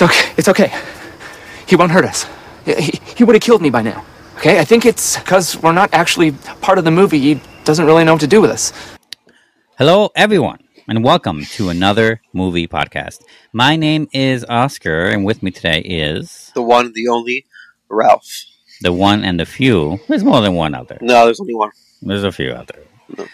[0.00, 0.32] It's okay.
[0.38, 0.72] It's okay.
[1.66, 2.26] He won't hurt us.
[2.64, 4.02] He, he would have killed me by now.
[4.36, 4.58] Okay?
[4.58, 7.18] I think it's because we're not actually part of the movie.
[7.18, 8.72] He doesn't really know what to do with us.
[9.76, 13.20] Hello, everyone, and welcome to another movie podcast.
[13.52, 17.44] My name is Oscar, and with me today is The one, the only,
[17.90, 18.46] Ralph.
[18.80, 20.00] the one and the few.
[20.08, 20.98] There's more than one out there.
[21.02, 21.72] No, there's only one.
[22.00, 23.26] There's a few out there.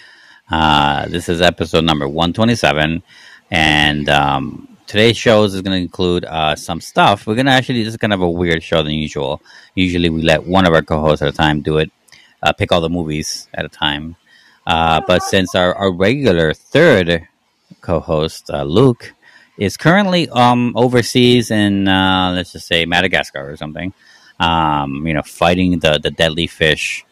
[0.51, 3.05] Uh, this is episode number 127,
[3.53, 7.27] and um, today's shows is going to include uh, some stuff.
[7.27, 9.43] We're going to actually, this is kind of a weird show than usual.
[9.75, 11.91] Usually we let one of our co hosts at a time do it,
[12.43, 14.17] uh, pick all the movies at a time.
[14.67, 17.29] Uh, but since our, our regular third
[17.81, 19.13] co host, uh, Luke,
[19.59, 23.93] is currently um, overseas in, uh, let's just say, Madagascar or something,
[24.39, 27.05] um, you know, fighting the, the deadly fish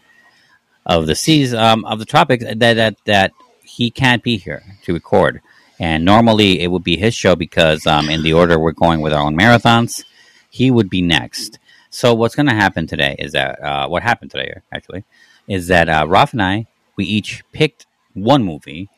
[0.87, 3.33] of the seas um, of the tropics that, that that
[3.63, 5.41] he can't be here to record.
[5.85, 9.13] And normally it would be his show because um, in the order we're going with
[9.13, 10.03] our own marathons,
[10.49, 11.59] he would be next.
[11.91, 15.05] So what's going to happen today is that uh, what happened today actually
[15.47, 18.89] is that uh, Ralph and I we each picked one movie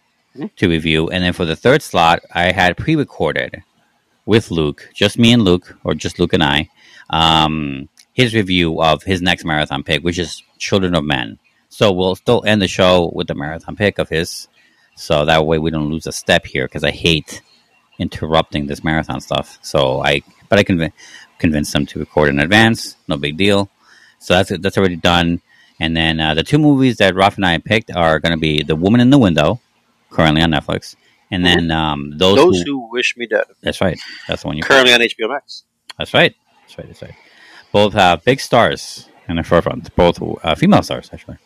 [0.59, 3.63] to review, and then for the third slot, I had pre-recorded
[4.25, 6.69] with Luke, just me and Luke, or just Luke and I,
[7.11, 11.39] um, his review of his next marathon pick, which is Children of Men.
[11.69, 14.47] So we'll still end the show with the marathon pick of his,
[14.97, 17.43] so that way we don't lose a step here because I hate
[17.99, 19.59] interrupting this marathon stuff.
[19.63, 20.93] So I, but I conv-
[21.39, 22.97] convinced them to record in advance.
[23.09, 23.71] No big deal.
[24.19, 25.41] So that's that's already done.
[25.79, 28.63] And then uh, the two movies that Ralph and I picked are going to be
[28.63, 29.61] The Woman in the Window,
[30.11, 30.97] currently on Netflix,
[31.31, 33.45] and then um, those, Those who, who wish me dead.
[33.61, 35.65] that's right, that's the one you Currently on HBO Max.
[35.99, 36.35] that's right.
[36.63, 36.87] That's right.
[36.89, 37.15] That's right.
[37.73, 39.95] Both have big stars in the forefront.
[39.97, 41.37] Both uh, female stars, actually.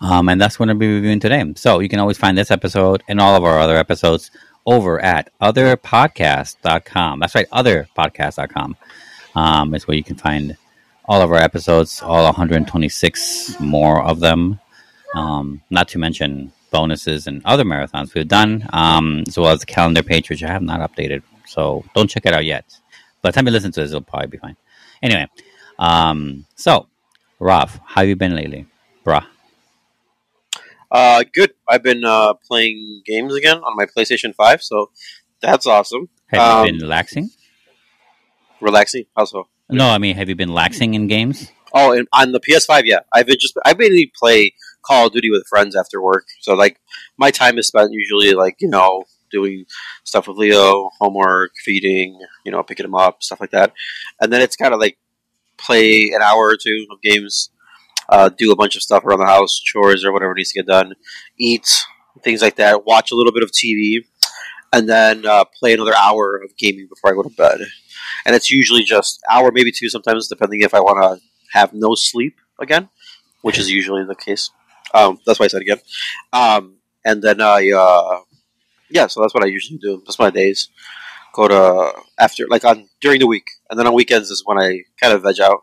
[0.00, 1.44] Um, and that's what I'm be reviewing today.
[1.56, 4.30] So you can always find this episode and all of our other episodes
[4.66, 7.20] over at otherpodcast.com.
[7.20, 8.76] That's right, otherpodcast.com.
[9.34, 10.56] Um, is where you can find
[11.04, 14.58] all of our episodes, all 126 more of them.
[15.14, 19.66] Um, not to mention bonuses and other marathons we've done, um, as well as the
[19.66, 21.22] calendar page, which I have not updated.
[21.46, 22.64] So don't check it out yet.
[23.22, 24.56] By the time you listen to this, it'll probably be fine.
[25.02, 25.26] Anyway,
[25.78, 26.86] um, so
[27.38, 28.66] Ralph, how have you been lately,
[29.04, 29.26] bruh?
[30.90, 31.52] Uh, good.
[31.68, 34.90] I've been uh, playing games again on my PlayStation 5, so
[35.40, 36.08] that's awesome.
[36.28, 37.30] Have Um, you been relaxing?
[38.60, 39.04] Relaxing.
[39.16, 39.48] Also.
[39.68, 41.50] No, I mean, have you been laxing in games?
[41.72, 43.00] Oh, and on the PS5, yeah.
[43.14, 44.52] I've been just I mainly play
[44.82, 46.26] Call of Duty with friends after work.
[46.40, 46.80] So like
[47.16, 49.64] my time is spent usually like you know doing
[50.02, 53.72] stuff with Leo, homework, feeding, you know, picking him up, stuff like that,
[54.20, 54.98] and then it's kind of like
[55.56, 57.50] play an hour or two of games,
[58.10, 60.66] uh, do a bunch of stuff around the house, chores or whatever needs to get
[60.66, 60.94] done,
[61.38, 61.66] eat
[62.22, 64.04] things like that, watch a little bit of TV,
[64.72, 67.60] and then uh, play another hour of gaming before I go to bed.
[68.26, 71.94] And it's usually just hour, maybe two, sometimes depending if I want to have no
[71.94, 72.88] sleep again,
[73.42, 74.50] which is usually the case.
[74.92, 75.78] Um, that's why I said again.
[76.32, 78.20] Um, and then I, uh,
[78.90, 80.02] yeah, so that's what I usually do.
[80.04, 80.68] That's my days.
[81.32, 84.82] Go to after like on during the week, and then on weekends is when I
[85.00, 85.62] kind of veg out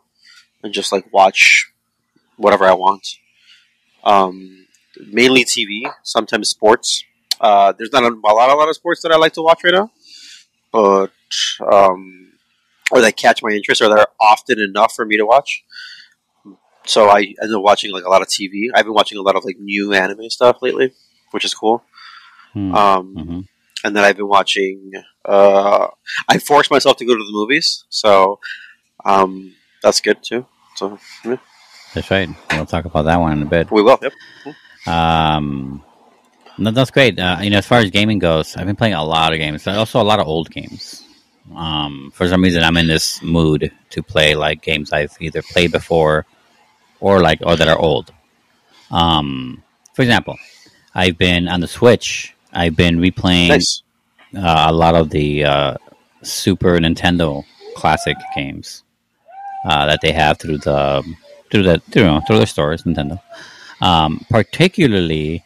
[0.63, 1.69] and just like watch
[2.37, 3.07] whatever I want.
[4.03, 4.67] Um,
[5.11, 7.03] mainly TV, sometimes sports.
[7.39, 9.63] Uh, there's not a, a lot, a lot of sports that I like to watch
[9.63, 9.91] right now,
[10.71, 11.11] but
[11.71, 12.31] um,
[12.91, 15.63] or that catch my interest, or that are often enough for me to watch.
[16.85, 18.69] So I end up watching like a lot of TV.
[18.73, 20.93] I've been watching a lot of like new anime stuff lately,
[21.31, 21.83] which is cool.
[22.53, 22.73] Hmm.
[22.73, 23.39] Um, hmm
[23.83, 24.91] and then I've been watching.
[25.23, 25.87] Uh,
[26.27, 28.39] I forced myself to go to the movies, so
[29.05, 30.45] um, that's good too.
[30.75, 31.37] So yeah,
[31.93, 32.29] That's right.
[32.51, 33.71] We'll talk about that one in a bit.
[33.71, 33.97] we will.
[34.01, 34.13] Yep.
[34.87, 35.83] Um,
[36.57, 37.19] no, that's great.
[37.19, 39.67] Uh, you know, as far as gaming goes, I've been playing a lot of games.
[39.67, 41.03] Also, a lot of old games.
[41.55, 45.71] Um, for some reason, I'm in this mood to play like games I've either played
[45.71, 46.25] before,
[46.99, 48.11] or like or that are old.
[48.91, 50.37] Um, for example,
[50.93, 52.35] I've been on the Switch.
[52.53, 53.83] I've been replaying Nice.
[54.35, 55.77] uh, a lot of the uh,
[56.21, 57.43] Super Nintendo
[57.75, 58.83] classic games
[59.65, 61.03] uh, that they have through the
[61.51, 63.19] through the through, you know, through their stores, Nintendo.
[63.81, 65.43] Um, particularly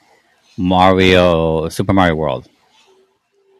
[0.57, 2.48] Mario, Super Mario World,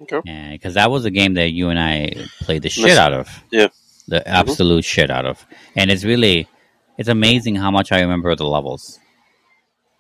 [0.02, 0.50] Okay.
[0.52, 3.28] because that was a game that you and I played the shit out of.
[3.52, 3.68] Yeah.
[4.08, 5.46] the absolute shit out of,
[5.76, 6.48] and it's really
[6.98, 9.00] it's amazing how much I remember the levels.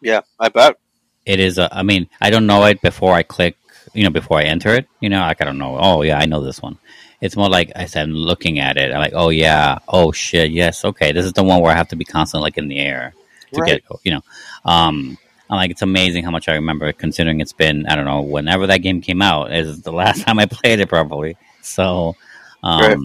[0.02, 0.78] Yeah, I bet.
[1.26, 3.56] it is a, I mean, I don't know it before I click,
[3.94, 5.78] you know, before I enter it, you know, like I don't know.
[5.80, 6.78] Oh yeah, I know this one.
[7.22, 8.92] It's more like I said, I'm looking at it.
[8.92, 11.12] I'm like, oh yeah, oh shit, yes, okay.
[11.12, 13.14] This is the one where I have to be constantly like in the air
[13.54, 13.84] to Right.
[13.84, 14.22] get, you know.
[14.66, 15.18] Um,
[15.50, 18.68] I'm like, it's amazing how much I remember, considering it's been, I don't know, whenever
[18.68, 21.38] that game came out is the last time I played it probably.
[21.62, 22.16] So,
[22.64, 22.98] Um, Right.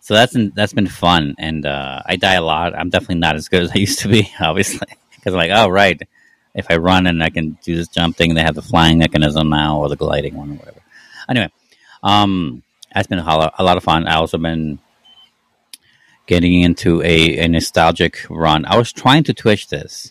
[0.00, 2.74] So that's been, that's been fun, and uh, I die a lot.
[2.78, 5.68] I'm definitely not as good as I used to be, obviously, because I'm like, oh
[5.68, 5.98] right,
[6.54, 9.48] if I run and I can do this jump thing, they have the flying mechanism
[9.48, 10.80] now or the gliding one or whatever.
[11.26, 11.50] Anyway,
[12.02, 12.62] um,
[12.94, 14.06] that's been a lot, a lot of fun.
[14.06, 14.78] I also been
[16.26, 18.64] getting into a, a nostalgic run.
[18.66, 20.10] I was trying to Twitch this,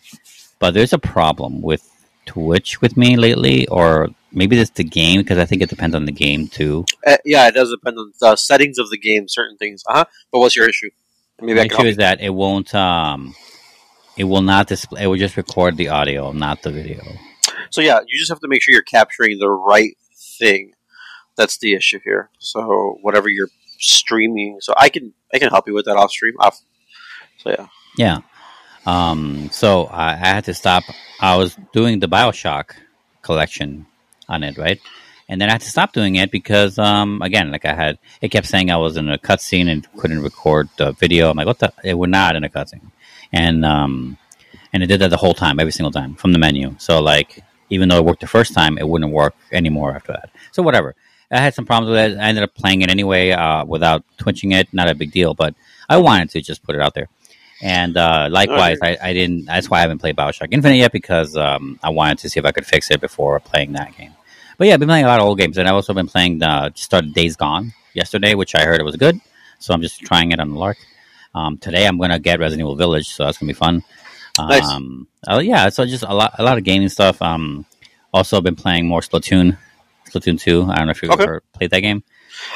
[0.58, 1.88] but there's a problem with
[2.26, 6.04] Twitch with me lately, or maybe it's the game because I think it depends on
[6.04, 6.84] the game too.
[7.06, 9.82] Uh, yeah, it does depend on the settings of the game, certain things.
[9.88, 10.04] Uh huh.
[10.30, 10.90] But what's your issue?
[11.40, 13.34] Maybe The issue is that it won't um,
[14.16, 15.02] it will not display.
[15.02, 17.02] It will just record the audio, not the video.
[17.70, 19.96] So yeah, you just have to make sure you're capturing the right
[20.38, 20.73] thing.
[21.36, 22.30] That's the issue here.
[22.38, 26.34] So whatever you're streaming, so I can I can help you with that off stream.
[26.38, 26.60] Off.
[27.38, 27.66] So yeah.
[27.96, 28.18] Yeah.
[28.86, 30.84] Um, so I, I had to stop.
[31.20, 32.74] I was doing the Bioshock
[33.22, 33.86] collection
[34.28, 34.80] on it, right?
[35.28, 38.28] And then I had to stop doing it because, um, again, like I had, it
[38.28, 41.30] kept saying I was in a cutscene and couldn't record the video.
[41.30, 41.72] I'm like, what the?
[41.82, 42.90] It, we're not in a cutscene,
[43.32, 44.18] and um,
[44.72, 46.74] and it did that the whole time, every single time from the menu.
[46.78, 50.30] So like, even though it worked the first time, it wouldn't work anymore after that.
[50.52, 50.94] So whatever.
[51.34, 52.18] I had some problems with it.
[52.18, 54.72] I ended up playing it anyway uh, without twitching it.
[54.72, 55.54] Not a big deal, but
[55.88, 57.08] I wanted to just put it out there.
[57.62, 59.46] And uh, likewise, I, I didn't.
[59.46, 62.46] That's why I haven't played Bioshock Infinite yet because um, I wanted to see if
[62.46, 64.12] I could fix it before playing that game.
[64.58, 66.42] But yeah, I've been playing a lot of old games, and I've also been playing.
[66.42, 69.20] Uh, just started Days Gone yesterday, which I heard it was good.
[69.58, 70.78] So I'm just trying it on the lark.
[71.34, 73.82] Um, today I'm gonna get Resident Evil Village, so that's gonna be fun.
[74.38, 74.68] Nice.
[74.68, 77.20] Um, uh, yeah, so just a lot, a lot of gaming stuff.
[77.22, 77.66] Um,
[78.12, 79.56] also been playing more Splatoon,
[80.10, 80.62] Splatoon Two.
[80.64, 81.22] I don't know if you've Okay.
[81.24, 82.02] ever played that game.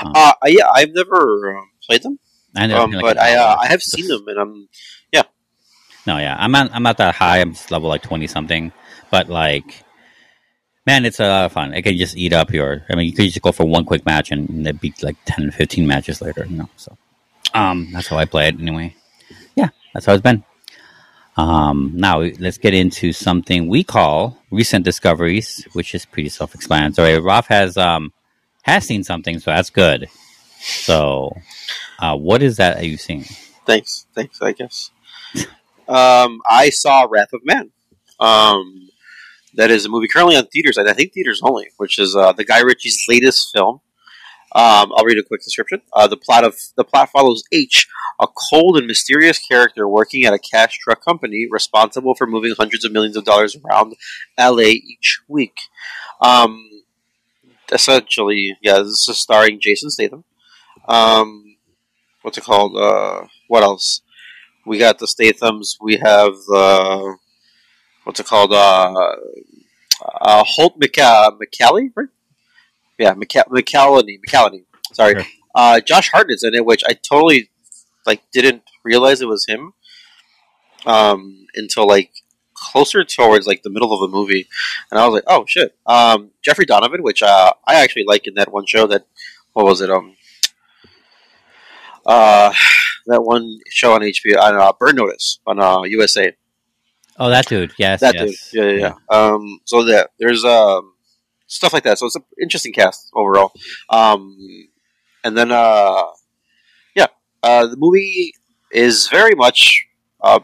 [0.03, 2.19] Uh, yeah, I've never um, played them,
[2.57, 3.57] I up um, like but I uh.
[3.61, 4.69] I have seen them, and I'm
[5.13, 5.23] yeah.
[6.07, 6.71] No, yeah, I'm not.
[6.73, 7.41] I'm not that high.
[7.41, 8.73] I'm level like twenty something.
[9.11, 9.85] But like,
[10.87, 11.75] man, it's a lot of fun.
[11.75, 12.85] It can just eat up your.
[12.91, 15.17] I mean, you could just go for one quick match and, and it'd be like
[15.25, 16.45] 10, 15 matches later.
[16.47, 16.97] You know, so
[17.55, 18.95] um, that's how I play it anyway.
[19.57, 20.45] Yeah, that's how it's been.
[21.39, 27.21] Um, now let's get into something we call recent discoveries, which is pretty self-explanatory.
[27.21, 28.13] Ralph has um
[28.63, 30.09] has seen something, so that's good.
[30.61, 31.31] So,
[32.01, 32.85] uh, what is that?
[32.85, 33.25] you've seen?
[33.65, 34.43] thanks, thanks.
[34.43, 34.91] I guess.
[35.89, 37.71] um, I saw Wrath of Man.
[38.19, 38.89] Um,
[39.55, 42.45] that is a movie currently on theaters, I think theaters only, which is uh, the
[42.45, 43.81] Guy Ritchie's latest film.
[44.55, 45.83] Um, I'll read a quick description.
[45.93, 47.87] Uh, the plot of the plot follows H,
[48.21, 52.85] a cold and mysterious character working at a cash truck company responsible for moving hundreds
[52.85, 53.95] of millions of dollars around
[54.39, 55.55] LA each week.
[56.21, 56.69] Um,
[57.71, 60.25] essentially, yeah, this is starring Jason Statham.
[60.89, 61.57] Um,
[62.23, 62.77] what's it called?
[62.77, 64.01] Uh, what else?
[64.65, 65.77] We got the Stathams.
[65.81, 67.17] We have the
[68.05, 68.53] what's it called?
[68.53, 68.95] Uh,
[70.21, 72.09] uh, Holt McCa- McCallie, right?
[72.99, 74.19] Yeah, McCa- McCallany.
[74.27, 74.65] McCallany.
[74.93, 75.15] Sorry.
[75.15, 75.25] Sure.
[75.55, 77.51] Uh, Josh Hartnett's in it, which I totally
[78.07, 79.73] like didn't realize it was him
[80.87, 82.11] um, until like
[82.55, 84.49] closer towards like the middle of the movie,
[84.91, 85.77] and I was like, oh shit.
[85.87, 89.07] Um, Jeffrey Donovan, which uh, I actually like in that one show that
[89.53, 89.91] what was it?
[89.91, 90.17] Um,
[92.07, 92.53] uh,
[93.07, 96.33] that one show on HBO on uh, Burn Notice on uh, USA.
[97.19, 97.73] Oh, that dude.
[97.79, 98.51] Yes, That yes.
[98.53, 98.95] dude, yeah, yeah.
[99.11, 99.17] yeah.
[99.17, 100.93] Um, so that there's um
[101.49, 101.99] stuff like that.
[101.99, 103.53] So it's an interesting cast overall.
[103.91, 104.37] Um,
[105.25, 106.05] and then uh,
[106.95, 107.09] yeah,
[107.43, 108.33] uh, the movie
[108.71, 109.85] is very much.
[110.23, 110.41] Uh,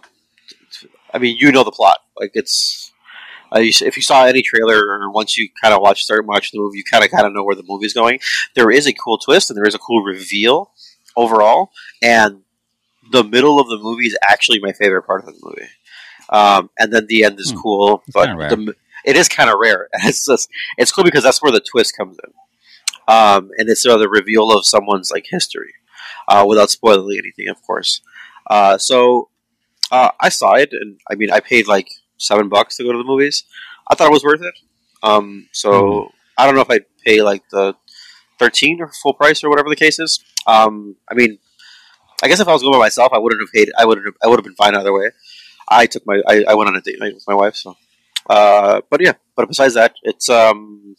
[1.12, 1.98] I mean, you know the plot.
[2.18, 2.90] Like it's.
[3.54, 6.64] Uh, if you saw any trailer or once you kind of watch start watching the
[6.64, 8.18] movie, you kind of kind of know where the movie's going.
[8.54, 10.72] There is a cool twist and there is a cool reveal
[11.16, 11.70] overall,
[12.02, 12.40] and
[13.12, 15.68] the middle of the movie is actually my favorite part of the movie.
[16.30, 17.58] Um, and then the end is Hmm.
[17.60, 19.88] cool, but the, it is kind of rare.
[20.04, 22.32] It's just it's cool because that's where the twist comes in,
[23.14, 25.74] um, and it's uh, the reveal of someone's like history,
[26.28, 28.00] uh, without spoiling anything, of course.
[28.50, 29.28] Uh, so
[29.90, 32.98] uh, I saw it, and I mean, I paid like seven bucks to go to
[32.98, 33.44] the movies.
[33.90, 34.54] I thought it was worth it.
[35.02, 36.10] Um, so Mhm.
[36.38, 37.74] I don't know if I'd pay like the
[38.38, 40.22] thirteen or full price or whatever the case is.
[40.46, 41.38] Um, I mean,
[42.22, 43.70] I guess if I was going by myself, I wouldn't have paid.
[43.78, 44.14] I would have.
[44.22, 45.10] I would have been fine either way.
[45.68, 46.20] I took my.
[46.26, 47.54] I, I went on a date night with my wife.
[47.56, 47.76] So,
[48.28, 49.12] uh, but yeah.
[49.36, 50.94] But besides that, it's um,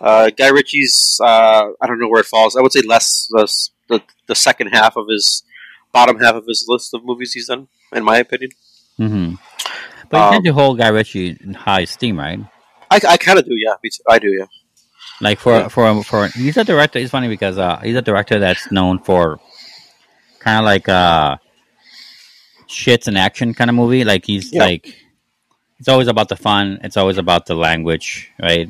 [0.00, 1.18] uh, Guy Ritchie's.
[1.22, 2.56] Uh, I don't know where it falls.
[2.56, 3.46] I would say less the,
[3.88, 5.42] the the second half of his
[5.92, 8.50] bottom half of his list of movies he's done, in my opinion.
[8.96, 9.34] hmm
[10.10, 12.40] But you Um, tend to hold Guy Ritchie in high esteem, right?
[12.90, 13.54] I, I kind of do.
[13.54, 13.74] Yeah.
[14.08, 14.28] I do.
[14.28, 14.46] Yeah.
[15.20, 16.98] Like for for for he's a director.
[16.98, 19.38] It's funny because uh, he's a director that's known for
[20.40, 21.36] kind of like uh,
[22.68, 24.04] shits and action kind of movie.
[24.04, 24.64] Like he's Yeah.
[24.64, 24.96] like
[25.82, 26.78] it's always about the fun.
[26.84, 28.68] It's always about the language, right?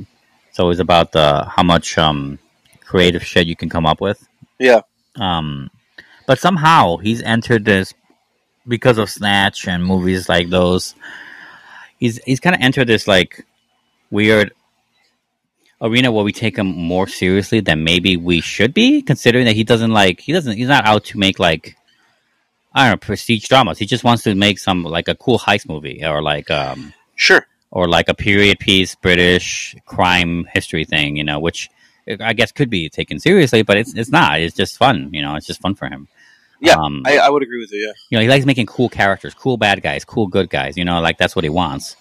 [0.48, 2.38] It's always about the how much um
[2.80, 4.26] creative shit you can come up with.
[4.58, 4.80] Yeah.
[5.16, 5.68] Um,
[6.26, 7.92] but somehow he's entered this
[8.66, 10.94] because of Snatch and movies like those.
[11.98, 13.44] He's he's kind of entered this like
[14.10, 14.54] weird
[15.82, 19.64] arena where we take him more seriously than maybe we should be, considering that he
[19.64, 21.76] doesn't like he doesn't he's not out to make like
[22.72, 23.78] I don't know prestige dramas.
[23.78, 27.46] He just wants to make some like a cool heist movie or like um Sure.
[27.70, 31.70] or like a period piece British crime history thing, you know, which
[32.18, 34.40] I guess could be taken seriously, but it's it's not.
[34.40, 35.36] It's just fun, you know.
[35.36, 36.08] It's just fun for him.
[36.60, 37.78] Yeah, um, I, I would agree with you.
[37.86, 37.92] Yeah.
[38.10, 40.76] you know, he likes making cool characters, cool bad guys, cool good guys.
[40.76, 41.94] You know, like that's what he wants.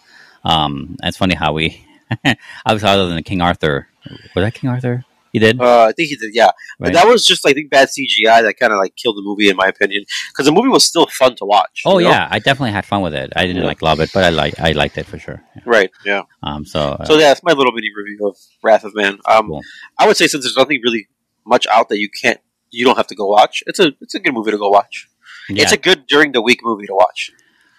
[0.43, 1.85] Um, it's funny how we,
[2.25, 2.35] I
[2.65, 3.87] obviously, other than King Arthur,
[4.35, 5.05] was that King Arthur?
[5.33, 6.31] He did, Uh, I think he did.
[6.33, 6.93] Yeah, but right?
[6.93, 9.55] that was just I think bad CGI that kind of like killed the movie in
[9.55, 11.81] my opinion because the movie was still fun to watch.
[11.85, 12.11] oh you know?
[12.11, 13.31] yeah, I definitely had fun with it.
[13.35, 13.67] I didn't Yeah.
[13.67, 15.41] like love it, but I like I liked it for sure.
[15.65, 15.89] Right.
[16.05, 16.23] Yeah.
[16.43, 19.19] Um, so, uh, So yeah, that's my little mini review of Wrath of Man.
[19.25, 19.61] Um, Cool.
[19.97, 21.07] I would say since there's nothing really
[21.45, 22.39] much out that you can't,
[22.71, 23.63] you don't have to go watch.
[23.67, 25.07] It's a it's a good movie to go watch.
[25.49, 27.31] yeah, It's a good during the week movie to watch.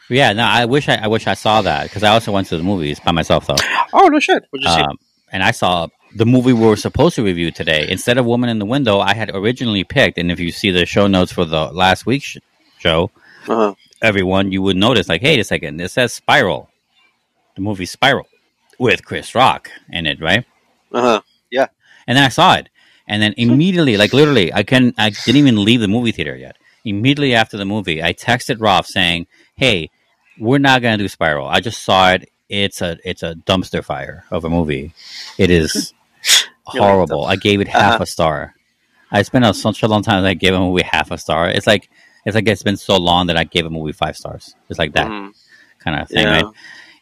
[0.08, 0.32] yeah.
[0.32, 2.62] No, I wish I, I wish I saw that because I also went to the
[2.62, 3.56] movies by myself though.
[3.92, 4.42] Oh no shit!
[4.50, 4.80] What'd you see?
[4.82, 4.96] Um,
[5.32, 7.88] and I saw the movie we were supposed to review today.
[7.88, 10.86] Instead of Woman in the Window, I had originally picked, and if you see the
[10.86, 12.36] show notes for the last week's
[12.78, 13.10] show,
[13.48, 13.74] Uh-huh.
[14.02, 16.68] everyone, you would notice, like, hey, a second, it says Spiral,
[17.56, 18.26] the movie Spiral,
[18.78, 20.44] with Chris Rock in it, right?
[20.92, 21.20] Uh-huh.
[21.50, 21.66] Yeah.
[22.06, 22.68] And then I saw it,
[23.08, 26.56] and then immediately, like literally, I can, I didn't even leave the movie theater yet.
[26.84, 29.90] Immediately after the movie, I texted Rob saying, "Hey,
[30.38, 31.46] we're not gonna do Spiral.
[31.46, 32.28] I just saw it.
[32.48, 34.92] It's a, it's a dumpster fire of a movie.
[35.38, 35.94] It is
[36.64, 37.24] horrible.
[37.26, 38.02] I gave it half Uh-huh.
[38.02, 38.54] a star.
[39.10, 41.48] I spent a, such a long time that I gave a movie half a star.
[41.48, 41.90] It's like,
[42.24, 44.54] it's like it's been so long that I gave a movie five stars.
[44.70, 45.32] It's like that Mhm.
[45.80, 46.36] kind of thing, Yeah.
[46.42, 46.46] right?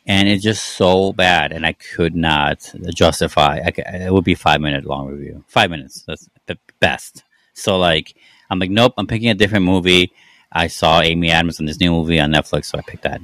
[0.06, 3.60] And it's just so bad, and I could not justify.
[3.64, 6.02] I c it would be five minute long review, five minutes.
[6.06, 7.22] That's the best.
[7.54, 8.14] So like,
[8.48, 10.10] I'm like, nope, I'm picking a different movie.
[10.50, 13.20] I saw Amy Adams in this new movie on Netflix, so I picked that,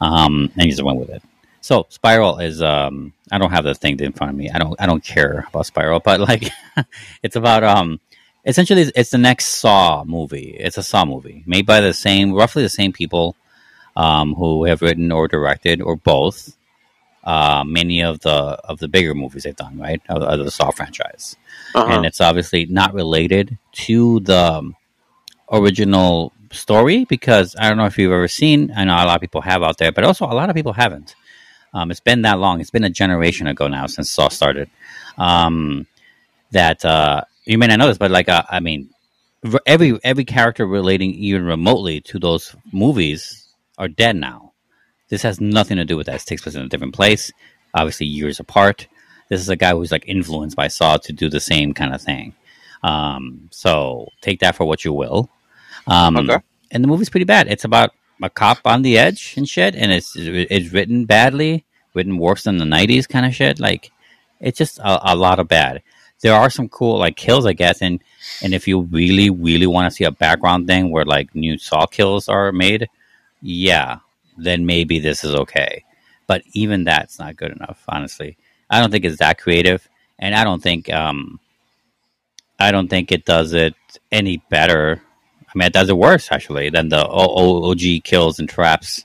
[0.00, 1.22] um, and just went with it.
[1.64, 4.50] So Spiral is, um, I don't have the thing in front of me.
[4.50, 6.44] I don't, I don't care about Spiral, but like,
[7.22, 8.00] it's about, um,
[8.44, 10.56] essentially, it's- it's the next Saw movie.
[10.60, 13.34] It's a Saw movie made by the same, roughly the same people
[13.96, 16.54] um, who have written or directed or both
[17.24, 18.30] uh, many of the
[18.68, 20.02] of the bigger movies they've done, right?
[20.10, 21.34] Of, of the Saw franchise,
[21.74, 21.90] Uh-huh.
[21.96, 23.56] and it's obviously not related
[23.86, 24.76] to the um,
[25.50, 28.70] original story because I don't know if you've ever seen.
[28.76, 30.74] I know a lot of people have out there, but also a lot of people
[30.74, 31.14] haven't.
[31.74, 32.60] Um, it's been that long.
[32.60, 34.70] It's been a generation ago now since Saw started.
[35.18, 35.86] Um,
[36.52, 38.90] that uh, you may not know this, but like uh, I mean,
[39.66, 44.52] every every character relating even remotely to those movies are dead now.
[45.08, 46.22] This has nothing to do with that.
[46.22, 47.32] It takes place in a different place,
[47.74, 48.86] obviously years apart.
[49.28, 52.00] This is a guy who's like influenced by Saw to do the same kind of
[52.00, 52.34] thing.
[52.82, 55.28] Um, so take that for what you will.
[55.86, 56.38] Um, Okay.
[56.70, 57.46] And the movie's pretty bad.
[57.48, 61.64] It's about a cop on the edge and shit, and it's it's written badly,
[61.94, 63.60] written worse than the '90s kind of shit.
[63.60, 63.92] Like
[64.40, 65.82] it's just a, a lot of bad.
[66.22, 68.02] There are some cool like kills, I guess, and
[68.42, 71.84] and if you really really want to see a background thing where like new Saw
[71.84, 72.88] kills are made,
[73.42, 73.98] yeah,
[74.38, 75.84] then maybe this is okay.
[76.26, 78.38] But even that's not good enough, honestly.
[78.70, 79.86] I don't think it's that creative,
[80.18, 81.40] and I don't think um,
[82.58, 83.74] I don't think it does it
[84.10, 85.02] any better.
[85.54, 89.04] I mean, it does it worse actually than the OG kills and traps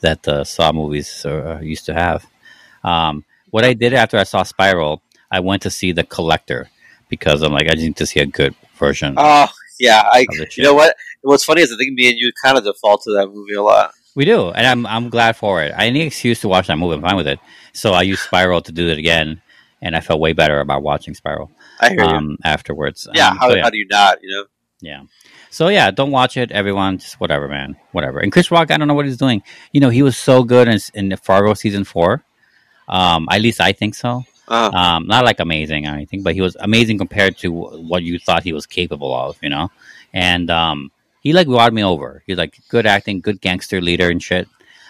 [0.00, 2.26] that the Saw movies uh, used to have.
[2.82, 6.68] Um, what I did after I saw Spiral, I went to see The Collector
[7.08, 9.46] because I'm like, I just need to see a good version Oh
[9.78, 10.20] yeah, I.
[10.22, 10.58] of the shit.
[10.58, 10.96] You know what?
[11.22, 13.62] What's funny is I think me and you kind of default to that movie a
[13.62, 13.92] lot.
[14.16, 15.72] We do, and I'm I'm glad for it.
[15.76, 16.94] I need excuse to watch that movie.
[16.96, 17.38] I'm fine with it.
[17.72, 19.40] So I used Spiral to do it again,
[19.82, 22.06] and I felt way better about watching Spiral I hear you.
[22.06, 23.08] um, afterwards.
[23.14, 23.62] Yeah, Um, how, so, yeah.
[23.62, 24.18] how do you not?
[24.22, 24.44] You know.
[24.80, 25.02] Yeah.
[25.54, 26.98] So yeah, don't watch it, everyone.
[26.98, 27.76] Just whatever, man.
[27.92, 28.18] Whatever.
[28.18, 29.40] And Chris Rock, I don't know what he's doing.
[29.70, 32.24] You know, he was so good in, in Fargo season four.
[32.88, 34.24] Um, at least I think so.
[34.48, 38.18] Uh, Um, not like amazing or anything, but he was amazing compared to what you
[38.18, 39.38] thought he was capable of.
[39.42, 39.70] You know,
[40.12, 42.24] and um, he like won me over.
[42.26, 44.48] He's like good acting, good gangster leader and shit.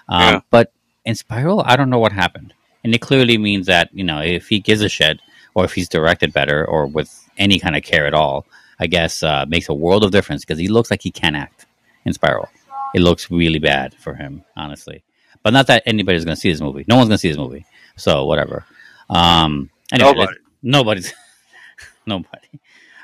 [0.09, 0.41] Um, Yeah.
[0.49, 0.73] But
[1.05, 4.49] in Spiral, I don't know what happened, and it clearly means that you know if
[4.49, 5.21] he gives a shit
[5.55, 8.47] or if he's directed better or with any kind of care at all,
[8.79, 11.67] I guess uh, makes a world of difference because he looks like he can act
[12.05, 12.49] in Spiral.
[12.95, 15.03] It looks really bad for him, honestly.
[15.43, 16.85] But not that anybody's going to see this movie.
[16.89, 17.67] No one's going to see this movie.
[17.97, 18.65] So whatever.
[19.11, 20.39] Um, anyway, Nobody.
[20.63, 21.15] nobody's
[22.07, 22.49] nobody.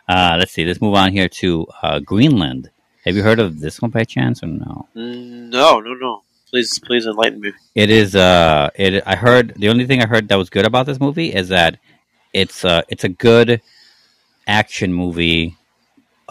[0.08, 0.64] Uh, let's see.
[0.64, 2.70] Let's move on here to uh, Greenland.
[3.04, 4.88] Have you heard of this one by chance or no?
[4.94, 6.22] no, no, no.
[6.50, 7.52] Please, please enlighten me.
[7.76, 8.16] It is.
[8.16, 9.04] Uh, it.
[9.06, 11.78] I heard the only thing I heard that was good about this movie is that
[12.32, 13.60] it's uh, it's a good
[14.48, 15.56] action movie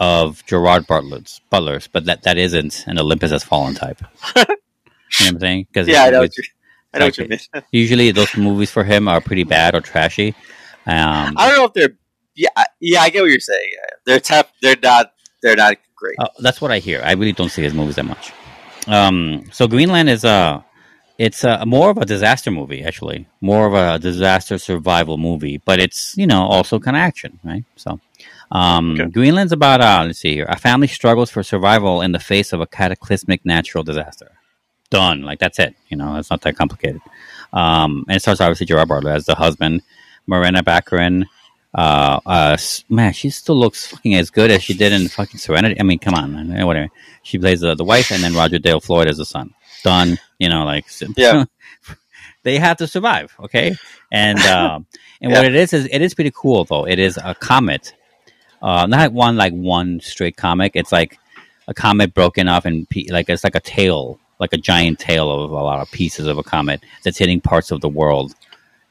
[0.00, 4.00] of Gerard Butler's, Butler's, but that, that isn't an Olympus Has Fallen type.
[4.36, 5.66] you know what I'm saying?
[5.70, 6.20] Because Yeah, I know.
[6.20, 6.44] What you,
[6.94, 7.38] I know what you mean.
[7.70, 10.34] usually those movies for him are pretty bad or trashy.
[10.86, 11.96] Um, I don't know if they're.
[12.34, 13.70] Yeah, I- yeah, I get what you're saying.
[14.06, 14.50] They're tap.
[14.62, 15.12] They're not.
[15.42, 16.16] They're not great.
[16.18, 17.02] Uh, that's what I hear.
[17.04, 18.32] I really don't see his movies that much.
[18.86, 20.64] Um, so Greenland is a,
[21.18, 25.78] it's a, more of a disaster movie, actually, more of a disaster survival movie, but
[25.78, 27.64] it's you know also kind of action, right?
[27.76, 28.00] So,
[28.50, 29.10] um, Okay.
[29.10, 32.60] Greenland's about uh, let's see here, a family struggles for survival in the face of
[32.60, 34.32] a cataclysmic natural disaster.
[34.90, 35.76] Done, like that's it.
[35.88, 37.00] You know, it's not that complicated.
[37.52, 39.82] Um, and it starts, obviously Gerard Butler as the husband,
[40.26, 41.26] Morena Baccarin.
[41.72, 42.56] Uh, uh,
[42.88, 45.78] man, she still looks fucking as good as she did in fucking Serenity.
[45.78, 46.50] I mean, come on, man.
[46.56, 46.88] Eh, Whatever.
[47.22, 49.54] She plays the, the wife, and then Roger Dale Floyd as the son.
[49.84, 50.18] Done.
[50.40, 51.44] You know, like Yeah.
[52.42, 53.32] they have to survive.
[53.38, 53.76] Okay,
[54.10, 54.86] and um,
[55.20, 56.86] and what it is is it is pretty cool though.
[56.86, 57.94] It is a comet,
[58.62, 60.72] uh, not one like one straight comic.
[60.74, 61.18] It's like
[61.68, 65.30] a comet broken off and pe- like it's like a tail, like a giant tail
[65.30, 68.34] of a lot of pieces of a comet that's hitting parts of the world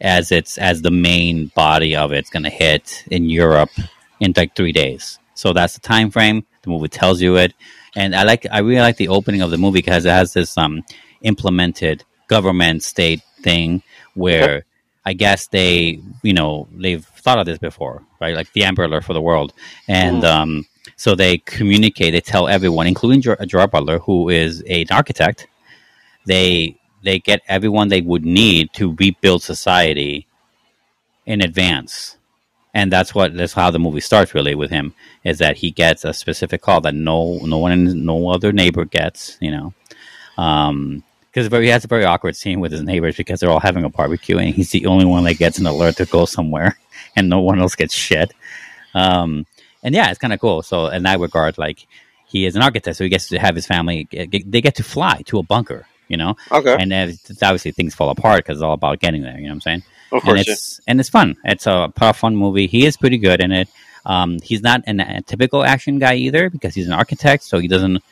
[0.02, 3.72] as it's as the main body of it's going to hit in Europe
[4.20, 5.20] in like three days.
[5.34, 6.46] So that's the time frame.
[6.64, 7.54] The movie tells you it,
[7.96, 10.58] and I like I really like the opening of the movie because it has this
[10.58, 10.84] um
[11.22, 13.82] implemented government state thing
[14.14, 14.66] where
[15.06, 18.36] I guess they you know they've thought of this before, right?
[18.36, 19.54] Like the Amber Alert for the world,
[19.88, 22.14] and um, so they communicate.
[22.14, 25.48] They tell everyone, including Ger- Gerard Butler, who is an architect.
[26.26, 30.28] They they get everyone they would need to rebuild society
[31.26, 32.18] in advance
[32.74, 36.06] and that's what that's how the movie starts really with him is that he gets
[36.06, 39.74] a specific call that no no one in, no other neighbor gets you know
[40.38, 43.84] um because he has a very awkward scene with his neighbors because they're all having
[43.84, 46.78] a barbecue and he's the only one that gets an alert to go somewhere
[47.16, 48.34] and no one else gets shit
[48.94, 49.46] um
[49.84, 51.86] and yeah it's kind of cool so in that regard like
[52.28, 55.22] he is an architect so he gets to have his family they get to fly
[55.26, 56.76] to a bunker you know Okay.
[56.80, 56.92] and
[57.42, 59.84] obviously things fall apart because it's all about getting there you know what i'm saying
[60.12, 60.48] of and course.
[60.48, 60.54] Yeah.
[60.54, 61.38] it's and it's fun.
[61.46, 62.66] It's a a fun movie.
[62.66, 63.70] He is pretty good in it.
[64.08, 67.68] Um, he's not an, a typical action guy either because he's an architect, so he
[67.68, 68.04] doesn't.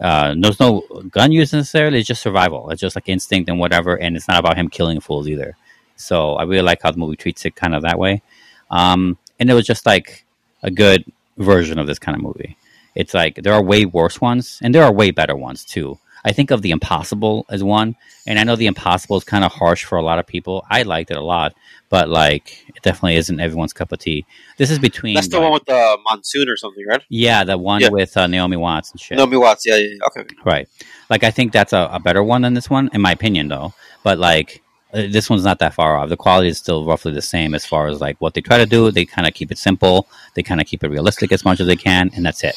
[0.00, 0.80] Uh, there's no
[1.10, 1.98] gun use necessarily.
[1.98, 2.70] It's just survival.
[2.70, 5.54] It's just like instinct and whatever, and it's not about him killing fools either.
[5.96, 8.22] So I really like how the movie treats it kind of that way.
[8.70, 10.24] Um, and it was just like
[10.62, 11.04] a good
[11.38, 12.56] version of this kind of movie.
[12.94, 15.98] It's like there are way worse ones, and there are way better ones too.
[16.26, 17.96] I think of The Impossible as one,
[18.26, 20.64] and I know The Impossible is kind of harsh for a lot of people.
[20.70, 21.54] I liked it a lot,
[21.90, 24.24] but like it definitely isn't everyone's cup of tea.
[24.56, 27.02] This is between That's the like- one with the monsoon or something, right?
[27.10, 27.90] yeah, the one Yeah.
[27.90, 29.18] with uh, Naomi Watts and shit.
[29.18, 29.66] Naomi Watts.
[29.66, 29.98] Yeah, yeah.
[30.06, 30.24] Okay.
[30.46, 30.66] Right.
[31.10, 33.74] Like I think that's a, a better one than this one, in my opinion, though.
[34.02, 34.62] But like
[34.94, 36.08] this one's not that far off.
[36.08, 38.66] The quality is still roughly the same as far as like what they try to
[38.66, 38.90] do.
[38.90, 40.08] They kind of keep it simple.
[40.34, 42.56] They kind of keep it realistic as much as they can, and that's it.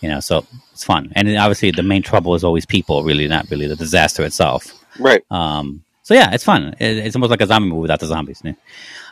[0.00, 1.12] You know, so it's fun.
[1.14, 3.04] And obviously, the main trouble is always people.
[3.04, 4.66] Really, not really the disaster itself.
[4.98, 5.22] Right.
[5.30, 6.74] Um, so yeah, it's fun.
[6.80, 8.40] It, it's almost like a zombie movie without the zombies.
[8.44, 8.52] yeah.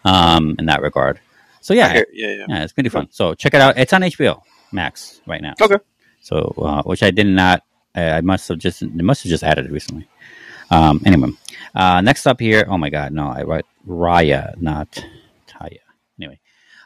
[0.05, 1.21] Um, in that regard.
[1.61, 2.05] So yeah, Okay.
[2.13, 2.47] Yeah, yeah.
[2.49, 3.09] yeah, it's pretty fun.
[3.11, 3.77] So check it out.
[3.79, 4.43] It's on HBO
[4.73, 5.55] Max right now.
[5.61, 5.77] Okay.
[6.21, 7.63] So uh, which I did not.
[7.95, 8.81] I I must have just.
[8.81, 10.09] They must have just added it recently.
[10.71, 11.31] Um, anyway,
[11.75, 12.67] uh, next up here.
[12.69, 13.29] Oh my God, no!
[13.29, 14.91] I wrote Raya, not
[15.49, 15.79] Taya.
[16.21, 16.39] Anyway,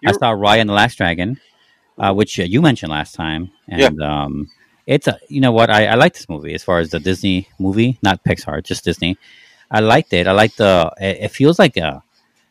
[0.04, 1.40] I You're- saw Raya and the Last Dragon,
[1.98, 4.50] uh, which uh, you mentioned last time, and um,
[4.86, 5.18] it's a.
[5.28, 5.70] You know what?
[5.70, 9.18] I, I like this movie as far as the Disney movie, not Pixar, just Disney.
[9.70, 10.26] I liked it.
[10.26, 10.92] I like the.
[11.00, 12.02] It, it feels like a.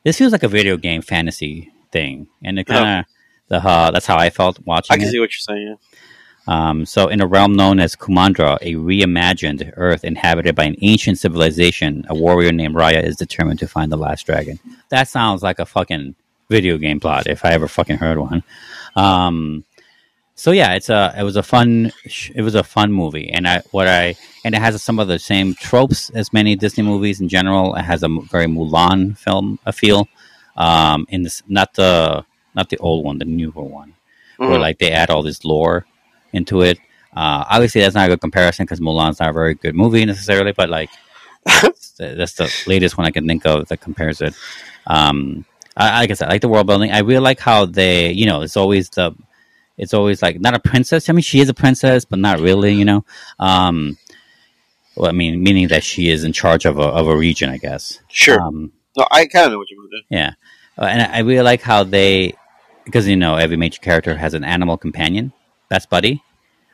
[0.03, 3.05] This feels like a video game fantasy thing, and it kind of
[3.47, 3.57] the.
[3.67, 5.11] Uh, that's how I felt watching I can it.
[5.11, 5.67] see what you're saying.
[5.67, 5.90] Yeah.
[6.47, 11.19] Um, so, in a realm known as Kumandra, a reimagined Earth inhabited by an ancient
[11.19, 14.59] civilization, a warrior named Raya is determined to find the last dragon.
[14.89, 16.15] That sounds like a fucking
[16.49, 18.43] video game plot, if I ever fucking heard one.
[18.95, 19.63] Um,
[20.35, 21.91] so yeah, it's a it was a fun
[22.33, 25.19] it was a fun movie, and I what I and it has some of the
[25.19, 27.75] same tropes as many Disney movies in general.
[27.75, 30.07] It has a very Mulan film a feel.
[30.57, 32.25] Um, in this not the
[32.55, 33.93] not the old one, the newer one
[34.37, 34.59] where Mhm.
[34.61, 35.85] like they add all this lore
[36.33, 36.79] into it.
[37.15, 40.53] Uh, obviously, that's not a good comparison because Mulan's not a very good movie necessarily,
[40.53, 40.89] but like
[41.45, 44.33] that's the, that's the latest one I can think of that compares it.
[44.87, 46.91] Um, I, like I said, I like the world building.
[46.91, 49.13] I really like how they, you know, it's always the,
[49.77, 51.09] it's always like not a princess.
[51.09, 53.05] I mean, she is a princess, but not really, you know.
[53.39, 53.97] Um,
[54.95, 57.57] well, I mean, meaning that she is in charge of a of a region, I
[57.57, 57.99] guess.
[58.09, 58.41] Sure.
[58.41, 60.03] Um, no, I kind of know what you mean.
[60.09, 60.33] yeah,
[60.77, 62.35] uh, and I really like how they,
[62.83, 65.31] because you know every major character has an animal companion,
[65.71, 66.21] best buddy.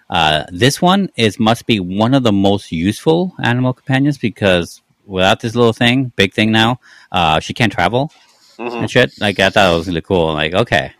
[0.09, 5.39] Uh, this one is must be one of the most useful animal companions because without
[5.39, 6.79] this little thing, big thing now,
[7.11, 8.11] uh, she can't travel
[8.57, 9.11] hmm and shit.
[9.19, 10.33] Like I thought it was really cool.
[10.33, 10.91] Like okay,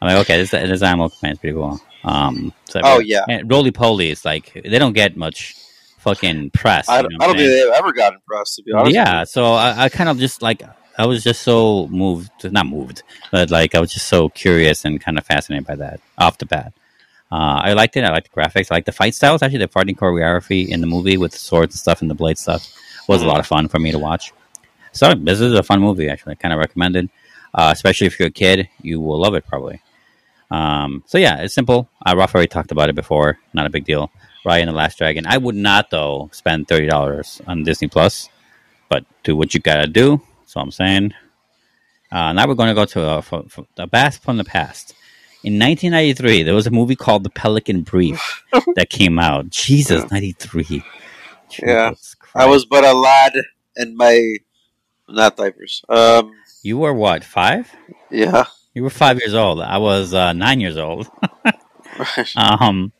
[0.00, 1.80] I'm like okay, this this animal companion's pretty cool.
[2.02, 3.24] Um, so Oh, yeah.
[3.44, 5.54] Roly Poly is like they don't get much
[5.98, 6.88] fucking press.
[6.88, 9.24] I you don't, know I don't think they've ever gotten press To be honest, yeah.
[9.24, 10.62] So I, I kind of just like
[10.98, 15.00] I was just so moved, not moved, but like I was just so curious and
[15.00, 16.72] kind of fascinated by that off the bat.
[17.32, 18.04] Uh, I liked it.
[18.04, 18.68] I liked the graphics.
[18.70, 19.42] I liked the fight styles.
[19.42, 22.38] Actually, the fighting choreography in the movie with the swords and stuff and the blade
[22.38, 22.72] stuff
[23.08, 24.32] was a lot of fun for me to watch.
[24.92, 26.08] So this is a fun movie.
[26.08, 27.10] Actually, I kind of recommend it,
[27.54, 28.68] uh, especially if you're a kid.
[28.82, 29.80] You will love it probably.
[30.50, 31.88] Um, so yeah, it's simple.
[32.04, 33.38] Uh, Ralph already talked about it before.
[33.52, 34.10] Not a big deal.
[34.44, 35.26] Raya and the Last Dragon.
[35.26, 38.28] I would not though spend thirty dollars on Disney Plus,
[38.88, 40.20] but do what you gotta do.
[40.46, 41.14] So I'm saying.
[42.12, 44.94] Uh, now we're going to go to a, for, for a blast from the past.
[45.42, 48.44] In 1993, there was a movie called The Pelican Brief
[48.76, 49.48] that came out.
[49.50, 50.08] Jesus, Yeah.
[50.12, 50.82] 93.
[51.62, 51.90] Yeah.
[51.90, 53.32] Jesus I was but a lad
[53.76, 54.36] in my
[55.08, 55.82] not diapers.
[55.88, 57.24] Um, You were what?
[57.24, 57.72] Five?
[58.10, 58.44] yeah.
[58.74, 59.60] You were five years old.
[59.60, 61.08] I was uh, nine years old.
[62.36, 62.92] Um,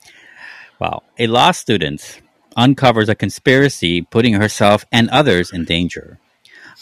[0.78, 1.02] wow.
[1.18, 2.20] A law student
[2.56, 6.18] uncovers a conspiracy putting herself and others in danger.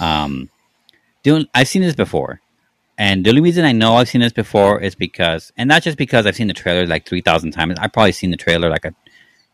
[0.00, 0.48] Um,
[1.22, 2.40] doing, I've seen this before.
[2.98, 5.96] And the only reason I know I've seen this before is because, and not just
[5.96, 8.92] because I've seen the trailer like 3,000 times, I've probably seen the trailer like a,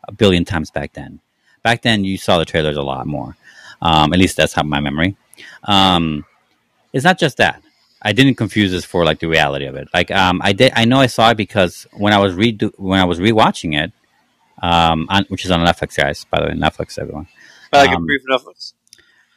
[0.07, 1.19] a billion times back then.
[1.61, 3.37] Back then, you saw the trailers a lot more.
[3.83, 5.15] Um, at least that's how my memory.
[5.63, 6.25] Um,
[6.91, 7.61] it's not just that.
[8.01, 9.89] I didn't confuse this for like the reality of it.
[9.93, 12.99] Like um, I did, I know I saw it because when I was redo when
[12.99, 13.91] I was rewatching it,
[14.61, 16.25] um, on, which is on Netflix, guys.
[16.25, 17.27] By the way, Netflix, everyone.
[17.73, 18.73] I like a brief Netflix.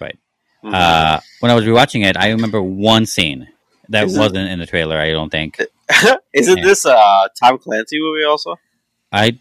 [0.00, 0.18] right.
[0.64, 0.74] Mhm.
[0.74, 3.48] Uh, when I was rewatching it, I remember one scene
[3.90, 4.98] that Is it- wasn't in the trailer.
[4.98, 5.58] I don't think
[6.32, 8.56] Isn't this a Tom Clancy movie also?
[9.12, 9.38] I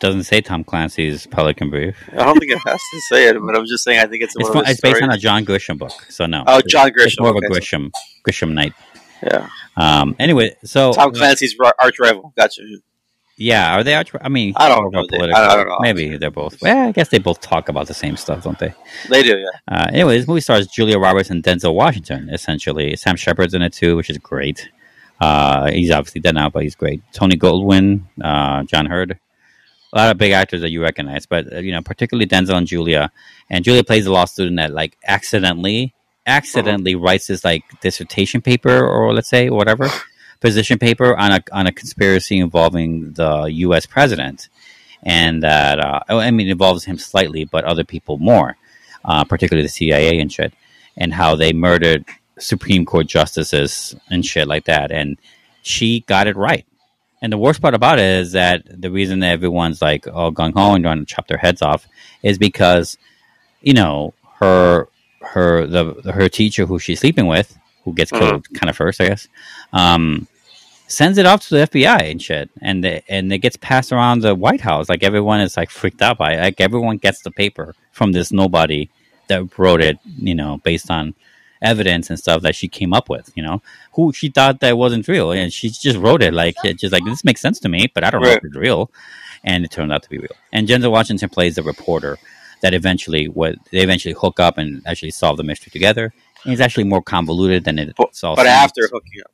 [0.00, 1.96] doesn't say Tom Clancy's Pelican Brief.
[2.12, 4.34] I don't think it has to say it, but I'm just saying I think it's
[4.34, 6.42] It's, one from, of it's based on a John Grisham book, so no.
[6.46, 7.90] Oh, It's- John It's Grisham, more of a Grisham
[8.26, 8.72] Grisham night.
[9.22, 9.48] Yeah.
[9.76, 10.16] Um.
[10.18, 12.32] Anyway, so Tom Clancy's ri- arch rival.
[12.36, 12.62] Gotcha.
[13.40, 13.94] Yeah, are they?
[13.94, 15.06] I mean, I don't know.
[15.08, 15.76] They- I don't know.
[15.80, 16.60] Maybe they're both.
[16.60, 18.74] Well, I guess they both talk about the same stuff, don't they?
[19.08, 19.46] They do, yeah.
[19.68, 22.30] Uh, anyway, this movie stars Julia Roberts and Denzel Washington.
[22.30, 24.68] Essentially, Sam Shepard's in it too, which is great.
[25.20, 27.00] Uh, he's obviously dead now, but he's great.
[27.12, 29.18] Tony Goldwyn, uh, John Heard,
[29.92, 32.66] a lot of big actors that you recognize, but uh, you know, particularly Denzel and
[32.66, 33.10] Julia.
[33.50, 35.94] And Julia plays a law student that like accidentally,
[36.26, 39.88] accidentally writes this like dissertation paper or let's say whatever
[40.40, 43.86] position paper on a on a conspiracy involving the U.S.
[43.86, 44.48] president,
[45.02, 48.56] and that uh, I mean it involves him slightly, but other people more,
[49.04, 50.52] uh, particularly the CIA and shit,
[50.96, 52.04] and how they murdered
[52.38, 55.18] Supreme Court justices and shit like that, and
[55.62, 56.64] she got it right.
[57.20, 60.52] And the worst part about it is that the reason that everyone's like all gung
[60.54, 61.86] ho and trying to chop their heads off
[62.22, 62.96] is because,
[63.60, 64.88] you know, her
[65.20, 69.08] her the her teacher who she's sleeping with, who gets killed kind of first, I
[69.08, 69.28] guess,
[69.72, 70.26] um,
[70.86, 74.20] sends it off to the FBI and shit, and the, and it gets passed around
[74.22, 74.88] the White House.
[74.88, 76.40] Like everyone is like freaked out by it.
[76.40, 78.88] Like everyone gets the paper from this nobody
[79.28, 81.14] that wrote it, you know, based on
[81.60, 83.30] evidence and stuff that she came up with.
[83.34, 83.62] You know,
[83.94, 87.04] who she thought that wasn't real, and she just wrote it like it just like
[87.04, 88.38] this makes sense to me, but I don't know Right.
[88.38, 88.90] if it's real.
[89.44, 90.34] And it turned out to be real.
[90.52, 92.18] And Denzel Washington plays the reporter
[92.60, 96.12] that eventually what they eventually hook up and actually solve the mystery together.
[96.44, 97.94] It's actually more convoluted than it.
[97.96, 99.30] But, it's all but after hooking up.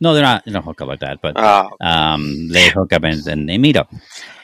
[0.00, 0.44] no, they're not.
[0.44, 3.58] They don't hook up like that, but Oh, um, they hook up and, and they
[3.58, 3.92] meet up.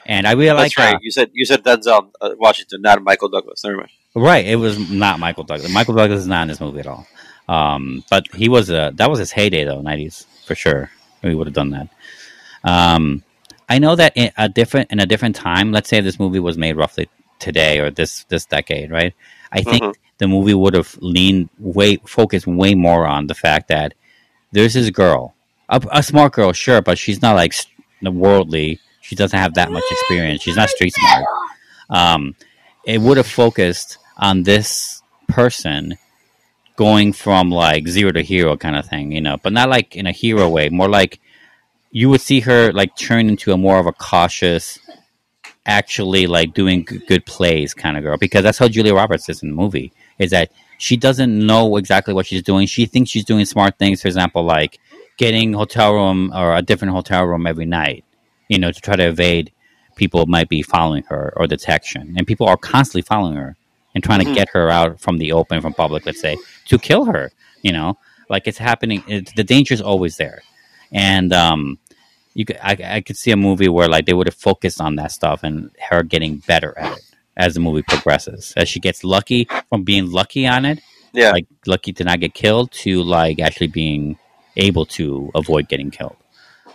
[0.07, 0.98] And I really like that's right.
[1.03, 3.62] You said you said Denzel uh, Washington, not Michael Douglas.
[3.64, 3.90] Never mind.
[4.16, 4.46] uh, right.
[4.46, 5.70] It was not Michael Douglas.
[5.72, 7.07] Michael Douglas is not in this movie at all.
[7.48, 10.90] Um, but he was uh, that was his heyday though, nineties for sure.
[11.22, 11.88] We would have done that.
[12.64, 13.22] Um,
[13.68, 15.72] I know that in a different in a different time.
[15.72, 19.14] Let's say this movie was made roughly today or this this decade, right?
[19.53, 19.94] I think Mhm.
[20.18, 23.94] The movie would have leaned way focused way more on the fact that
[24.52, 25.35] there's this girl,
[25.68, 27.54] a, a smart girl, sure, but she's not like
[28.02, 28.81] worldly.
[29.00, 30.42] She doesn't have that much experience.
[30.42, 31.24] She's not street smart.
[31.90, 32.35] Um,
[32.85, 35.96] it would have focused on this person
[36.76, 40.07] going from like zero to hero kind of thing, you know, but not like in
[40.07, 40.68] a hero way.
[40.68, 41.20] More like
[41.90, 44.78] you would see her like turn into a more of a cautious,
[45.66, 49.50] actually like doing good plays kind of girl because that's how Julia Roberts is in
[49.50, 49.92] the movie.
[50.18, 52.66] Is that she doesn't know exactly what she's doing.
[52.66, 54.02] She thinks she's doing smart things.
[54.02, 54.78] For example, like
[55.16, 58.04] getting hotel room or a different hotel room every night,
[58.48, 59.52] you know, to try to evade
[59.96, 63.57] people might be following her or detection, and people are constantly following her
[63.94, 64.35] and trying to Mhm.
[64.35, 67.33] get her out from the open, from public, let's say, to kill her.
[67.62, 67.98] You know,
[68.31, 69.02] like it's happening.
[69.09, 70.42] It, the danger is always there,
[70.92, 71.78] and um,
[72.35, 74.94] you could, I, I could see a movie where like they would have focused on
[74.96, 77.04] that stuff and her getting better at it
[77.38, 80.81] as the movie progresses, as she gets lucky from being lucky on it,
[81.12, 81.31] Yeah.
[81.31, 84.18] like lucky to not get killed, to like actually being
[84.57, 86.16] able to avoid getting killed.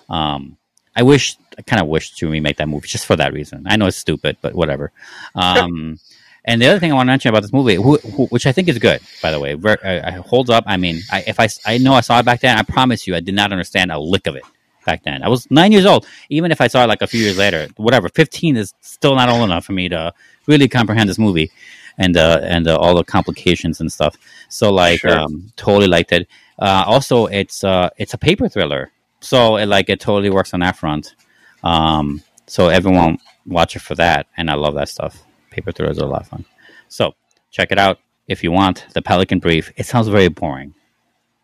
[0.10, 0.58] Um,
[0.96, 3.66] I wish, I kind of wish to remake that movie just for that reason.
[3.68, 4.92] I know it's stupid, but whatever.
[5.36, 6.00] Um,
[6.46, 8.52] and the other thing I want to mention about this movie, who, who, which I
[8.52, 10.64] think is good, by the way, where, uh, holds up.
[10.68, 13.16] I mean, I, if I, I know I saw it back then, I promise you,
[13.16, 14.44] I did not understand a lick of it
[14.86, 15.24] back then.
[15.24, 16.06] I was nine years old.
[16.30, 19.30] Even if I saw it like a few years later, whatever, fifteen is still not
[19.30, 20.14] old enough for me to
[20.48, 21.52] really comprehend this movie
[21.98, 24.16] and uh, and uh, all the complications and stuff.
[24.50, 25.20] So like, Sure.
[25.20, 26.28] um, totally liked it.
[26.60, 30.60] Uh, also, it's uh, it's a paper thriller, so it, like it totally works on
[30.62, 31.16] that front.
[31.64, 35.24] Um, so everyone watch it for that, and I love that stuff.
[35.50, 36.46] Paper thrillers are a lot of fun.
[36.90, 37.14] So
[37.52, 38.86] check it out if you want.
[38.94, 39.72] The Pelican Brief.
[39.78, 40.74] It sounds very boring.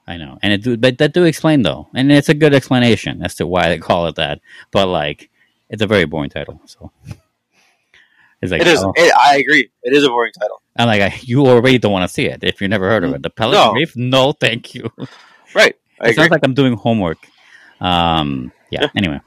[0.09, 3.21] I know, and it do, but that do explain though, and it's a good explanation
[3.23, 4.41] as to why they call it that.
[4.71, 5.29] But like,
[5.69, 6.59] it's a very boring title.
[6.65, 6.91] So
[8.41, 8.83] it's like It is.
[8.83, 9.69] oh, It, I agree.
[9.83, 10.61] It is a boring title.
[10.77, 13.13] I'm like I, you already don't want to see it if you've never heard of
[13.13, 13.21] it.
[13.21, 13.73] The Pelican No.
[13.73, 13.95] Brief.
[13.95, 14.89] No, thank you.
[15.53, 15.75] Right.
[16.01, 16.13] I it agree.
[16.13, 17.17] sounds like I'm doing homework.
[17.81, 18.81] Um, yeah.
[18.83, 18.89] Yeah.
[18.95, 19.19] Anyway,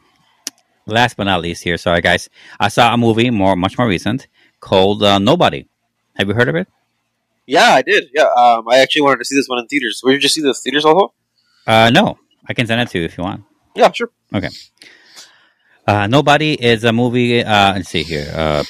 [0.87, 1.77] last but not least, here.
[1.77, 2.29] Sorry, guys.
[2.59, 4.27] I saw a movie more, much more recent
[4.61, 5.69] called uh, Nobody.
[6.17, 6.69] Have you heard of it?
[7.53, 8.09] Yeah, I did.
[8.15, 8.31] Yeah.
[8.43, 10.01] Um, I actually wanted to see this one in theaters.
[10.03, 11.13] Where did you see this theaters also?
[11.67, 13.45] Uh, no, I can send it to you if you want.
[13.77, 14.11] Yeah, sure.
[14.35, 14.49] Okay.
[15.87, 17.45] Uh, Nobody is a movie.
[17.45, 18.33] Uh, let's see here.
[18.35, 18.65] Uh.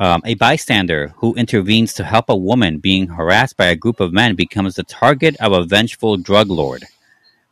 [0.00, 4.12] Um, a bystander who intervenes to help a woman being harassed by a group of
[4.12, 6.84] men becomes the target of a vengeful drug lord.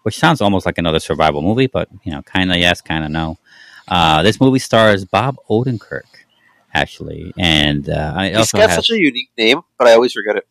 [0.05, 3.11] Which sounds almost like another survival movie, but you know, kind of yes, kind of
[3.11, 3.39] no.
[3.89, 6.07] Uh, this movie stars Bob Odenkirk,
[6.77, 10.13] actually, and uh, it He's also got has such a unique name, but I always
[10.13, 10.47] forget it.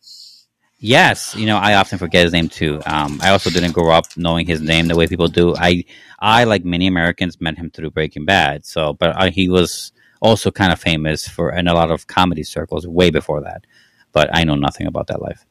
[0.78, 2.82] Yes, you know, I often forget his name too.
[2.84, 5.54] Um, I also didn't grow up knowing his name the way people do.
[5.56, 5.84] I,
[6.20, 8.66] I like many Americans met him through Breaking Bad.
[8.66, 12.42] So, but uh, he was also kind of famous for in a lot of comedy
[12.42, 13.64] circles way before that.
[14.12, 15.46] But I know nothing about that life.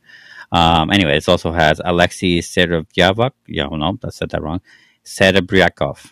[0.51, 3.31] Um, anyway, it also has Alexei Serebryak.
[3.47, 4.61] Yeah, oh, no, I said that wrong.
[5.03, 6.11] Serebryakov,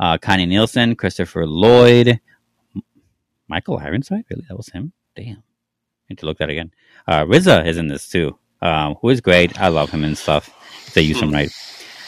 [0.00, 2.20] uh, Connie Nielsen, Christopher Lloyd,
[3.48, 4.24] Michael Ironside.
[4.30, 4.92] Really, that was him.
[5.16, 5.42] Damn,
[6.08, 6.72] need to look that again.
[7.06, 9.58] Uh, RZA is in this too um, who is great.
[9.60, 10.48] I love him and stuff.
[10.86, 11.50] If they use him right.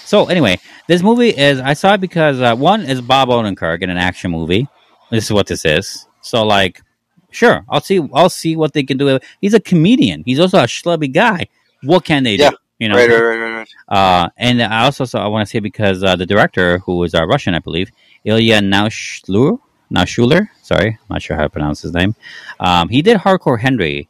[0.04, 3.90] So anyway, this movie is I saw it because uh, one is Bob Odenkirk in
[3.90, 4.66] an action movie.
[5.10, 6.06] This is what this is.
[6.20, 6.82] So like,
[7.30, 8.00] sure, I'll see.
[8.12, 9.18] I'll see what they can do.
[9.40, 10.22] He's a comedian.
[10.24, 11.46] He's also a schlubby guy.
[11.82, 12.50] What can they Yeah.
[12.50, 12.56] do?
[12.78, 12.96] You know.
[12.96, 13.68] Right, right, right, right.
[13.88, 17.14] Uh, and I also saw, I want to say because uh, the director, who was
[17.14, 17.90] uh, Russian, I believe,
[18.24, 18.62] Ilya
[19.92, 20.50] Naushler, Schuler.
[20.62, 22.14] sorry, I'm not sure how to pronounce his name.
[22.58, 24.08] Um, he did Hardcore Henry,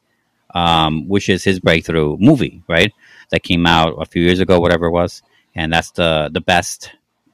[0.55, 2.93] um, which is his breakthrough movie, right?
[3.31, 5.23] That came out a few years ago, whatever it was,
[5.55, 6.93] and that's the the best,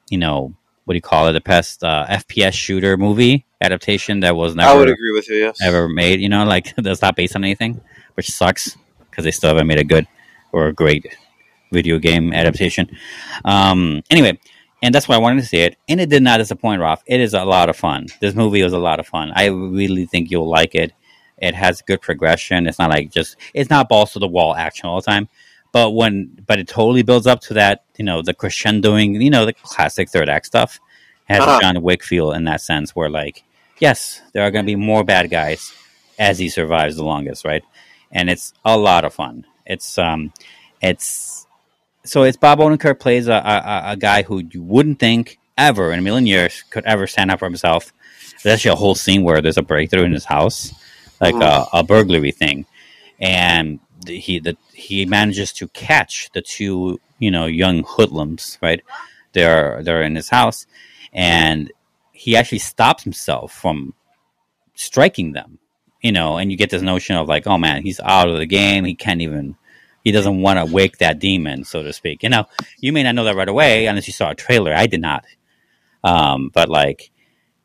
[0.09, 0.55] you know,
[0.85, 1.33] what do you call it?
[1.33, 5.35] The best uh, FPS shooter movie adaptation that was never I would agree with you.
[5.35, 5.57] Yes.
[5.61, 6.21] ever made.
[6.21, 7.81] You know, like that's not based on anything,
[8.13, 8.77] which sucks
[9.09, 10.07] because they still haven't made a good
[10.51, 11.17] or a great
[11.71, 12.89] video game adaptation.
[13.43, 14.39] Um, anyway,
[14.81, 17.03] and that's why I wanted to see it, and it did not disappoint, Roth.
[17.07, 18.07] It is a lot of fun.
[18.21, 19.31] This movie was a lot of fun.
[19.35, 20.93] I really think you'll like it.
[21.37, 22.67] It has good progression.
[22.67, 25.29] It's not like just it's not balls to the wall action all the time,
[25.71, 27.83] but when but it totally builds up to that.
[27.97, 29.21] You know, the crescendoing.
[29.21, 30.79] You know, the classic third act stuff
[31.29, 31.57] It has Uh-huh.
[31.57, 33.43] a John Wick feel in that sense, where like
[33.79, 35.71] yes, there are going to be more bad guys
[36.19, 37.63] as he survives the longest, right?
[38.11, 39.45] And it's a lot of fun.
[39.65, 40.33] It's um,
[40.81, 41.46] it's
[42.07, 45.99] so it's Bob Odenkirk plays a, a, a guy who you wouldn't think ever in
[45.99, 47.93] a million years could ever stand up for himself.
[48.41, 50.73] There's actually a whole scene where there's a breakthrough in his house,
[51.19, 51.41] like mm.
[51.41, 52.65] a, a burglary thing,
[53.19, 58.57] and he the, he manages to catch the two you know young hoodlums.
[58.61, 58.81] Right,
[59.33, 60.67] they're they're in his house,
[61.11, 61.71] and
[62.11, 63.93] he actually stops himself from
[64.75, 65.59] striking them.
[66.01, 68.45] You know, and you get this notion of like, oh man, he's out of the
[68.45, 68.85] game.
[68.85, 69.55] He can't even
[70.07, 72.23] he doesn't want to wake that demon, so to speak.
[72.23, 72.45] You know,
[72.79, 74.73] you may not know that right away unless you saw a trailer.
[74.73, 75.25] I did not.
[76.01, 77.11] Um, but like,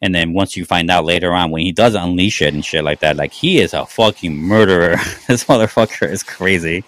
[0.00, 2.82] and then once you find out later on when he does unleash it and shit
[2.82, 4.96] like that, like he is a fucking murderer.
[5.28, 6.82] this motherfucker is crazy.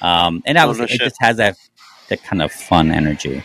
[0.00, 1.56] Um, and that was, it just has that
[2.08, 3.42] that kind of fun energy.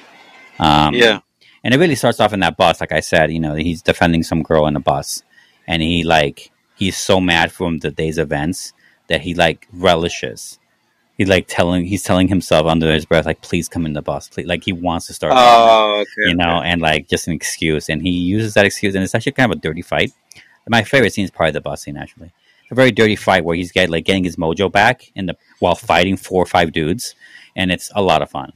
[0.59, 1.21] Um, yeah.
[1.63, 3.31] and it really starts off in that bus, like I said.
[3.31, 5.23] You know, he's defending some girl in a bus,
[5.65, 8.71] and he like he's so mad from the day's events
[9.07, 10.59] that he like relishes.
[11.17, 14.27] He like telling he's telling himself under his breath, like, "Please come in the bus."
[14.27, 15.33] Please, like he wants to start.
[15.35, 16.29] Oh, okay.
[16.29, 19.31] you know, and like just an excuse, and he uses that excuse, and it's actually
[19.31, 20.11] kind of a dirty fight.
[20.67, 21.95] My favorite scene is probably the bus scene.
[21.95, 25.27] Actually, it's a very dirty fight where he's get like getting his mojo back in
[25.27, 27.15] the while fighting four or five dudes,
[27.55, 28.51] and it's a lot of fun.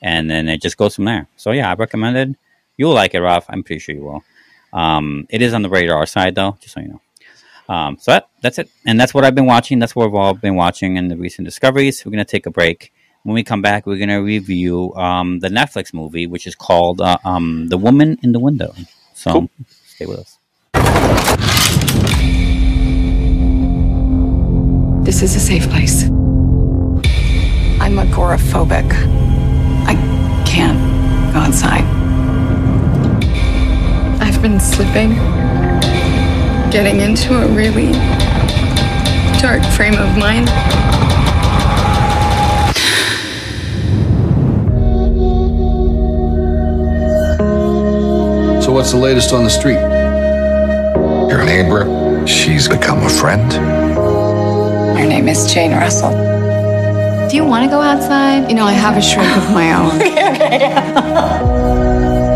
[0.00, 1.26] And then it just goes from there.
[1.36, 2.38] So yeah, I recommend it.
[2.76, 3.46] You'll like it, Ralph.
[3.48, 4.24] I'm pretty sure you will.
[4.72, 7.00] Um, it is on the radar side though, just so you know.
[7.68, 9.78] Um, so that, that's it, and that's what I've been watching.
[9.78, 12.04] That's what we've all been watching in the recent discoveries.
[12.04, 12.92] We're gonna take a break.
[13.22, 17.16] When we come back, we're gonna review um, the Netflix movie, which is called uh,
[17.24, 18.74] um, "The Woman in the Window."
[19.14, 19.50] So Cool.
[19.86, 20.38] stay with us.
[25.04, 26.04] This is a safe place.
[27.80, 28.90] I'm agoraphobic.
[29.86, 29.94] I
[30.46, 30.78] can't
[31.32, 31.84] go outside.
[34.20, 35.12] I've been slipping,
[36.74, 37.92] getting into a really
[39.40, 40.48] dark frame of mind.
[48.60, 49.78] So what's the latest on the street?
[51.30, 53.52] Your neighbor, she's become a friend.
[53.52, 56.10] Her name is Jane Russell.
[57.28, 58.48] Do you want to go outside?
[58.48, 60.00] You know, I have a shrink of my own.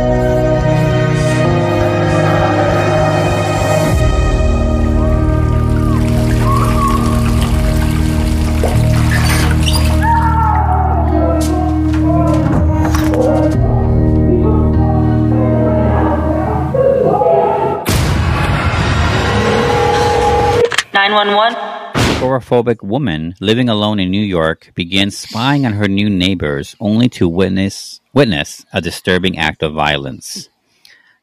[21.08, 21.54] Nine one one.
[21.94, 27.26] agoraphobic woman living alone in New York begins spying on her new neighbors only to
[27.26, 30.50] witness witness a disturbing act of violence.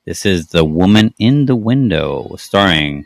[0.03, 3.05] This is The Woman in the Window, starring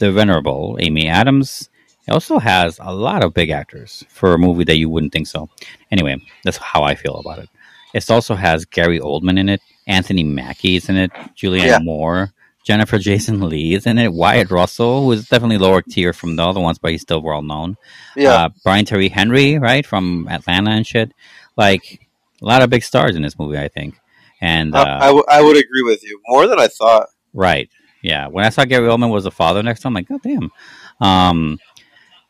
[0.00, 1.68] the venerable Amy Adams.
[2.06, 5.26] It also has a lot of big actors for a movie that you wouldn't think
[5.26, 5.50] so.
[5.90, 7.50] Anyway, that's how I feel about it.
[7.92, 11.78] It also has Gary Oldman in it, Anthony Mackie is in it, Julianne Yeah.
[11.80, 12.32] Moore,
[12.68, 16.46] Jennifer Jason Leigh is in it, Wyatt Russell, who is definitely lower tier from the
[16.46, 17.78] other ones, but he's still well known.
[18.14, 18.34] Yeah.
[18.34, 21.14] Uh, Brian Tyree Henry, right, from Atlanta and shit.
[21.56, 22.06] Like,
[22.42, 23.98] a lot of big stars in this movie, I think.
[24.42, 27.08] And, uh, I, I, w- I would agree with you more than I thought.
[27.32, 27.70] Right.
[28.02, 28.26] Yeah.
[28.26, 30.50] When I saw Gary Oldman was the father next time, I'm like, God damn.
[31.00, 31.58] Um,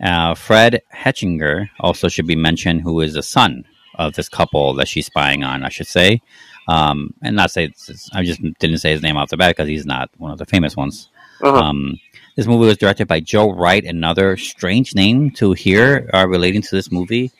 [0.00, 3.64] uh, Fred Hechinger also should be mentioned, who is the son
[3.96, 6.22] of this couple that she's spying on, I should say.
[6.68, 9.56] Um, and not say it's, it's- I just didn't say his name off the bat
[9.56, 11.08] because he's not one of the famous ones.
[11.42, 11.56] Uh-huh.
[11.56, 11.98] Um,
[12.36, 16.74] this movie was directed by Joe Wright, another strange name to hear uh, relating to
[16.76, 17.32] this movie,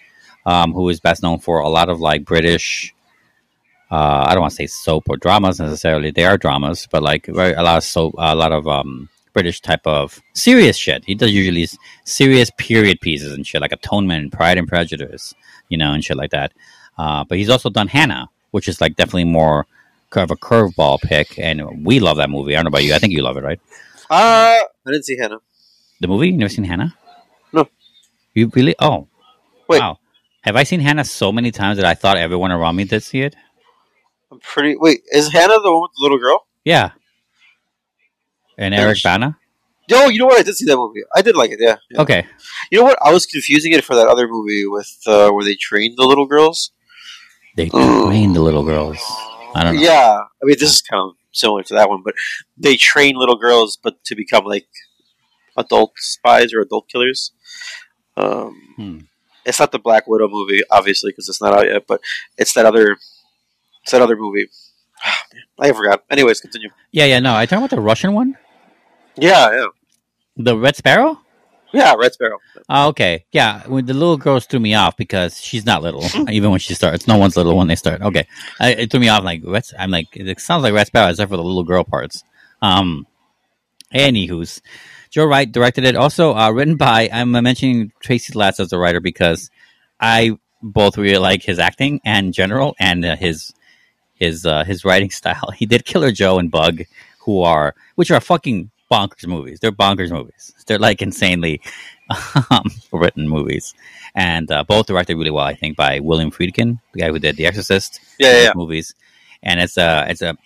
[0.47, 2.95] um, who is best known for a lot of like British.
[3.91, 6.11] Uh, I don't want to say soap or dramas necessarily.
[6.11, 9.61] They are dramas, but like very, a lot of soap, a lot of um, British
[9.61, 11.05] type of serious shit.
[11.07, 11.67] He does usually
[12.05, 15.35] serious period pieces and shit, like Atonement, and Pride and Prejudice,
[15.69, 16.53] you know, and shit like that.
[16.99, 19.67] Uh, but he's also done Hanna, which is like definitely more
[20.11, 22.55] kind of a curveball pick, and we love that movie.
[22.55, 22.95] I don't know about you.
[22.95, 23.61] I think you love it, right?
[24.11, 25.39] Uh, I didn't see Hanna.
[26.01, 26.29] The movie?
[26.29, 26.95] You never seen Hanna?
[27.53, 27.69] No.
[28.35, 28.75] You really?
[28.79, 29.09] Oh,
[29.69, 29.81] Wait.
[29.81, 29.99] wow.
[30.43, 33.21] Have I seen Hanna so many times that I thought everyone around me did see
[33.21, 33.37] it?
[34.31, 34.77] I'm pretty.
[34.77, 36.47] Wait, is Hanna the one with the little girl?
[36.65, 36.91] Yeah.
[38.57, 39.37] And Yeah, Eric she- Bana?
[39.89, 40.39] Yo, you know what?
[40.39, 41.01] I did see that movie.
[41.17, 41.61] I did like it.
[41.63, 41.77] Yeah.
[41.91, 42.01] yeah.
[42.03, 42.27] Okay.
[42.71, 42.99] You know what?
[43.03, 46.27] I was confusing it for that other movie with uh, where they trained the little
[46.27, 46.73] girls.
[47.59, 48.07] They Oh.
[48.07, 48.99] train the little girls.
[49.57, 49.83] I don't know.
[49.83, 52.14] Yeah, I mean this is kind of similar to that one, but
[52.57, 54.68] they train little girls, but to become like
[55.57, 57.33] adult spies or adult killers.
[58.16, 58.99] Um, Hmm.
[59.44, 61.85] It's not the Black Widow movie, obviously, because it's not out yet.
[61.88, 62.01] But
[62.37, 62.97] it's that other,
[63.83, 64.47] it's that other movie.
[65.59, 66.05] I forgot.
[66.11, 66.71] Anyways, continue.
[66.92, 67.35] Yeah, yeah, no.
[67.35, 68.37] I talking about the Russian one?
[69.16, 69.66] Yeah, yeah,
[70.37, 71.21] The Red Sparrow?
[71.73, 71.95] Yeah.
[71.95, 72.39] Red Sparrow.
[72.69, 73.25] Oh, okay.
[73.33, 76.75] Yeah, when the little girls threw me off because she's not little, even when she
[76.75, 77.07] starts.
[77.07, 78.03] No one's little when they start.
[78.03, 78.27] Okay,
[78.61, 79.25] I, it threw me off.
[79.25, 82.25] Like Red, I'm like, it sounds like Red Sparrow, except for the little girl parts.
[82.61, 83.07] Um,
[83.95, 84.61] anywho's,
[85.11, 85.97] Joe Wright directed it.
[85.97, 87.09] Also uh, written by.
[87.13, 89.51] I'm mentioning Tracy Letts as the writer because
[90.01, 93.53] I both really like his acting and general and uh, his
[94.15, 95.51] his uh, his writing style.
[95.57, 96.83] He did Killer Joe and Bug,
[97.21, 99.61] who are which are fucking bonkers movies.
[99.61, 100.53] They're bonkers movies.
[100.66, 101.61] They're like insanely
[102.51, 103.74] um, written movies,
[104.14, 105.44] and uh, both directed really well.
[105.44, 108.53] I think by William Friedkin, the guy who did The Exorcist, Yeah, yeah, yeah.
[108.55, 108.94] movies,
[109.42, 110.37] and it's a it's a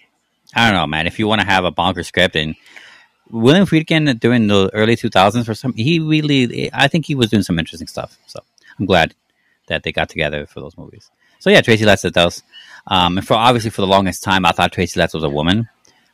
[0.55, 1.07] I don't know, man.
[1.07, 2.55] If you want to have a bonker script and
[3.31, 7.43] William Friedkin during the early 2000s for some, he really, I think he was doing
[7.43, 8.19] some interesting stuff.
[8.27, 8.41] So
[8.79, 9.15] I'm glad
[9.69, 11.11] that they got together for those movies.
[11.39, 12.43] So yeah, Tracy Letts did those.
[12.87, 15.69] Um, and for obviously for the longest time, I thought Tracy Letts was a woman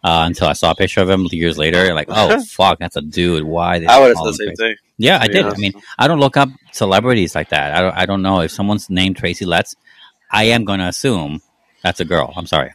[0.04, 1.92] uh, until I saw a picture of him years later.
[1.94, 3.44] Like, oh fuck, that's a dude.
[3.44, 3.84] Why?
[3.88, 4.76] I would have the same thing.
[4.96, 5.44] Yeah, I did.
[5.44, 7.74] I mean, I don't look up celebrities like that.
[7.74, 9.76] I don't, I don't know if someone's named Tracy Letts.
[10.30, 11.40] I am going to assume
[11.82, 12.32] that's a girl.
[12.36, 12.72] I'm sorry,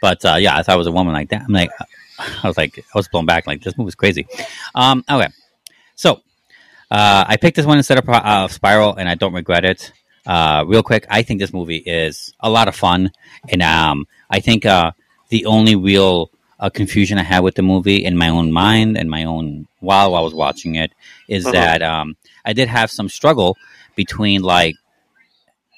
[0.00, 1.42] but uh, yeah, I thought it was a woman like that.
[1.42, 1.70] I'm like,
[2.18, 3.46] I was like, I was blown back.
[3.46, 4.26] Like this movie's crazy.
[4.74, 5.28] Um, okay,
[5.94, 6.22] so
[6.90, 9.92] uh, I picked this one instead of uh, Spiral, and I don't regret it.
[10.26, 13.12] Uh, real quick, I think this movie is a lot of fun,
[13.48, 14.92] and um, I think uh,
[15.28, 19.08] the only real uh, confusion I had with the movie in my own mind and
[19.08, 20.92] my own while I was watching it
[21.28, 21.52] is Uh-huh.
[21.52, 23.56] that um, I did have some struggle
[23.96, 24.76] between like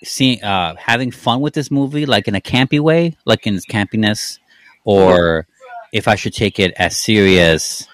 [0.04, 3.66] seeing uh, having fun with this movie, like in a campy way, like in its
[3.66, 4.38] campiness,
[4.84, 5.46] or
[5.92, 7.86] if I should take it as serious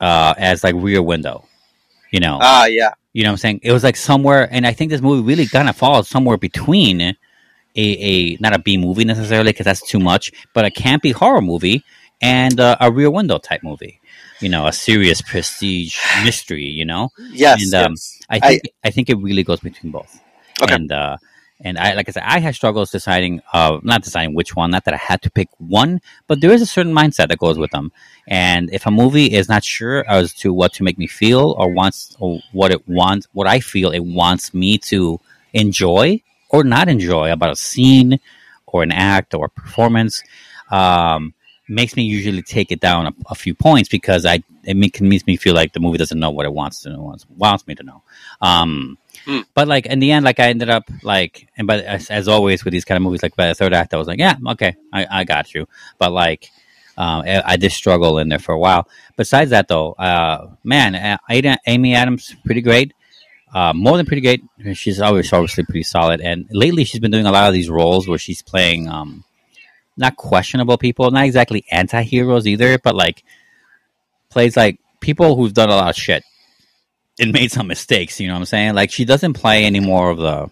[0.00, 1.44] uh, as like Rear Window.
[2.10, 2.90] You know, Ah, yeah.
[3.12, 3.60] you know what I'm saying?
[3.62, 7.00] It was like somewhere, and I think this movie really kind of falls somewhere between
[7.00, 7.16] a,
[7.76, 11.84] a not a B movie necessarily because that's too much, but a campy horror movie
[12.20, 14.00] and uh, a Rear Window type movie.
[14.40, 16.64] You know, a serious prestige mystery.
[16.64, 17.62] You know, Yes.
[17.62, 18.20] And, um, yes.
[18.28, 20.20] I think I, think it really goes between both.
[20.62, 20.74] Okay.
[20.74, 21.16] And uh,
[21.62, 24.70] and I like I said, I had struggles deciding, uh, not deciding which one.
[24.70, 27.58] Not that I had to pick one, but there is a certain mindset that goes
[27.58, 27.92] with them.
[28.26, 31.72] And if a movie is not sure as to what to make me feel or
[31.72, 35.20] wants or what it wants, what I feel it wants me to
[35.52, 38.20] enjoy or not enjoy about a scene
[38.66, 40.22] or an act or a performance,
[40.70, 41.34] um,
[41.70, 45.26] makes me usually take it down a, a few points because I it make, makes
[45.26, 47.74] me feel like the movie doesn't know what it wants to know, wants, wants me
[47.76, 48.02] to know.
[48.42, 49.40] Um, Hmm.
[49.54, 52.64] But like in the end, like I ended up like, and but as, as always
[52.64, 54.76] with these kind of movies, like by the third act, I was like, yeah, okay,
[54.92, 55.66] I, I got you.
[55.98, 56.50] But like,
[56.96, 58.88] um, I, I did struggle in there for a while.
[59.16, 61.18] Besides that, though, uh, man,
[61.66, 62.94] Amy Adams, pretty great.
[63.52, 64.42] Uh, more than pretty great.
[64.76, 66.20] She's always obviously pretty solid.
[66.20, 69.24] And lately, she's been doing a lot of these roles where she's playing um,
[70.00, 73.24] not questionable people, not exactly anti-heroes either, but like
[74.30, 76.24] plays like people who've done a lot of shit
[77.20, 78.20] and made some mistakes.
[78.20, 78.74] You know what I'm saying?
[78.74, 80.50] Like she doesn't play any more of the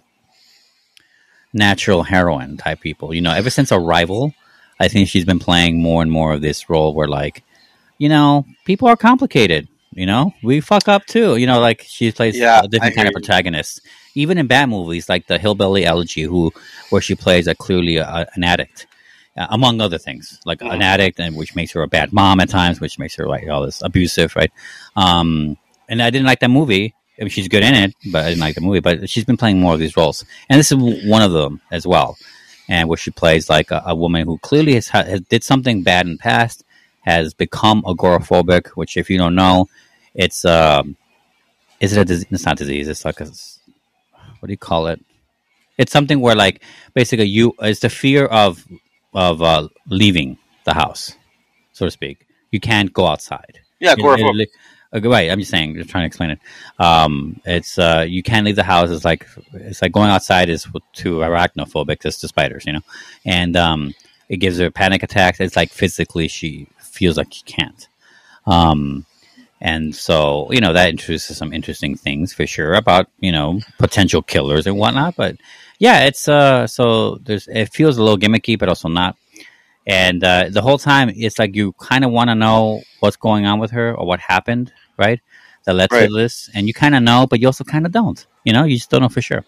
[1.53, 3.15] natural heroine type people.
[3.15, 4.35] You know, ever since Arrival,
[4.81, 7.45] I think she's been playing more and more of this role where like,
[7.99, 9.69] you know, people are complicated.
[9.93, 11.37] You know, we fuck up too.
[11.37, 13.23] You know, like she plays Yeah, a different kind of hear you.
[13.23, 13.81] protagonist.
[14.15, 16.53] Even in bad movies like the Hillbilly Elegy, who
[16.91, 18.87] where she plays a clearly a, an addict,
[19.37, 20.75] uh, among other things, like Mm-hmm.
[20.75, 23.47] an addict, and which makes her a bad mom at times, which makes her like
[23.49, 24.51] all this abusive, right?
[24.97, 25.57] Um,
[25.89, 26.95] and I didn't like that movie.
[27.19, 28.81] I mean, she's good in it, but I didn't like the movie.
[28.81, 31.87] But she's been playing more of these roles, and this is one of them as
[31.87, 32.17] well.
[32.69, 35.83] And where she plays like a, a woman who clearly has, ha- has did something
[35.83, 36.65] bad in the past,
[37.01, 38.69] has become agoraphobic.
[38.77, 39.69] Which, if you don't know,
[40.15, 40.97] it's um,
[41.81, 42.27] is it a disease?
[42.31, 42.89] It's not disease.
[42.89, 43.25] It's like a
[44.41, 45.01] what do you call it?
[45.77, 46.63] It's something where like
[46.95, 48.65] basically you it's the fear of
[49.15, 51.15] of uh, leaving the house,
[51.73, 52.27] so to speak.
[52.51, 53.61] You can't go outside.
[53.81, 54.49] Yeah, agoraphobic.
[54.93, 56.39] uh, right, I'm just saying, just trying to explain it.
[56.79, 58.91] Um, it's uh, you can't leave the house.
[58.91, 62.83] It's like it's like going outside is to arachnophobic, just to spiders, you know.
[63.25, 63.95] And um,
[64.29, 65.41] it gives her panic attacks.
[65.41, 67.89] It's like physically she feels like she can't.
[68.47, 69.05] Um,
[69.61, 74.23] and so you know that introduces some interesting things for sure about you know potential
[74.23, 75.17] killers and whatnot.
[75.17, 75.37] But
[75.79, 79.17] yeah, it's uh, so there's it feels a little gimmicky, but also not.
[79.87, 83.47] And uh, the whole time, it's like you kind of want to know what's going
[83.47, 85.21] on with her or what happened, right?
[85.65, 86.09] That led Right.
[86.09, 88.27] to this, and you kind of know, but you also kind of don't.
[88.45, 89.45] You know, you just don't know for sure.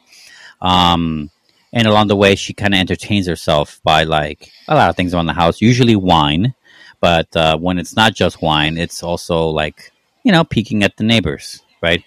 [0.61, 1.30] Um,
[1.72, 5.14] and along the way, she kind of entertains herself by like a lot of things
[5.14, 6.54] around the house, usually wine.
[7.00, 9.89] But uh, when it's not just wine, it's also like
[10.25, 12.05] you know peeking at the neighbors, right?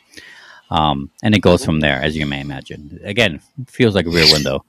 [0.70, 3.00] Um, and it goes from there, as you may imagine.
[3.04, 4.66] Again, feels like a rear window.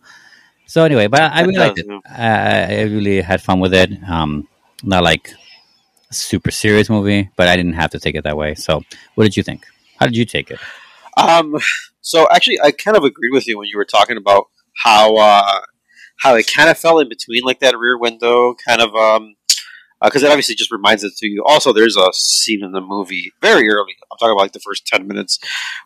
[0.66, 1.86] So anyway, but I, really liked it.
[2.06, 3.90] I, I really had fun with it.
[4.08, 4.48] Um,
[4.82, 5.32] not like
[6.10, 8.54] a super serious movie, but I didn't have to take it that way.
[8.54, 8.82] So,
[9.14, 9.66] what did you think?
[9.98, 10.58] How did you take it?
[11.16, 11.56] Um,
[12.00, 15.60] so actually, I kind of agreed with you when you were talking about how uh,
[16.18, 18.94] how it kind of fell in between, like that rear window kind of.
[18.94, 19.36] Um,
[20.04, 21.42] because it obviously just reminds it to you.
[21.44, 23.94] Also, there's a scene in the movie very early.
[24.10, 25.38] I'm talking about like the first ten minutes,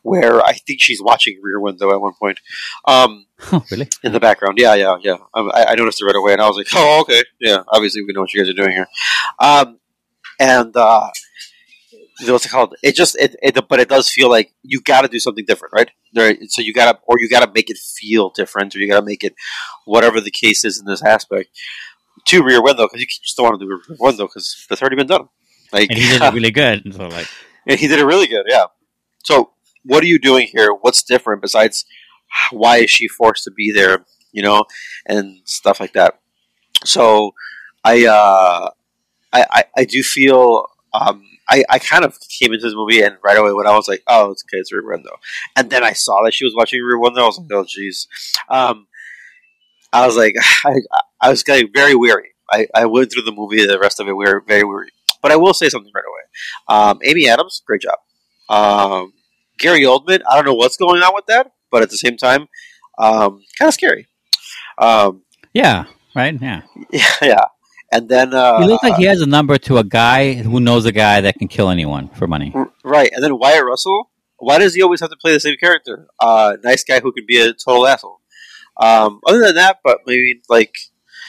[0.03, 2.41] where I think she's watching Rear Window at one point.
[2.85, 3.89] Um, Oh, really?
[4.03, 4.59] in the background.
[4.59, 5.17] Yeah, yeah, yeah.
[5.35, 8.03] Um, I, I noticed it right away, and I was like, "Oh, okay, yeah." Obviously,
[8.03, 8.87] we know what you guys are doing here.
[9.39, 9.79] Um,
[10.41, 11.09] and uh,
[12.27, 12.75] what's it called?
[12.83, 15.73] It just, it, it, but it does feel like you got to do something different,
[15.73, 15.91] right?
[16.13, 18.89] There, so you got to, or you got to make it feel different, or you
[18.89, 19.35] got to make it
[19.85, 21.51] whatever the case is in this aspect
[22.29, 24.97] to Rear Window because you just don't want to do Rear Window because that's already
[24.97, 25.29] been done.
[25.73, 26.95] Like, And he did it really good.
[26.95, 27.29] So, like,
[27.67, 28.67] and he did it really good, yeah.
[29.25, 29.53] So,
[29.85, 30.71] what are you doing here?
[30.73, 31.85] What's different besides
[32.53, 34.65] why is she forced to be there, you know,
[35.07, 36.21] and stuff like that?
[36.85, 37.35] So,
[37.85, 38.71] I, uh,
[39.33, 43.17] I, I, I do feel, um, I, I kind of came into this movie and
[43.25, 45.17] right away when I was like, oh, it's okay, it's Rear Window.
[45.57, 48.07] And then I saw that she was watching Rear Window, I was like, oh, jeez.
[48.51, 48.87] Um,
[49.93, 50.35] I was like,
[50.65, 50.75] I,
[51.21, 52.31] I was getting very weary.
[52.51, 54.89] I, I went through the movie, the rest of it, we were very weary.
[55.21, 56.91] But I will say something right away.
[56.91, 57.99] Um, Amy Adams, great job.
[58.49, 59.13] Um,
[59.59, 62.49] Gary Oldman, I don't know what's going on with that, but at the same time,
[62.99, 64.07] um, kind of scary.
[64.79, 65.23] Um,
[65.53, 66.41] yeah, right?
[66.41, 66.63] Yeah.
[66.91, 67.45] yeah, yeah.
[67.91, 70.85] And then uh, He looks like he has a number to a guy who knows
[70.85, 72.55] a guy that can kill anyone for money.
[72.85, 73.11] right.
[73.13, 74.11] And then Wyatt Russell.
[74.41, 76.07] Why does he always have to play the same character?
[76.21, 78.21] Uh, nice guy who can be a total asshole.
[78.79, 80.75] Um, other than that, but maybe like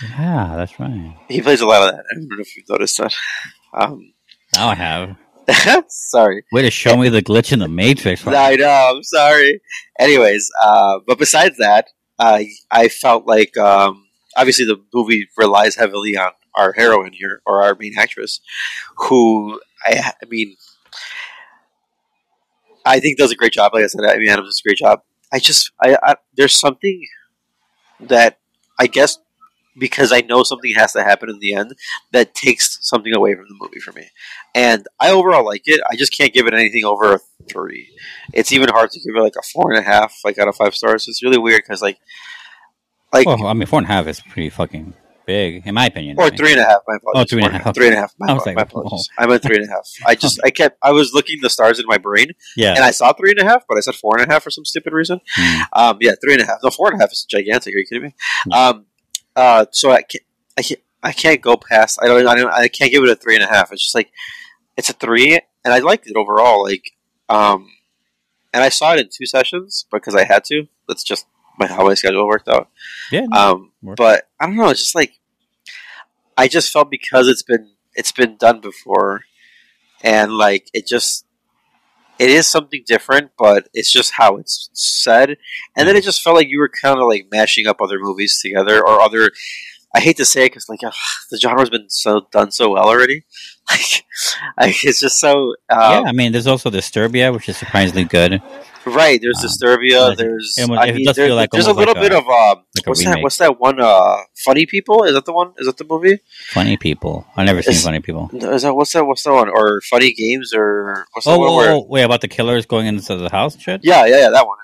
[0.03, 1.17] Yeah, that's right.
[1.27, 2.05] He plays a lot of that.
[2.11, 3.13] I don't know if you've noticed that.
[3.73, 4.13] Um,
[4.55, 5.17] Now I have.
[5.87, 6.43] sorry.
[6.51, 8.25] Way to show me the glitch in the Matrix.
[8.27, 8.93] I know.
[8.95, 9.61] I'm sorry.
[9.99, 11.87] Anyways, uh, but besides that,
[12.19, 17.63] I I felt like um, obviously the movie relies heavily on our heroine here or
[17.63, 18.41] our main actress,
[18.97, 20.55] who I, I mean,
[22.85, 23.73] I think does a great job.
[23.73, 25.01] Like I said, I mean, Adams does a great job.
[25.31, 27.05] I just I, I there's something
[27.99, 28.39] that
[28.79, 29.19] I guess
[29.77, 31.73] because I know something has to happen in the end
[32.11, 34.09] that takes something away from the movie for me.
[34.53, 35.81] And I overall like it.
[35.89, 37.19] I just can't give it anything over a
[37.49, 37.89] three.
[38.33, 40.55] It's even hard to give it like a four and a half, like out of
[40.55, 41.07] five stars.
[41.07, 41.97] It's really weird because like,
[43.13, 44.93] like Well, I mean, four and a half is pretty fucking
[45.29, 46.17] big, in my opinion.
[46.17, 46.37] or I mean.
[46.37, 46.81] three and a half.
[46.87, 47.21] My apologies.
[47.21, 47.75] Oh, three and a half.
[47.75, 48.13] Three and a half.
[48.19, 49.09] My, I was my like, apologies.
[49.17, 49.87] I meant three and a half.
[50.05, 52.73] I just I kept I was looking the stars in my brain Yeah.
[52.75, 54.49] and I saw three and a half, but I said four and a half for
[54.51, 55.21] some stupid reason.
[55.35, 55.61] Hmm.
[55.73, 56.57] Um, yeah, three and a half.
[56.63, 57.75] No, four and a half is gigantic.
[57.75, 58.15] Are you kidding me?
[58.45, 58.51] Hmm.
[58.53, 58.85] Um,
[59.35, 60.23] uh, so I can't,
[60.57, 61.99] I can't, I can't go past.
[62.01, 62.51] I don't, I don't.
[62.51, 63.71] I can't give it a three and a half.
[63.71, 64.11] It's just like
[64.75, 66.63] it's a three, and I liked it overall.
[66.63, 66.91] Like,
[67.29, 67.69] um,
[68.53, 70.67] and I saw it in two sessions because I had to.
[70.87, 71.25] That's just
[71.59, 72.69] my how my schedule worked out.
[73.11, 73.27] Yeah.
[73.35, 74.69] Um, but I don't know.
[74.69, 75.13] It's just like
[76.37, 79.23] I just felt because it's been it's been done before,
[80.01, 81.25] and like it just
[82.17, 85.37] it is something different, but it's just how it's said.
[85.75, 88.39] And then it just felt like you were kind of like mashing up other movies
[88.41, 89.31] together or other.
[89.95, 90.93] I hate to say it because like ugh,
[91.31, 93.23] the genre's been so done so well already.
[93.71, 94.03] Like,
[94.59, 98.41] like it's just so yeah, um, I mean, there's also Disturbia, which is surprisingly good.
[98.83, 99.21] right.
[99.21, 100.17] There's Um, Disturbia.
[100.17, 102.23] There's it I mean, does there- feel like there's a little like bit a- of
[102.27, 102.63] um.
[102.75, 103.21] like what's that?
[103.21, 103.79] What's that one?
[103.79, 105.03] Uh, Funny People.
[105.03, 105.53] Is that the one?
[105.59, 106.17] Is that the movie?
[106.47, 107.27] Funny people.
[107.37, 108.31] I've never seen It's- funny people.
[108.33, 109.05] Is that what's that?
[109.05, 109.49] What's that one?
[109.49, 110.51] Or Funny Games?
[110.55, 111.49] Or what's that Oh, one?
[111.49, 113.81] oh, where, oh, wait, about the killers going into the house and shit?
[113.83, 114.57] Yeah, yeah, yeah, that one.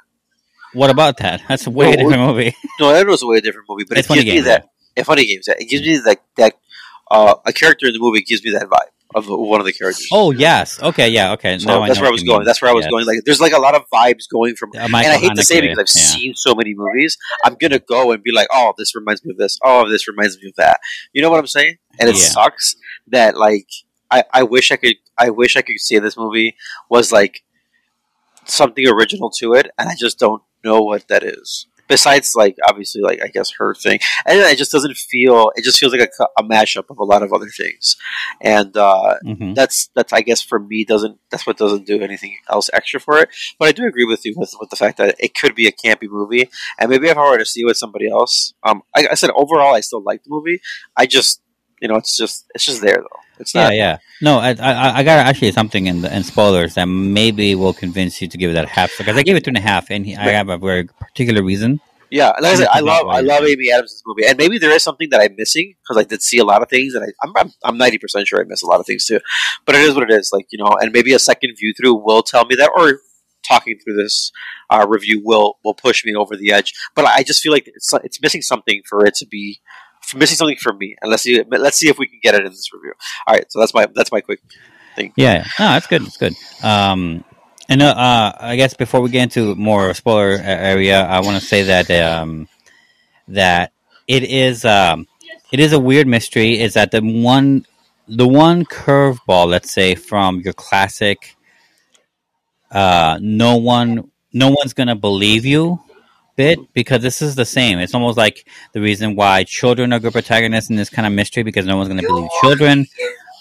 [0.73, 1.43] What about that?
[1.47, 2.55] That's a way Oh, different movie.
[2.79, 4.69] No, that was a way different movie, but It's it Funny gives me Games, that.
[4.95, 5.47] Yeah, funny games.
[5.47, 6.53] It gives me that that
[7.11, 10.09] uh, a character in the movie gives me that vibe of one of the characters.
[10.11, 10.81] Oh, yes.
[10.81, 11.57] Okay, yeah, okay.
[11.57, 12.39] so now that's where I was going.
[12.39, 12.45] mean.
[12.45, 13.05] That's where I was going.
[13.05, 15.59] Like, there's like a lot of vibes going from, Uh, and I hate to say
[15.59, 16.07] it because I've yeah.
[16.17, 17.17] seen so many movies.
[17.45, 19.57] I'm gonna go and be like, oh, this reminds me of this.
[19.63, 20.79] Oh, this reminds me of that.
[21.13, 21.77] You know what I'm saying?
[21.99, 22.21] And it Yeah.
[22.23, 22.75] sucks
[23.07, 23.67] that like
[24.11, 24.95] I, I wish I could.
[25.17, 26.55] I wish I could say this movie
[26.89, 27.43] was like
[28.45, 31.67] something original to it, and I just don't know what that is.
[31.87, 35.51] Besides, like obviously, like I guess her thing, and it just doesn't feel.
[35.55, 37.95] It just feels like a, a mashup of a lot of other things,
[38.41, 39.53] and uh, Mhm.
[39.55, 43.19] that's that's I guess for me doesn't that's what doesn't do anything else extra for
[43.19, 43.29] it.
[43.59, 45.71] But I do agree with you with, with the fact that it could be a
[45.71, 49.07] campy movie, and maybe if I were to see it with somebody else, um, I,
[49.11, 50.61] I said overall I still like the movie.
[50.97, 51.41] I just
[51.81, 53.19] you know it's just it's just there though.
[53.39, 53.75] It's Yeah, not.
[53.75, 53.97] yeah.
[54.21, 58.21] No, I, I, I got actually something in the in spoilers that maybe will convince
[58.21, 60.05] you to give it that half because I gave it two and a half, and
[60.05, 61.79] he, I have a very particular reason.
[62.11, 63.43] Yeah, and like I said, I love I love.
[63.43, 66.37] Amy Adams movie, and maybe there is something that I'm missing because I did see
[66.37, 68.67] a lot of things, and I, I'm I'm- I'm ninety percent sure I miss a
[68.67, 69.19] lot of things too.
[69.65, 71.95] But it is what it is, like you know, and maybe a second view through
[71.95, 72.99] will tell me that, or
[73.47, 74.31] talking through this
[74.69, 76.73] uh, review will will push me over the edge.
[76.95, 79.59] But I just feel like it's it's missing something for it to be
[80.13, 82.51] missing something for me, and let's see let's see if we can get it in
[82.51, 82.93] this review.
[83.27, 84.41] All right, so that's my that's my quick
[84.95, 85.13] thing.
[85.15, 86.03] Yeah, no, that's good.
[86.03, 86.33] That's good.
[86.63, 87.23] Um,
[87.67, 91.45] and uh, uh, I guess before we get into more spoiler area, I want to
[91.45, 92.47] say that um,
[93.29, 93.71] that
[94.07, 95.07] it is um,
[95.51, 96.59] it is a weird mystery.
[96.59, 97.65] Is that the one
[98.07, 101.35] the one curveball, let's say, from your classic,
[102.71, 105.79] uh, no one no one's gonna believe you
[106.35, 107.79] bit because this is the same.
[107.79, 111.43] It's almost like the reason why children are good protagonists in this kind of mystery
[111.43, 112.85] because no one's going to believe children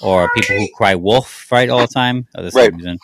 [0.02, 2.26] or people who cry wolf right all the time.
[2.36, 2.74] Or the same Right.
[2.74, 2.98] reason.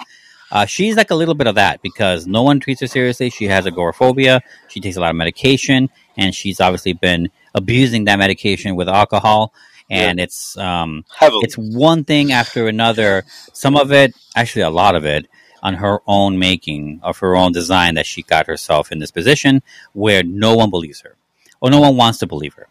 [0.53, 3.31] Uh, she's like a little bit of that because no one treats her seriously.
[3.31, 4.41] She has agoraphobia.
[4.69, 9.55] She takes a lot of medication, and she's obviously been abusing that medication with alcohol.
[9.89, 13.25] And it's um, Heavily, it's one thing after another.
[13.53, 15.27] Some of it, actually, a lot of it,
[15.63, 19.63] on her own making of her own design that she got herself in this position
[19.93, 21.17] where no one believes her
[21.61, 22.69] or no one wants to believe her.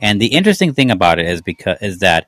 [0.00, 2.26] And the interesting thing about it is because is that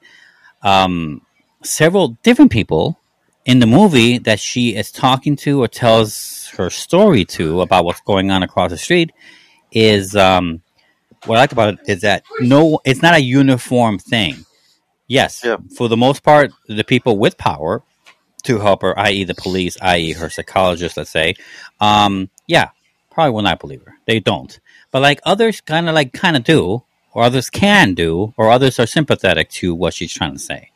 [0.63, 1.23] um,
[1.63, 2.99] several different people
[3.45, 8.01] in the movie that she is talking to or tells her story to about what's
[8.03, 9.13] going on across the street
[9.73, 10.63] is um,
[11.27, 14.45] what I like about it is that no, it's not a uniform thing.
[15.07, 15.57] Yes, Yeah.
[15.77, 17.83] for the most part, the people with power
[18.45, 21.35] to help her, i.e., the police, i.e., her psychologist, let's say,
[21.81, 22.71] um, yeah,
[23.11, 23.95] probably will not believe her.
[24.07, 24.59] They don't.
[24.91, 26.83] But like others, kind of like kind of do,
[27.13, 30.71] or others can do, or others are sympathetic to what she's trying to say.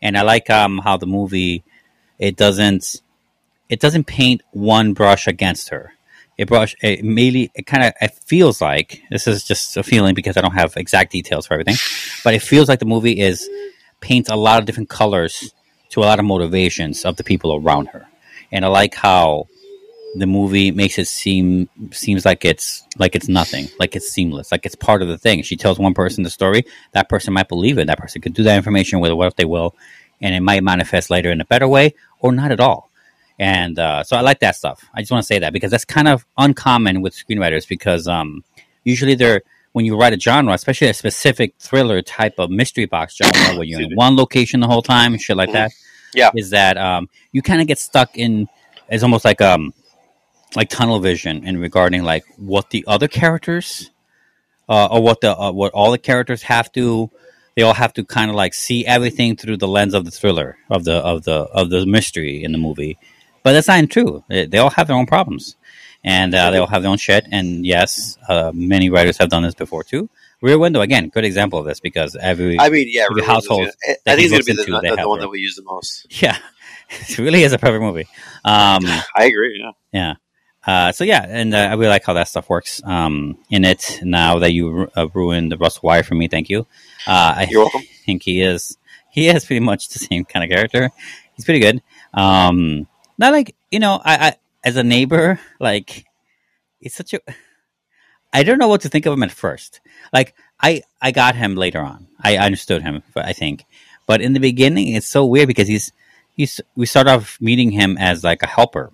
[0.00, 1.64] And I like um, how the movie
[2.18, 3.02] it doesn't
[3.68, 5.92] it doesn't paint one brush against her
[6.38, 10.14] it brush it mainly it kind of it feels like this is just a feeling
[10.14, 11.76] because I don't have exact details for everything,
[12.24, 13.48] but it feels like the movie is
[14.00, 15.52] paints a lot of different colors
[15.92, 18.06] to a lot of motivations of the people around her,
[18.50, 19.48] and I like how
[20.14, 24.66] the movie makes it seem seems like it's like it's nothing, like it's seamless, like
[24.66, 25.42] it's part of the thing.
[25.42, 28.42] She tells one person the story, that person might believe it, that person could do
[28.42, 29.74] that information with what if they will,
[30.20, 32.90] and it might manifest later in a better way or not at all.
[33.38, 34.84] And uh, so I like that stuff.
[34.94, 38.44] I just want to say that because that's kind of uncommon with screenwriters because um,
[38.84, 43.16] usually they're when you write a genre, especially a specific thriller type of mystery box
[43.16, 45.72] genre where you're in one location the whole time, and shit like that.
[46.14, 46.30] Yeah.
[46.36, 48.48] is that um, you kind of get stuck in.
[48.88, 49.72] It's almost like um,
[50.56, 53.90] like tunnel vision in regarding like what the other characters
[54.68, 57.10] uh, or what the uh, what all the characters have to
[57.56, 60.56] they all have to kind of like see everything through the lens of the thriller
[60.70, 62.98] of the of the of the mystery in the movie
[63.42, 65.56] but that's not true they, they all have their own problems
[66.04, 69.42] and uh, they all have their own shit and yes uh, many writers have done
[69.42, 70.08] this before too
[70.40, 73.68] rear window again good example of this because every I mean, yeah, every household
[74.06, 76.06] I, think it's going to be the, the, one that we use the most.
[76.22, 76.36] yeah
[76.90, 78.08] it really is a perfect movie
[78.44, 78.84] um
[79.16, 79.60] I agree.
[79.62, 79.72] Yeah.
[79.92, 80.14] yeah.
[80.64, 83.98] Uh, so yeah, and uh, I really like how that stuff works um, in it.
[84.02, 86.60] Now that you ru- uh, ruined Russell Wire for me, thank you.
[87.06, 87.82] Uh, I You're welcome.
[88.06, 88.76] think he is
[89.10, 90.90] he is pretty much the same kind of character.
[91.34, 91.82] He's pretty good.
[92.14, 92.86] Um,
[93.18, 96.06] not like you know, I, I as a neighbor, like
[96.80, 97.20] it's such a.
[98.32, 99.80] I don't know what to think of him at first.
[100.12, 102.08] Like I, I got him later on.
[102.20, 103.02] I understood him.
[103.16, 103.64] I think,
[104.06, 105.92] but in the beginning, it's so weird because he's
[106.34, 108.92] he's we start off meeting him as like a helper,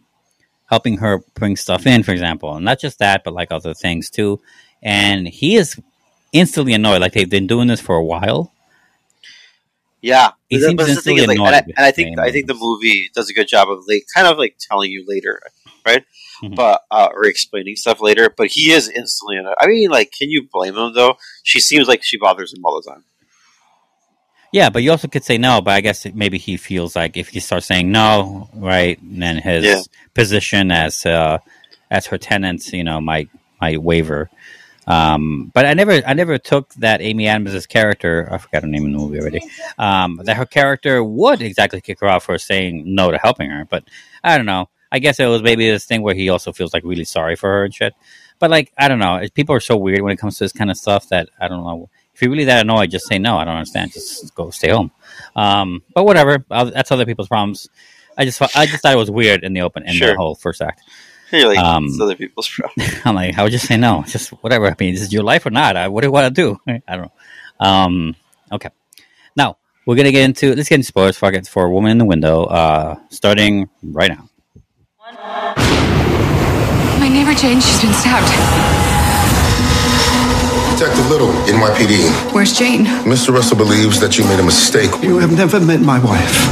[0.66, 4.10] helping her bring stuff in, for example, and not just that, but like other things
[4.10, 4.40] too.
[4.82, 5.80] And he is
[6.32, 7.00] instantly annoyed.
[7.00, 8.52] Like they've been doing this for a while.
[10.00, 12.30] Yeah, He But seems but is, like, instantly and I, annoyed and I think I
[12.30, 15.40] think the movie does a good job of like kind of like telling you later,
[15.88, 16.04] right?
[16.42, 16.54] Mhm.
[16.54, 18.30] But uh, or explaining stuff later.
[18.34, 19.38] But he is instantly.
[19.60, 21.16] I mean, like, can you blame him though?
[21.42, 23.04] She seems like she bothers him all the time.
[24.52, 25.60] Yeah, but you also could say no.
[25.60, 29.64] But I guess maybe he feels like if he starts saying no, right, then his
[29.64, 29.82] Yeah.
[30.14, 31.38] position as uh,
[31.90, 33.28] as her tenant, you know, might
[33.60, 34.30] might waver.
[34.86, 38.26] Um, but I never, I never took that Amy Adams' character.
[38.32, 39.42] I forgot her name in the movie already.
[39.78, 43.66] Um, that her character would exactly kick her out for saying no to helping her.
[43.66, 43.84] But
[44.24, 44.70] I don't know.
[44.90, 47.48] I guess it was maybe this thing where he also feels like really sorry for
[47.48, 47.94] her and shit.
[48.38, 49.20] But like, I don't know.
[49.34, 51.64] People are so weird when it comes to this kind of stuff that I don't
[51.64, 51.90] know.
[52.14, 53.36] If you're really that annoyed, just say no.
[53.38, 53.92] I don't understand.
[53.92, 54.90] Just go stay home.
[55.36, 56.44] Um, but whatever.
[56.50, 57.68] I'll, that's other people's problems.
[58.16, 60.08] I just, I just thought it was weird in the open in Sure.
[60.10, 60.82] the whole first act.
[61.30, 62.88] You're like Um, other people's problem.
[63.04, 64.02] I'm like, I would just say no.
[64.06, 64.66] Just whatever.
[64.66, 65.76] I mean, this is your life or not?
[65.76, 66.58] I, what do you want to do?
[66.88, 67.02] I don't
[67.60, 67.66] know.
[67.66, 68.16] Um,
[68.50, 68.70] okay.
[69.36, 72.04] Now we're gonna get into let's get into spoilers for for a Woman in the
[72.04, 72.44] Window.
[72.44, 74.28] Uh, starting right now.
[75.28, 78.32] My neighbor Jane, she's been stabbed.
[80.72, 82.32] Detective Little, NYPD.
[82.32, 82.86] Where's Jane?
[83.04, 83.34] Mr.
[83.34, 84.90] Russell believes that you made a mistake.
[85.02, 86.48] You have never met my wife.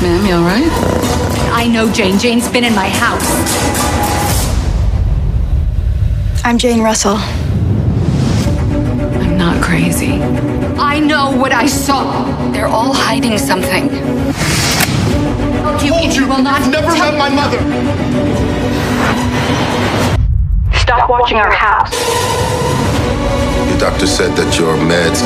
[0.00, 0.70] Ma'am, you all right?
[1.52, 2.20] I know Jane.
[2.20, 3.26] Jane's been in my house.
[6.44, 7.16] I'm Jane Russell.
[9.18, 10.22] I'm not crazy.
[10.78, 12.50] I know what I saw.
[12.52, 13.90] They're all hiding something.
[15.82, 17.58] You, you will not Never tell- met my mother.
[20.76, 21.90] Stop watching our house.
[23.72, 25.20] The doctor said that your meds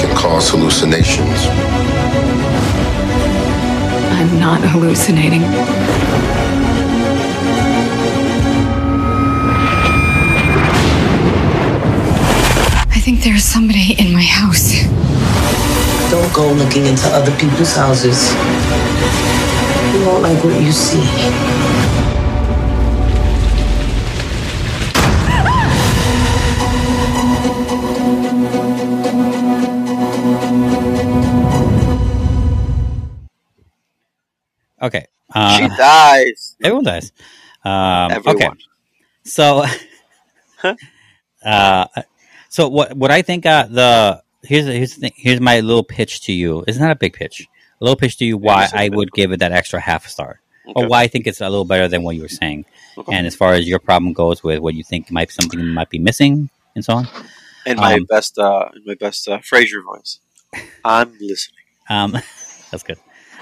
[0.00, 1.46] can cause hallucinations.
[4.18, 5.42] I'm not hallucinating.
[12.90, 14.72] I think there's somebody in my house.
[16.10, 18.32] Don't go looking into other people's houses.
[20.08, 21.02] You won't like what you see.
[34.80, 35.06] Okay.
[35.34, 36.56] Uh, she dies.
[36.64, 37.12] everyone dies.
[37.62, 38.36] Um, Everyone.
[38.36, 38.48] Okay.
[39.24, 39.66] So,
[41.44, 41.86] uh,
[42.48, 42.96] so what?
[42.96, 46.64] What I think uh, the here's here's the thing, here's my little pitch to you.
[46.66, 47.46] It's not a big pitch.
[47.80, 50.40] A little pitch to you why I would give it that extra half a star,
[50.68, 50.72] Okay.
[50.84, 52.64] or why I think it's a little better than what you were saying.
[52.96, 53.14] Okay.
[53.16, 55.98] And as far as your problem goes with what you think might something might be
[55.98, 57.08] missing and so on.
[57.66, 60.18] In my Um, best, uh, in my best uh, Frasier voice.
[60.84, 61.64] I'm listening.
[61.88, 62.12] Um,
[62.70, 62.98] that's good.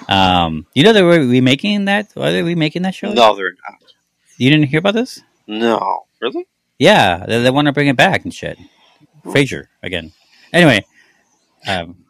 [0.08, 2.08] Um, you know they were remaking that.
[2.16, 3.12] Are they remaking that show?
[3.12, 3.80] No, they're not.
[4.36, 5.22] You didn't hear about this?
[5.46, 6.46] No, really?
[6.78, 8.58] Yeah, they, they want to bring it back and shit.
[9.24, 10.12] Frasier again.
[10.52, 10.84] Anyway,
[11.66, 12.04] um,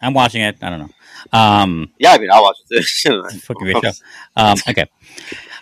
[0.00, 0.56] I'm watching it.
[0.62, 0.90] I don't know.
[1.32, 3.24] Um, Yeah, I mean, I'll watch it too.
[3.40, 3.90] fucking great show.
[4.36, 4.86] Um, okay.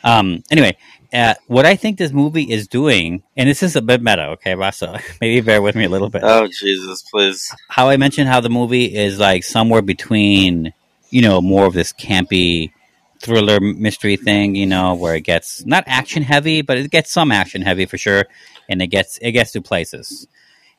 [0.05, 0.77] Um, anyway,
[1.13, 4.55] uh, what I think this movie is doing, and this is a bit meta, okay,
[4.55, 6.23] Rasa, maybe bear with me a little bit.
[6.25, 7.55] Oh Jesus, please!
[7.69, 10.73] How I mentioned how the movie is like somewhere between,
[11.11, 12.73] you know, more of this campy
[13.21, 17.33] thriller mystery thing, you know, where it gets not action heavy, but it gets some
[17.33, 18.27] action heavy for sure,
[18.69, 20.27] and it gets it gets to places,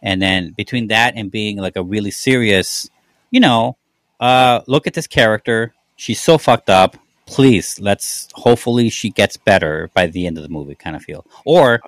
[0.02, 2.90] and then between that and being like a really serious,
[3.32, 3.78] you know,
[4.20, 6.98] uh, look at this character, she's so fucked up.
[7.26, 11.26] Please, let's hopefully she gets better by the end of the movie, kind of feel,
[11.46, 11.82] or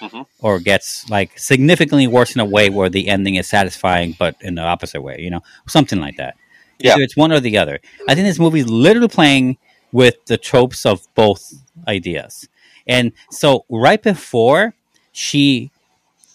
[0.00, 0.26] Mhm.
[0.40, 4.54] or gets like significantly worse in a way where the ending is satisfying, but in
[4.54, 6.36] the opposite way, you know, something like that.
[6.78, 6.92] Yeah.
[6.92, 7.80] Either it's one or the other.
[8.08, 9.56] I think this movie is literally playing
[9.92, 11.52] with the tropes of both
[11.88, 12.48] ideas.
[12.86, 14.74] And so right before
[15.12, 15.70] she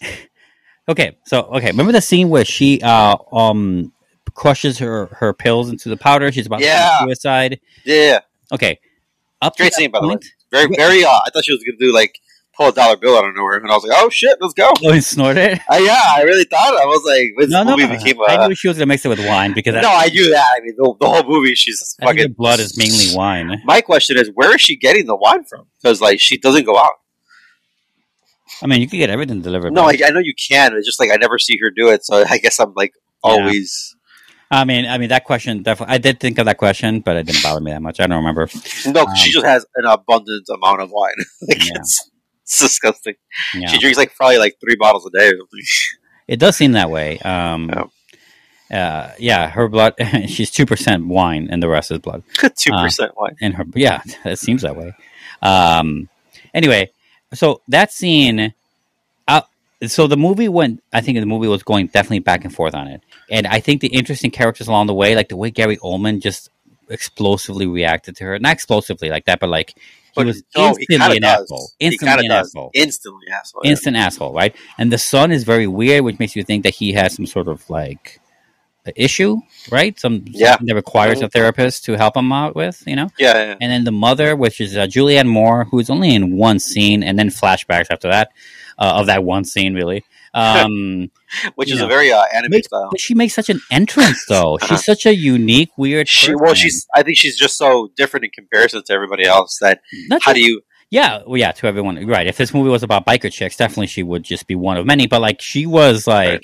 [0.89, 3.93] Okay, so okay, remember the scene where she uh um
[4.30, 6.98] crushes her her pills into the powder, she's about to Yeah.
[7.00, 7.60] commit suicide.
[7.86, 8.20] Yeah,
[8.52, 8.80] Okay.
[9.42, 10.16] Up to great scene by the way.
[10.52, 11.04] Very, very.
[11.06, 12.20] Uh, I thought she was gonna do like
[12.58, 14.70] pull a dollar bill out of nowhere, and I was like, oh shit, let's go.
[14.84, 15.62] Oh, he snorted.
[15.72, 17.98] Uh, yeah, I really thought I was like, this No, movie no.
[17.98, 18.20] became.
[18.28, 20.46] I Uh, knew she was gonna mix it with wine because no, I knew that.
[20.58, 22.34] I mean, the, the whole movie, she's I fucking.
[22.34, 23.62] blood is mainly wine.
[23.64, 25.68] My question is, where is she getting the wine from?
[25.82, 26.94] Because like she doesn't go out.
[28.62, 29.72] I mean, you can get everything delivered.
[29.72, 29.84] No.
[29.84, 30.74] I, I know you can.
[30.76, 33.36] It's just like I never see her do it, so I guess I'm like Yeah.
[34.52, 35.93] I mean, I mean that question definitely.
[35.95, 38.00] I did think of that question, but it didn't bother me that much.
[38.00, 38.50] I don't remember.
[38.88, 41.14] No, Um, she just has an abundant amount of wine.
[41.47, 41.74] like Yeah.
[41.76, 42.10] it's,
[42.43, 43.14] it's disgusting.
[43.54, 43.68] Yeah.
[43.68, 45.28] She drinks like probably like three bottles a day.
[45.28, 45.60] or something.
[46.28, 47.20] It does seem that way.
[47.20, 47.70] Um,
[48.72, 49.93] uh, yeah, her blood.
[50.28, 52.24] she's two percent wine, and the rest is blood.
[52.56, 53.36] Two Uh, percent wine.
[53.41, 54.93] And her, yeah, it seems that way.
[55.41, 56.08] Um,
[56.54, 56.91] anyway,
[57.34, 58.54] so that scene.
[59.88, 60.84] So the movie went.
[60.92, 63.02] I think the movie was going definitely back and forth on it,
[63.32, 66.50] and I think the interesting characters along the way, like the way Gary Oldman just
[66.90, 69.84] explosively reacted to her, not explosively like that, but like he
[70.16, 71.42] But was no, instantly an does.
[71.44, 71.70] asshole.
[71.80, 72.48] Instantly an does.
[72.48, 72.72] asshole.
[72.74, 73.62] Instantly asshole.
[73.64, 73.72] yeah.
[73.72, 74.56] instant asshole, right?
[74.78, 77.48] And the son is very weird, which makes you think that he has some sort
[77.48, 78.20] of like
[78.96, 79.38] issue,
[79.72, 80.00] right?
[80.00, 80.58] Some Yeah.
[80.60, 83.10] that requires a therapist to help him out with, you know.
[83.20, 83.56] Yeah, yeah.
[83.62, 87.18] And then the mother, which is uh, Julianne Moore, who's only in one scene, and
[87.20, 88.32] then flashbacks after that
[88.80, 90.04] uh, of that one scene, really.
[90.34, 91.12] Um,
[91.56, 91.86] which is know.
[91.86, 92.88] a very uh, anime Make- style.
[92.92, 94.58] but she makes such an entrance, though.
[94.68, 96.08] She's such a unique, weird.
[96.08, 96.88] She, well, she's.
[96.96, 99.58] I think she's just so different in comparison to everybody else.
[99.62, 100.62] That Not how just- do you?
[100.92, 102.26] Yeah, well, yeah, to everyone, right?
[102.26, 105.06] If this movie was about biker chicks, definitely she would just be one of many.
[105.06, 106.42] But like, she was like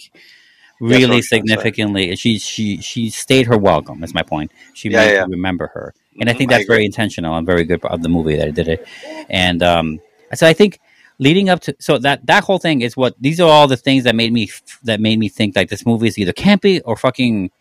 [0.77, 1.37] what really I'm trying to say.
[1.37, 2.15] significantly.
[2.15, 4.03] She she she stayed her welcome.
[4.03, 4.51] Is my point.
[4.75, 5.25] She Yeah, made yeah.
[5.27, 6.85] remember her, and I Mhm, think I that's very agree.
[6.85, 8.87] intentional and very good of the movie that did it.
[9.29, 9.99] And um,
[10.35, 10.79] so I think
[11.19, 14.03] leading up to so that that whole thing is what these are all the things
[14.03, 14.49] that made me
[14.83, 17.51] that made me think like this movie is either campy or fucking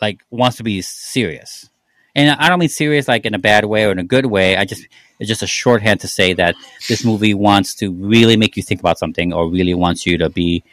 [0.00, 1.68] like wants to be serious.
[2.16, 4.56] And I don't mean serious like in a bad way or in a good way.
[4.56, 4.86] I just
[5.18, 6.54] it's just a shorthand to say that
[6.88, 10.28] this movie wants to really make you think about something or really wants you to
[10.28, 10.64] be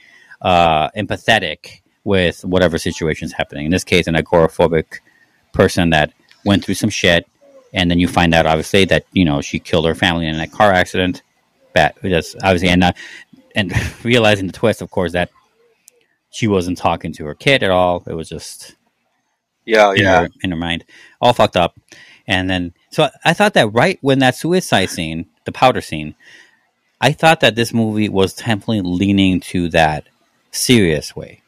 [0.41, 3.65] uh, empathetic with whatever situation is happening.
[3.65, 4.99] In this case, an agoraphobic
[5.53, 6.13] person that
[6.45, 7.27] went through some shit,
[7.73, 10.47] and then you find out obviously that you know she killed her family in a
[10.47, 11.21] car accident.
[11.74, 11.93] Bad.
[12.01, 12.93] That's obviously and uh,
[13.55, 15.30] and realizing the twist, of course, that
[16.32, 18.03] she wasn't talking to her kid at all.
[18.07, 18.76] It was just
[19.65, 20.22] Yeah, in, yeah.
[20.24, 20.86] her, in her mind,
[21.22, 21.78] all fucked up.
[22.28, 26.15] And then, so I thought that right when that suicide scene, the powder scene,
[27.01, 30.07] I thought that this movie was definitely leaning to that
[30.51, 31.41] serious way,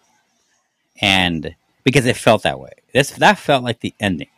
[1.02, 4.30] and because it felt that way, this that felt like the ending,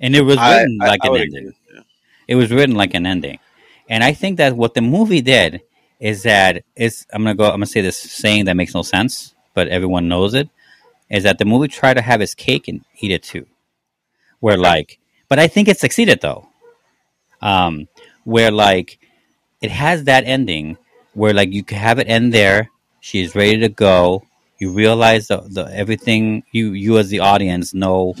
[0.00, 1.38] and it was written I- like I an ending.
[1.38, 1.82] agree.
[2.28, 3.38] It was written like an ending,
[3.88, 5.62] and I think that what the movie did
[5.98, 7.06] is that it's.
[7.12, 7.44] I'm gonna go.
[7.44, 10.48] I'm gonna say this saying that makes no sense, but everyone knows it.
[11.10, 13.46] Is that the movie tried to have his cake and eat it too?
[14.40, 16.48] Where like, but I think it succeeded though.
[17.40, 17.88] Um,
[18.24, 18.98] where like,
[19.62, 20.76] it has that ending
[21.14, 22.70] where like you can have it end there.
[23.00, 24.24] She's ready to go.
[24.58, 28.14] You realize the, the everything you you as the audience know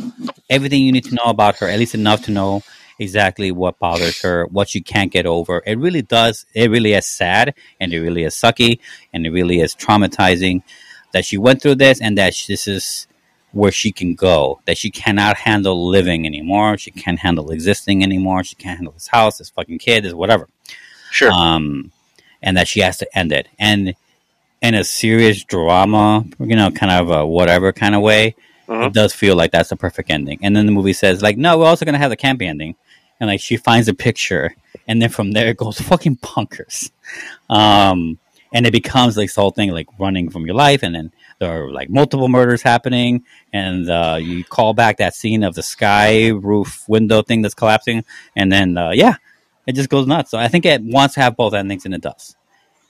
[0.48, 2.62] everything you need to know about her, at least enough to know
[2.98, 5.62] exactly what bothers her, what she can't get over.
[5.66, 6.46] It really does.
[6.54, 8.80] It really is sad, and it really is sucky,
[9.12, 10.62] and it really is traumatizing
[11.12, 13.06] that she went through this, and that this is
[13.52, 14.60] where she can go.
[14.66, 16.76] That she cannot handle living anymore.
[16.76, 18.44] She can't handle existing anymore.
[18.44, 20.48] She can't handle this house, this fucking kid, this whatever.
[21.10, 21.32] Sure.
[21.32, 21.92] Um,
[22.42, 23.48] and that she has to end it.
[23.58, 23.94] And
[24.60, 28.34] in a serious drama, you know, kind of a whatever kind of way,
[28.70, 30.40] it does feel like that's the perfect ending.
[30.42, 32.76] And then the movie says, like, no, we're also going to have the campy ending.
[33.20, 34.54] And like, she finds a picture,
[34.86, 36.90] and then from there it goes fucking bonkers.
[37.50, 38.18] Um,
[38.52, 41.50] and it becomes like this whole thing like running from your life, and then there
[41.50, 46.28] are like multiple murders happening, and uh, you call back that scene of the sky
[46.28, 48.04] roof window thing that's collapsing,
[48.36, 49.16] and then uh, yeah,
[49.66, 50.30] it just goes nuts.
[50.30, 52.36] So I think it wants to have both endings, and it does,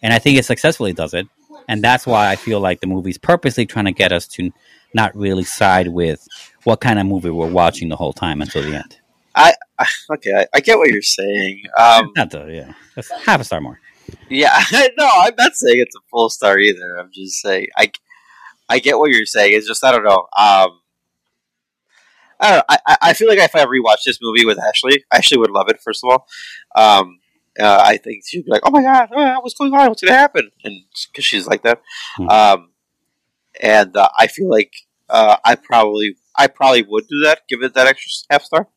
[0.02, 1.26] and I think it successfully does it,
[1.66, 4.52] and that's why I feel like the movie's purposely trying to get us to
[4.94, 6.26] not really side with
[6.64, 8.98] what kind of movie we're watching the whole time until the end.
[9.38, 11.62] I, I okay, I, I, get what you're saying.
[11.78, 13.80] Um, not the yeah, just half a star more.
[14.28, 14.60] Yeah,
[14.98, 16.98] no, I'm not saying it's a full star either.
[16.98, 17.92] I'm just saying I,
[18.68, 19.56] I get what you're saying.
[19.56, 20.26] It's just I don't know.
[20.36, 20.80] Um,
[22.40, 22.62] I don't know.
[22.68, 25.80] I, I feel like if I rewatch this movie with Ashley, Ashley would love it.
[25.80, 26.26] First of all,
[26.74, 27.20] um,
[27.60, 29.88] uh, I think she'd be like, "Oh my god, oh, what's going on?
[29.88, 30.82] What's going to happen?" And
[31.12, 31.80] because she's like that,
[32.18, 32.28] mm-hmm.
[32.28, 32.70] um,
[33.60, 34.72] and uh, I feel like
[35.08, 38.68] uh, I probably I probably would do that, give it that extra half star.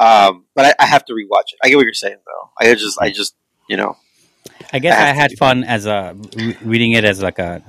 [0.00, 1.58] Um, but I, I, have to rewatch it.
[1.62, 2.50] I get what you're saying, though.
[2.58, 3.34] I just, I just,
[3.68, 3.98] you know.
[4.72, 6.16] I guess I, I had fun as a
[6.62, 7.62] reading it as like a,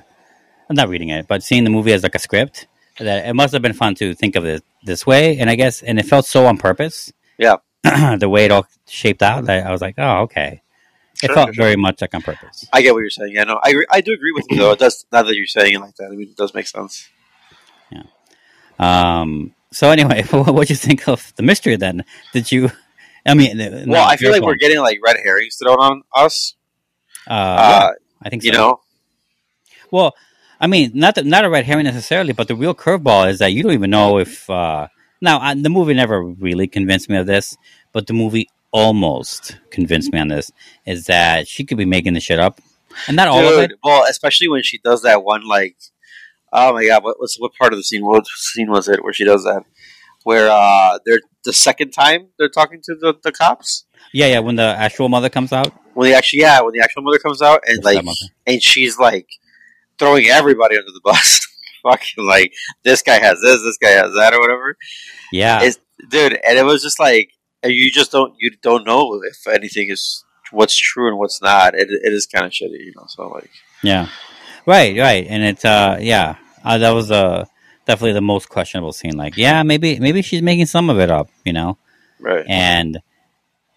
[0.70, 2.68] I'm not reading it, but seeing the movie as like a script.
[3.00, 5.82] That it must have been fun to think of it this way, and I guess,
[5.82, 7.12] and it felt so on purpose.
[7.38, 7.58] Yeah.
[7.84, 10.62] the way it all shaped out, I, I was like, oh, okay.
[11.22, 11.64] It sure, felt sure.
[11.64, 12.66] very much like on purpose.
[12.72, 13.34] I get what you're saying.
[13.34, 14.72] Yeah, no, I I do agree with you though.
[14.72, 16.06] It does now that you're saying it like that.
[16.06, 17.10] I mean, it does make sense.
[17.92, 18.04] Yeah.
[18.80, 19.54] Um.
[19.74, 22.06] So anyway, what do you think of the mystery then?
[22.34, 22.72] Did you?
[23.26, 23.58] I mean,
[23.88, 26.56] well, I feel like we're getting like red herrings thrown on us.
[27.28, 27.90] Uh, uh yeah,
[28.24, 28.48] I think so.
[28.48, 28.82] you know.
[29.92, 30.16] Well,
[30.60, 33.54] I mean, not the, not a red herring necessarily, but the real curveball is that
[33.54, 34.50] you don't even know if.
[34.50, 34.88] Uh,
[35.22, 37.56] now, I, the movie never really convinced me of this,
[37.92, 40.52] but the movie almost convinced me on this.
[40.86, 42.60] Is that she could be making the shit up,
[43.08, 43.72] and not all of it.
[43.84, 45.78] Well, especially when she does that one like
[46.54, 48.06] Oh my god, what was what part of the scene?
[48.06, 49.64] What scene was it where she does that?
[50.24, 53.86] Where uh, they're the second time they're talking to the, the cops.
[54.14, 54.40] Yeah, yeah.
[54.40, 55.74] When the actual mother comes out.
[55.94, 58.04] When the actually, yeah, when the actual mother comes out, and like,
[58.46, 59.28] and she's like
[59.98, 61.48] throwing everybody under the bus.
[61.84, 64.78] Fucking like this guy has this, this guy has that, or whatever.
[65.32, 65.80] Yeah, it's,
[66.10, 67.32] dude, and it was just like
[67.64, 71.74] you just don't you don't know if anything is what's true and what's not.
[71.74, 73.06] It, it is kind of shitty, you know.
[73.08, 73.50] So like,
[73.82, 74.10] yeah.
[74.66, 77.46] Right, right, and it's uh, yeah, uh, that was uh
[77.86, 79.18] definitely the most questionable scene.
[79.18, 81.78] Like, yeah, maybe maybe she's making some of it up, you know,
[82.20, 82.46] right?
[82.48, 83.02] And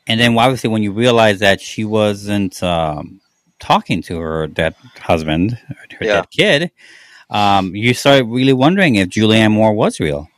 [0.06, 3.20] and then obviously when you realize that she wasn't um,
[3.58, 6.12] talking to her dead husband, her yeah.
[6.14, 6.70] dead kid,
[7.30, 10.28] um, you start really wondering if Julianne Moore was real.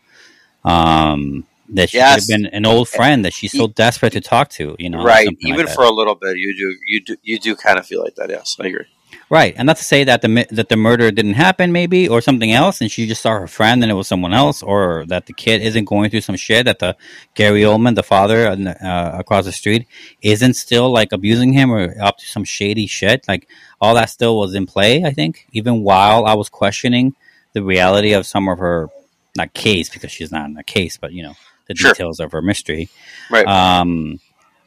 [0.65, 2.27] Um, that she yes.
[2.27, 5.03] could have been an old friend that she's so desperate to talk to, you know.
[5.03, 5.29] Right.
[5.41, 8.03] Even like for a little bit, you do you do you do kind of feel
[8.03, 8.31] like that.
[8.31, 8.87] Yes, I agree.
[9.29, 12.53] Right, and not to say that the that the murder didn't happen, maybe, or something
[12.53, 15.33] else, and she just saw her friend and it was someone else, or that the
[15.33, 16.97] kid isn't going through some shit that the
[17.35, 19.89] Gary Oldman, the father uh, across the street,
[20.23, 23.27] isn't still like abusing him or up to some shady shit.
[23.27, 23.49] Like
[23.81, 25.03] all that still was in play.
[25.03, 27.17] I think even while I was questioning
[27.53, 28.91] the reality of some of her
[29.37, 31.35] not case because she's not in a case, but you know
[31.67, 31.93] the sure.
[31.93, 32.89] details of her mystery.
[33.29, 33.47] Right.
[33.47, 34.21] Um,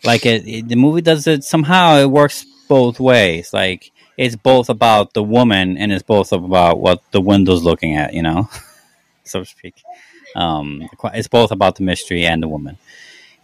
[0.04, 1.98] like it, it, the movie does it somehow.
[1.98, 3.54] It works both ways.
[3.54, 8.14] Like it's both about the woman and it's both about what the window's looking at,
[8.14, 8.50] you know,
[9.24, 9.76] so to speak.
[10.36, 12.78] Um, it's both about the mystery and the woman,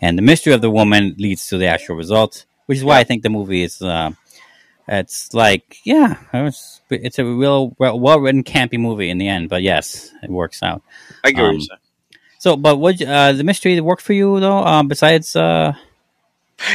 [0.01, 3.05] and the mystery of the woman leads to the actual result, which is why I
[3.05, 3.82] think the movie is.
[3.82, 4.11] Uh,
[4.88, 9.63] it's like, yeah, it's, it's a real well written, campy movie in the end, but
[9.63, 10.84] yes, it works out.
[11.23, 11.55] I agree.
[11.71, 11.80] Um,
[12.38, 14.59] so, but what uh, the mystery worked for you though?
[14.59, 15.73] Uh, besides, uh...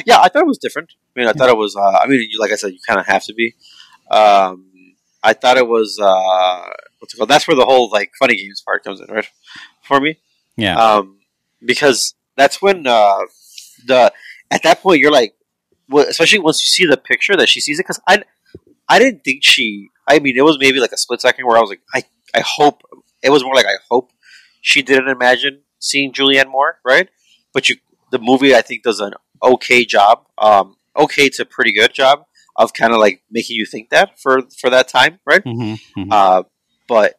[0.07, 0.95] yeah, I thought it was different.
[1.15, 1.77] I mean, I thought it was.
[1.77, 3.55] Uh, I mean, like I said, you kind of have to be.
[4.11, 4.71] Um,
[5.23, 7.29] I thought it was uh, what's it called?
[7.29, 9.29] That's where the whole like funny games part comes in, right?
[9.83, 10.19] For me,
[10.57, 10.77] yeah.
[10.77, 11.19] Um,
[11.65, 13.21] because that's when uh,
[13.87, 14.13] the
[14.51, 15.35] at that point you're like,
[15.89, 17.83] well, especially once you see the picture that she sees it.
[17.83, 18.23] Because I,
[18.89, 19.89] I didn't think she.
[20.09, 22.03] I mean, it was maybe like a split second where I was like, I,
[22.35, 22.83] I hope
[23.23, 24.11] it was more like I hope
[24.61, 27.09] she didn't imagine seeing Julianne Moore, right?
[27.53, 27.77] But you,
[28.11, 32.25] the movie I think does an okay job, um, okay to a pretty good job
[32.61, 35.43] of kind of like making you think that for for that time, right?
[35.43, 36.13] Mm-hmm, mm-hmm.
[36.13, 36.43] Uh,
[36.87, 37.15] but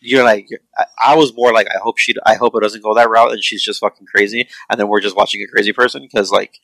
[0.00, 2.94] you're like, I, I, was more like, I hope she, I hope it doesn't go
[2.94, 6.02] that route, and she's just fucking crazy, and then we're just watching a crazy person
[6.02, 6.58] because like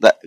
[0.00, 0.18] that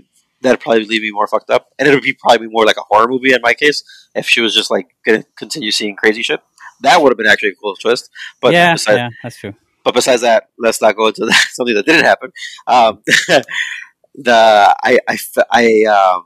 [0.42, 2.84] that'd probably leave me more fucked up, and it would be probably more like a
[2.90, 3.84] horror movie in my case
[4.14, 6.42] if she was just like gonna continue seeing crazy shit.
[6.82, 8.10] That would have been actually a cool twist.
[8.40, 9.56] But yeah, besides, yeah, that's true.
[9.84, 12.32] But besides that, let's not go into that, something that didn't happen.
[12.68, 13.02] Um,
[14.16, 15.18] the I I
[15.50, 16.26] I um,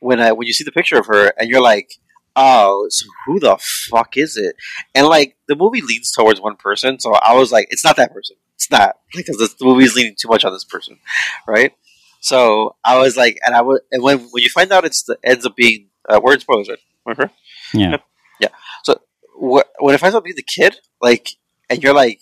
[0.00, 1.92] when I when you see the picture of her and you're like,
[2.36, 3.58] oh, so who the
[3.90, 4.56] fuck is it?
[4.94, 8.12] And like the movie leans towards one person, so I was like, it's not that
[8.12, 8.36] person.
[8.56, 10.98] It's not because the movie is leaning too much on this person,
[11.46, 11.72] right?
[12.20, 15.16] So I was like, and I would, and when when you find out it's the
[15.24, 16.78] ends up being uh, word spoilers, right?
[17.06, 17.32] Remember?
[17.72, 17.96] Yeah.
[18.40, 18.48] Yeah.
[18.84, 19.00] So
[19.34, 21.30] wh- when it finds out being the kid, like,
[21.70, 22.20] and you're like,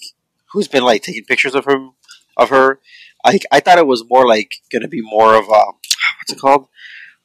[0.53, 1.93] who's been like taking pictures of him,
[2.37, 2.81] of her?
[3.25, 5.49] I I thought it was more like going to be more of a
[6.19, 6.69] what's it called?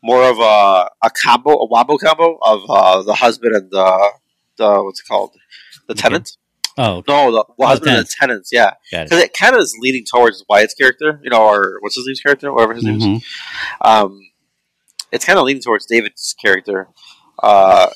[0.04, 4.12] More of a a combo, a wombo combo of uh, the husband and the
[4.58, 5.32] the what's it called?
[5.88, 6.38] The tenant.
[6.78, 8.00] Oh, No, the well, husband tenant.
[8.00, 8.50] and the tenants.
[8.52, 9.10] Yeah, got it.
[9.10, 12.20] because it kind of is leaning towards Wyatt's character, you know, or what's his name's
[12.20, 13.24] character, whatever his name is.
[13.82, 14.20] Um,
[15.12, 16.90] it's kind of leaning towards David's character.
[17.42, 17.88] Uh,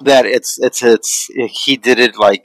[0.00, 1.28] that it's it's it's
[1.64, 2.44] he did it like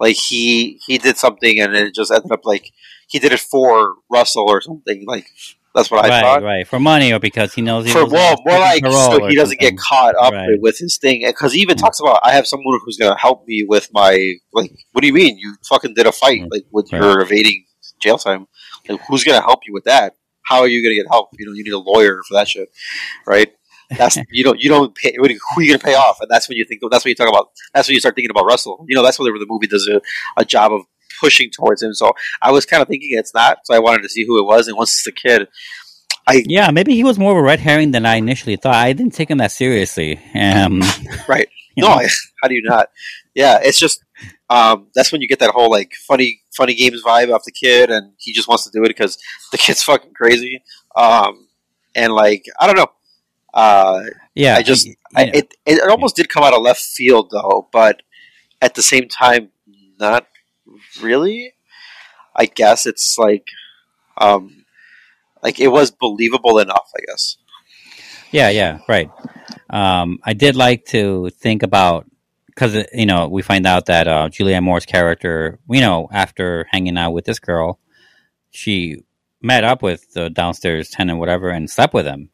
[0.00, 2.72] like he he did something and it just ended up like
[3.06, 5.26] he did it for Russell or something like
[5.74, 6.42] that's what I right, thought.
[6.42, 6.66] right.
[6.66, 9.76] For money or because he knows he For well, more like so he doesn't get
[9.78, 10.60] caught up Right.
[10.60, 11.82] with his thing, because he even hmm.
[11.82, 14.72] talks about I have someone who's going to help me with my like.
[14.92, 16.48] What do you mean you fucking did a fight hmm.
[16.50, 16.92] like with.
[16.92, 17.00] Right.
[17.00, 17.64] your evading
[18.00, 18.46] jail time?
[18.88, 20.16] Like, who's going to help you with that?
[20.44, 21.30] How are you going to get help?
[21.38, 22.68] You know, you need a lawyer for that shit,
[23.26, 23.52] right?
[23.96, 25.14] That's you don't you don't pay.
[25.16, 25.30] Who are
[25.62, 26.20] you going to pay off?
[26.20, 26.82] And that's when you think.
[26.90, 27.50] That's when you talk about.
[27.74, 28.84] That's when you start thinking about Russell.
[28.88, 30.00] You know, that's whenever the movie does a,
[30.36, 30.82] a job of
[31.22, 31.94] pushing towards him.
[31.94, 32.12] So
[32.42, 33.58] I was kind of thinking it's not.
[33.64, 34.66] So I wanted to see who it was.
[34.66, 35.48] And once it's a kid,
[36.26, 38.74] I Yeah, maybe he was more of a red herring than I initially thought.
[38.74, 40.20] I didn't take him that seriously.
[40.34, 40.82] Um,
[41.28, 41.48] right.
[41.76, 41.88] No.
[41.88, 42.08] I,
[42.42, 42.88] how do you not?
[43.34, 44.04] Yeah, it's just
[44.50, 47.90] um, that's when you get that whole like funny, funny games vibe off the kid,
[47.90, 49.16] and he just wants to do it because
[49.52, 50.62] the kid's fucking crazy.
[50.94, 51.48] Um,
[51.94, 52.92] and like I don't know,
[53.54, 54.02] uh,
[54.34, 55.30] yeah, I just I, yeah.
[55.34, 58.02] it it almost did come out of left field though, but
[58.60, 59.50] at the same time,
[59.98, 60.26] not
[61.02, 61.54] really.
[62.34, 63.46] I guess it's like,
[64.18, 64.64] um,
[65.42, 66.90] like it was believable enough.
[66.96, 67.36] I guess.
[68.30, 69.10] Yeah, yeah, right.
[69.68, 72.06] Um, I did like to think about
[72.46, 76.96] because you know we find out that uh, Julianne Moore's character, you know, after hanging
[76.96, 77.78] out with this girl,
[78.50, 79.04] she
[79.40, 82.30] met up with the downstairs tenant, whatever, and slept with him,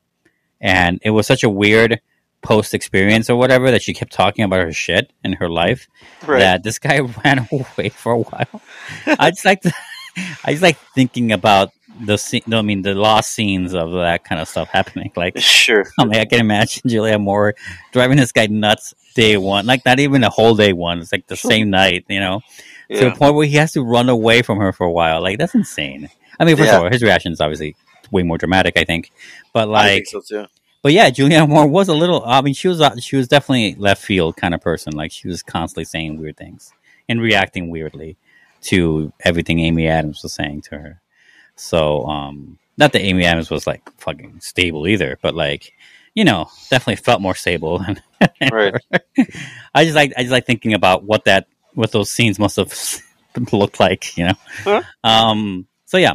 [0.60, 2.00] and it was such a weird
[2.42, 5.88] post experience or whatever that she kept talking about her shit in her life
[6.26, 6.38] Right.
[6.40, 8.62] that this guy ran away for a while.
[9.06, 9.72] I just like to,
[10.44, 11.70] I just like thinking about
[12.00, 12.42] the scene.
[12.46, 15.10] No, I mean, the lost scenes of that kind of stuff happening.
[15.16, 15.84] Like, Sure.
[15.98, 17.54] I mean, I can imagine Julia Moore
[17.92, 21.00] driving this guy nuts day one, like not even a whole day one.
[21.00, 22.40] It's like the same night, you know,
[22.90, 25.20] to the point where he has to run away from her for a while.
[25.22, 26.08] Like that's insane.
[26.38, 26.76] I mean, first Yeah.
[26.78, 27.74] of all, his reaction is obviously
[28.12, 29.10] way more dramatic, I think.
[29.52, 30.46] But I like, think so too.
[30.82, 32.22] But yeah, Julianne Moore was a little.
[32.24, 34.94] I mean, she was uh, she was definitely left field kind of person.
[34.94, 36.72] Like she was constantly saying weird things
[37.08, 38.16] and reacting weirdly
[38.62, 41.00] to everything Amy Adams was saying to her.
[41.56, 45.72] So, um, not that Amy Adams was like fucking stable either, but like,
[46.14, 47.84] you know, definitely felt more stable.
[48.50, 48.74] Right.
[49.72, 52.74] I just like I just like thinking about what that what those scenes must have
[53.52, 54.16] looked like.
[54.16, 54.34] You know.
[54.64, 54.82] Huh?
[55.04, 55.68] Um.
[55.84, 56.14] So yeah.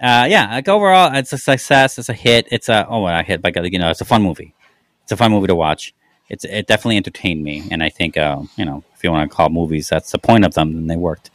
[0.00, 1.98] Uh, yeah, like overall, it's a success.
[1.98, 2.48] It's a hit.
[2.50, 4.54] It's a oh, well, a hit, but you know, it's a fun movie.
[5.02, 5.94] It's a fun movie to watch.
[6.28, 9.34] It's it definitely entertained me, and I think uh, you know, if you want to
[9.34, 11.30] call movies, that's the point of them, and they worked.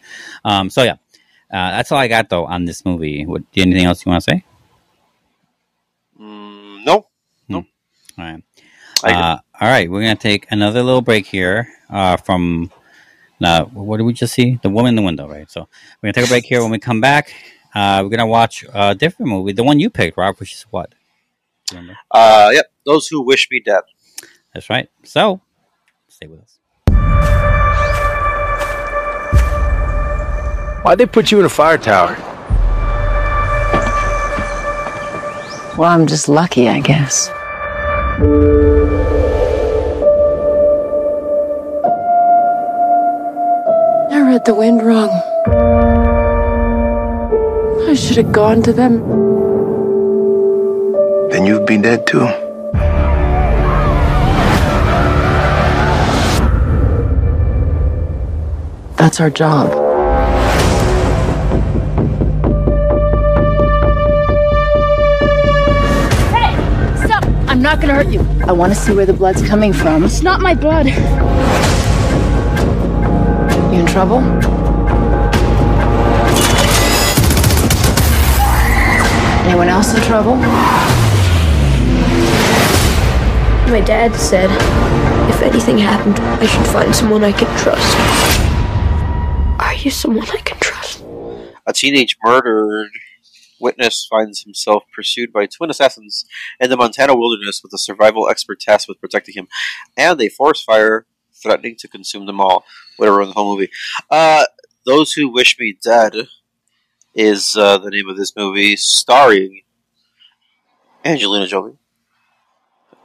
[0.46, 0.98] Um, so yeah,
[1.52, 3.26] uh, that's all I got though on this movie.
[3.26, 4.44] What anything else you want to say?
[6.20, 7.08] Mm, no.
[8.18, 8.44] All right,
[9.16, 9.90] uh, all right.
[9.90, 12.72] we're gonna take another little break here uh, from.
[13.44, 14.60] Uh, what did we just see?
[14.62, 15.50] The woman in the window, right?
[15.50, 16.62] So we're gonna take a break here.
[16.62, 17.34] When we come back,
[17.74, 20.92] uh, we're gonna watch a different movie, the one you picked, Rob, which is what?
[21.68, 22.00] Do you Remember?
[22.12, 22.72] Uh, yep.
[22.86, 23.84] Those who wish me dead.
[24.54, 24.90] That's right.
[25.04, 25.42] So
[26.08, 26.58] stay with us.
[30.84, 32.18] Why'd they put you in a fire tower?
[35.78, 37.30] Well, I'm just lucky, I guess.
[44.12, 45.10] I read the wind wrong.
[47.92, 49.00] I should have gone to them.
[51.30, 52.26] Then you'd be dead too.
[58.96, 59.72] That's our job.
[66.32, 66.56] Hey!
[67.06, 67.26] Stop!
[67.50, 68.26] I'm not gonna hurt you.
[68.48, 70.06] I want to see where the blood's coming from.
[70.06, 70.86] It's not my blood.
[73.74, 74.22] You in trouble?
[79.62, 80.38] Anyone else in trouble?
[83.68, 84.50] My dad said
[85.30, 87.96] if anything happened, I should find someone I can trust.
[89.62, 91.04] Are you someone I can trust?
[91.68, 92.90] A teenage murdered
[93.60, 96.26] witness finds himself pursued by twin assassins
[96.60, 99.48] in the Montana wilderness with a survival expert tasked with protecting him,
[99.96, 101.06] and a forest fire
[101.36, 102.66] threatening to consume them all.
[102.98, 103.70] Whatever in the whole movie.
[104.10, 104.46] Uh,
[104.88, 106.30] Those Who Wish Me Dead
[107.14, 109.62] is uh, the name of this movie, starring
[111.04, 111.78] Angelina Jolie,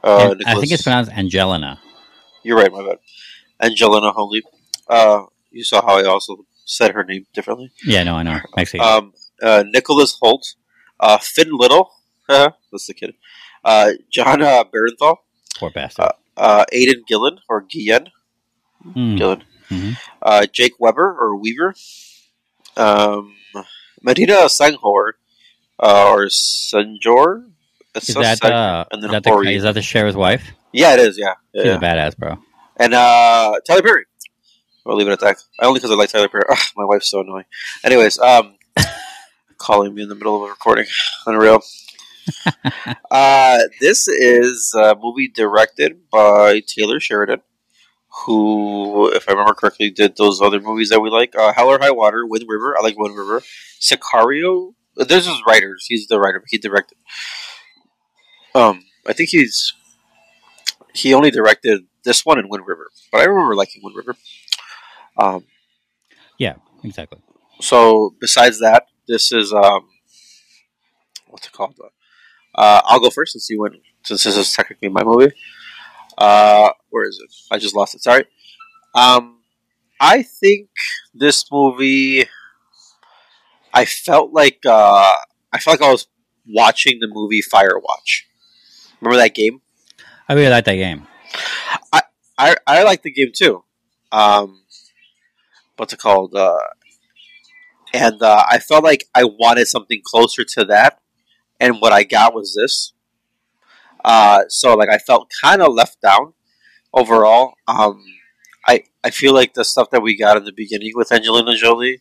[0.03, 1.79] Uh, I think it's pronounced Angelina.
[2.43, 2.99] You're right, my bad.
[3.61, 4.43] Angelina Jolie.
[4.87, 7.71] Uh, you saw how I also said her name differently.
[7.85, 8.39] Yeah, no, I know.
[8.79, 10.55] Um, uh, Nicholas Hoult,
[10.99, 11.91] uh, Finn Little,
[12.27, 13.15] that's the kid.
[13.63, 15.17] Uh, John uh, Bernthal,
[15.57, 16.05] Poor bastard.
[16.05, 18.09] uh, uh, Aidan Gillen or Guillen,
[18.83, 19.15] Hmm.
[19.15, 19.97] Gillen, Mhm.
[20.21, 21.73] uh, Jake Weber or Weaver,
[22.77, 23.35] um,
[24.01, 25.13] Medina Senghore,
[25.79, 27.49] uh, or Sanjor.
[27.95, 30.51] Is that, uh, and is, then that the, is that the sheriff's wife?
[30.71, 31.17] Yeah, it is.
[31.17, 31.63] Yeah, yeah.
[31.63, 32.37] She's a badass, bro.
[32.77, 34.05] And uh, Tyler Perry.
[34.85, 35.37] We'll leave it at that.
[35.59, 36.43] Only because I like Tyler Perry.
[36.49, 37.45] Ugh, my wife's so annoying.
[37.83, 38.55] Anyways, um,
[39.57, 40.85] calling me in the middle of a recording.
[41.25, 41.61] Unreal.
[43.11, 47.41] uh, this is a movie directed by Taylor Sheridan,
[48.25, 51.35] who, if I remember correctly, did those other movies that we like.
[51.35, 52.75] Uh, Hell or High Water, Wind River.
[52.77, 53.41] I like Wind River.
[53.79, 54.73] Sicario.
[54.95, 55.85] There's his writers.
[55.87, 56.43] He's the writer.
[56.49, 56.97] He directed.
[58.55, 59.73] Um, I think he's
[60.93, 64.15] he only directed this one in Wind River, but I remember liking Wind River.
[65.17, 65.45] Um,
[66.37, 67.19] Yeah, exactly.
[67.61, 69.87] so besides that, this is um,
[71.27, 71.75] what's it called?
[72.55, 73.75] Uh, I'll go first since you went.
[74.03, 75.33] Since this is technically my movie.
[76.17, 77.33] Uh, where is it?
[77.51, 78.01] I just lost it.
[78.01, 78.25] Sorry.
[78.95, 79.41] Um,
[79.99, 80.69] I think
[81.13, 82.25] this movie.
[83.73, 85.13] I felt like uh,
[85.53, 86.07] I felt like I was
[86.47, 88.23] watching the movie Firewatch.
[89.01, 89.61] Remember that game?
[90.27, 91.07] I really like that game.
[91.93, 92.01] I
[92.37, 93.63] I, I like the game too.
[94.11, 94.63] Um,
[95.75, 96.35] what's it called?
[96.35, 96.57] Uh,
[97.93, 100.99] and uh, I felt like I wanted something closer to that,
[101.59, 102.93] and what I got was this.
[104.07, 106.31] Uh, so like I felt kind of left down
[106.93, 107.55] overall.
[107.67, 108.05] Um,
[108.65, 111.99] I I feel like the stuff that we got in the beginning with Angelina Jolie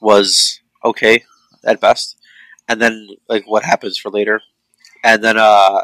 [0.00, 1.24] was okay
[1.62, 2.16] at best,
[2.68, 4.40] and then like what happens for later,
[5.04, 5.82] and then uh,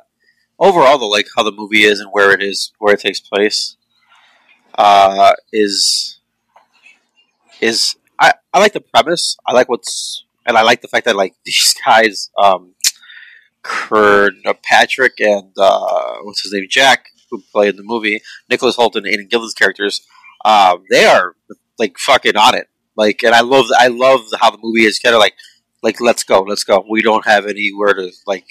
[0.59, 3.77] overall though, like how the movie is and where it is, where it takes place,
[4.79, 6.19] uh, is
[7.61, 9.37] is I, I like the premise.
[9.47, 12.75] I like what's and I like the fact that like these guys, um,
[13.63, 18.77] Kurt uh, Patrick and uh, what's his name, Jack, who play in the movie, Nicholas
[18.77, 20.07] Hoult and Aidan Gillen's characters,
[20.45, 21.35] um, they are
[21.79, 22.69] like fucking on it.
[22.97, 25.35] Like, and I love I love how the movie is kind of like
[25.83, 26.85] like let's go, let's go.
[26.89, 28.47] We don't have anywhere to like.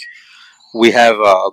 [0.75, 1.51] We have uh,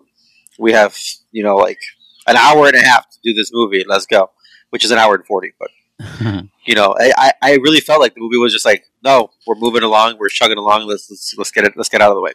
[0.59, 0.97] we have
[1.33, 1.79] you know like
[2.27, 3.85] an hour and a half to do this movie.
[3.87, 4.31] Let's go,
[4.71, 5.71] which is an hour and forty, but
[6.67, 9.55] you know, I, I- I really felt like the movie was just like, no, we're
[9.57, 12.23] moving along, we're chugging along, let's let's, let's get it, let's get out of the
[12.23, 12.33] way.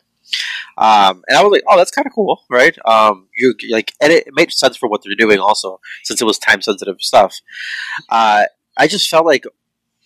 [0.77, 2.77] Um, and I was like, oh, that's kind of cool, right?
[2.85, 6.39] Um, you like, and it, made sense for what they're doing, also, since it was
[6.39, 7.35] time sensitive stuff.
[8.09, 8.45] Uh,
[8.77, 9.45] I just felt like,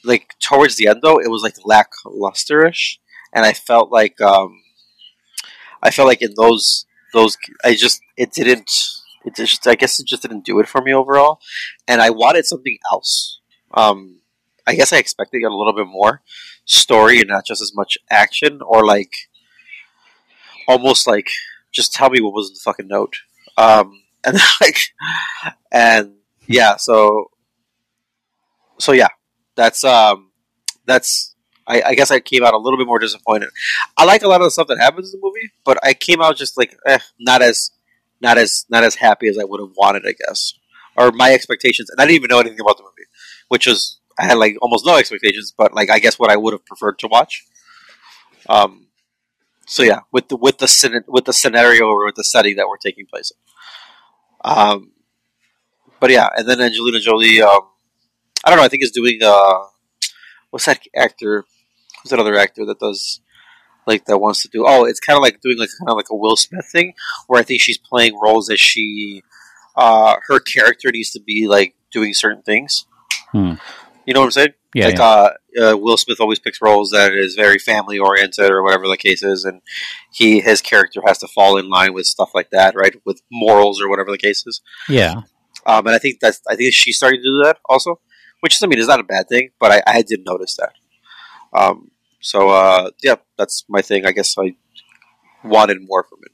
[0.03, 2.97] like towards the end though, it was like lacklusterish,
[3.33, 4.61] and I felt like, um,
[5.81, 8.71] I felt like in those those, I just it didn't.
[9.25, 11.39] It just, I guess, it just didn't do it for me overall,
[11.87, 13.39] and I wanted something else.
[13.73, 14.19] Um,
[14.67, 16.21] I guess I expected a little bit more
[16.65, 19.11] story and not just as much action, or like
[20.67, 21.27] almost like
[21.71, 23.15] just tell me what was in the fucking note.
[23.57, 24.77] Um, and like,
[25.71, 26.13] and
[26.47, 27.31] yeah, so
[28.79, 29.09] so yeah,
[29.55, 30.31] that's um,
[30.85, 31.35] that's
[31.67, 33.49] I, I guess I came out a little bit more disappointed.
[33.97, 36.21] I like a lot of the stuff that happens in the movie, but I came
[36.21, 37.71] out just like eh, not as
[38.21, 40.53] not as not as happy as I would have wanted, I guess,
[40.95, 41.89] or my expectations.
[41.89, 43.07] And I didn't even know anything about the movie,
[43.49, 46.53] which was I had like almost no expectations, but like I guess what I would
[46.53, 47.45] have preferred to watch.
[48.49, 48.82] Um,
[49.65, 52.77] so yeah, with the with the with the scenario or with the setting that we're
[52.77, 54.51] taking place in.
[54.51, 54.91] Um,
[55.99, 57.41] but yeah, and then Angelina Jolie.
[57.41, 57.61] Um,
[58.43, 58.65] I don't know.
[58.65, 59.63] I think is doing uh,
[60.49, 61.45] what's that actor?
[62.01, 63.21] Who's that other actor that does
[63.87, 64.65] like that wants to do?
[64.67, 66.93] Oh, it's kind of like doing like kind of like a Will Smith thing,
[67.27, 69.23] where I think she's playing roles that she,
[69.77, 72.85] uh, her character needs to be like doing certain things.
[73.31, 73.53] Hmm.
[74.05, 74.53] You know what I'm saying?
[74.73, 75.03] Yeah, Like yeah.
[75.03, 78.97] Uh, uh, Will Smith always picks roles that is very family oriented or whatever the
[78.97, 79.61] case is, and
[80.11, 82.95] he his character has to fall in line with stuff like that, right?
[83.05, 84.61] With morals or whatever the case is.
[84.89, 85.21] Yeah.
[85.65, 87.99] Um, and I think that's I think she's starting to do that also,
[88.39, 90.73] which is I mean is not a bad thing, but I, I did notice that.
[91.53, 94.05] Um, so uh, yeah, that's my thing.
[94.05, 94.55] I guess I
[95.43, 96.31] wanted more from it,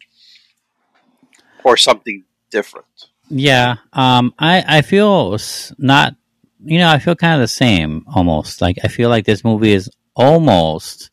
[1.63, 2.85] or something different.
[3.29, 5.37] Yeah, um, I I feel
[5.77, 6.15] not,
[6.63, 8.61] you know, I feel kind of the same almost.
[8.61, 11.09] Like I feel like this movie is almost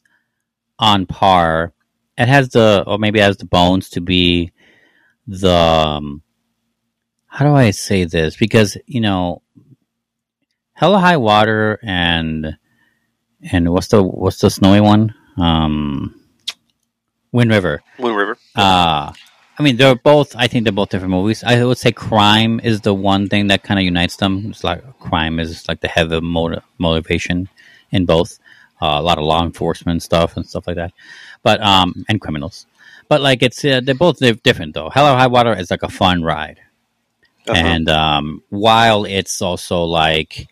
[0.78, 1.72] on par.
[2.18, 4.52] It has the, or maybe has the bones to be
[5.26, 5.52] the.
[5.52, 6.22] Um,
[7.26, 8.36] how do I say this?
[8.36, 9.42] Because you know,
[10.72, 12.56] Hell or High Water and
[13.52, 15.14] and what's the what's the snowy one?
[15.36, 16.18] Um,
[17.32, 17.82] Wind River.
[17.98, 18.38] Wind River.
[18.54, 19.12] Uh
[19.58, 20.36] I mean, they're both.
[20.36, 21.42] I think they're both different movies.
[21.42, 24.46] I would say crime is the one thing that kind of unites them.
[24.50, 27.48] It's like crime is like the heavy motiv- motivation
[27.90, 28.38] in both.
[28.82, 30.92] Uh, a lot of law enforcement stuff and stuff like that,
[31.42, 32.66] but um, and criminals.
[33.08, 34.90] But like it's uh, they're both they're different though.
[34.90, 36.60] Hell or High Water is like a fun ride,
[37.48, 37.54] Uh-huh.
[37.56, 40.46] and um, while it's also like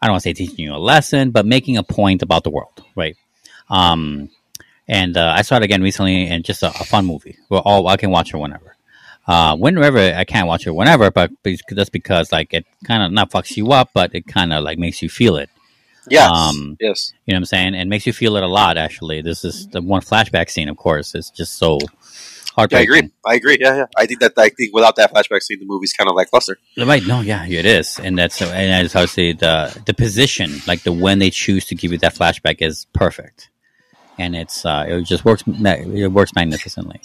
[0.00, 2.50] I don't want to say teaching you a lesson, but making a point about the
[2.50, 3.16] world, right?
[3.68, 4.30] Um,
[4.88, 7.36] and uh, I saw it again recently, and just a, a fun movie.
[7.48, 8.76] Well, all I can watch it whenever.
[9.26, 13.30] Uh, whenever I can't watch it whenever, but that's because like it kind of not
[13.30, 15.50] fucks you up, but it kind of like makes you feel it.
[16.08, 16.30] Yes.
[16.30, 17.12] Um, yes.
[17.26, 17.74] You know what I'm saying?
[17.74, 18.76] It makes you feel it a lot.
[18.76, 20.68] Actually, this is the one flashback scene.
[20.68, 21.78] Of course, it's just so
[22.56, 23.10] Yeah, I agree.
[23.24, 23.58] I agree.
[23.60, 23.86] Yeah, yeah.
[23.96, 26.58] I think that I think without that flashback scene, the movie's kind of lackluster.
[26.76, 27.04] Right?
[27.06, 30.92] No, yeah, it is, and that's and that's to say the the position, like the
[30.92, 33.50] when they choose to give you that flashback, is perfect,
[34.18, 35.44] and it's uh, it just works.
[35.46, 37.00] It works magnificently.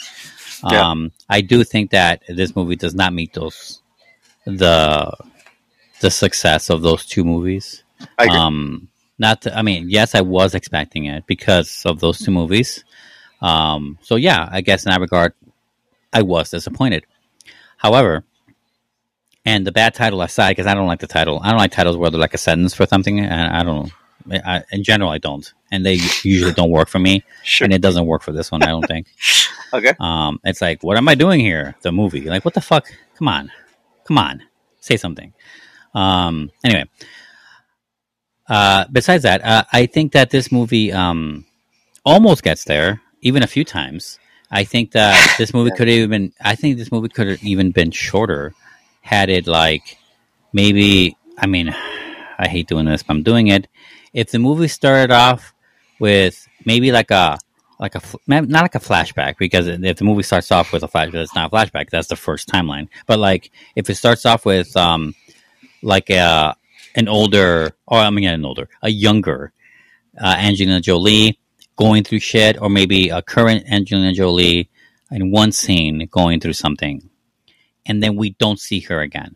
[0.69, 0.89] Yeah.
[0.89, 3.81] Um, I do think that this movie does not meet those
[4.45, 5.11] the
[6.01, 7.83] the success of those two movies.
[8.17, 8.27] I.
[8.27, 8.89] Um,
[9.21, 12.83] not, to, I mean, yes, I was expecting it because of those two movies.
[13.39, 15.33] Um, so yeah, I guess in that regard,
[16.11, 17.05] I was disappointed.
[17.77, 18.23] However,
[19.45, 21.39] and the bad title aside, because I don't like the title.
[21.41, 23.91] I don't like titles where they're like a sentence for something, and I don't.
[24.30, 25.93] I, in general, I don't, and they
[26.23, 27.23] usually don't work for me.
[27.43, 27.65] Sure.
[27.65, 28.64] And it doesn't work for this one.
[28.64, 29.07] I don't think.
[29.73, 29.93] Okay.
[30.02, 31.76] Um, it's like, what am I doing here?
[31.81, 32.91] The movie, like, what the fuck?
[33.15, 33.49] Come on,
[34.03, 34.41] come on,
[34.81, 35.34] say something.
[35.95, 36.84] Um, anyway,
[38.49, 41.45] uh, besides that, uh, I think that this movie um,
[42.06, 44.19] almost gets there, even a few times.
[44.52, 46.34] I think that this movie could have even.
[46.41, 48.53] I think this movie could have even been shorter,
[49.02, 49.98] had it like
[50.52, 51.15] maybe.
[51.38, 51.73] I mean,
[52.38, 53.68] I hate doing this, but I'm doing it.
[54.13, 55.53] If the movie started off
[55.99, 57.38] with maybe like a
[57.79, 61.15] like a not like a flashback because if the movie starts off with a flashback,
[61.15, 61.89] it's not a flashback.
[61.89, 62.89] That's the first timeline.
[63.07, 65.15] But like if it starts off with um
[65.81, 66.55] like a
[66.95, 69.53] an older or I mean an older a younger
[70.19, 71.39] uh, Angelina Jolie
[71.77, 74.69] going through shit, or maybe a current Angelina Jolie
[75.09, 77.09] in one scene going through something,
[77.85, 79.35] and then we don't see her again.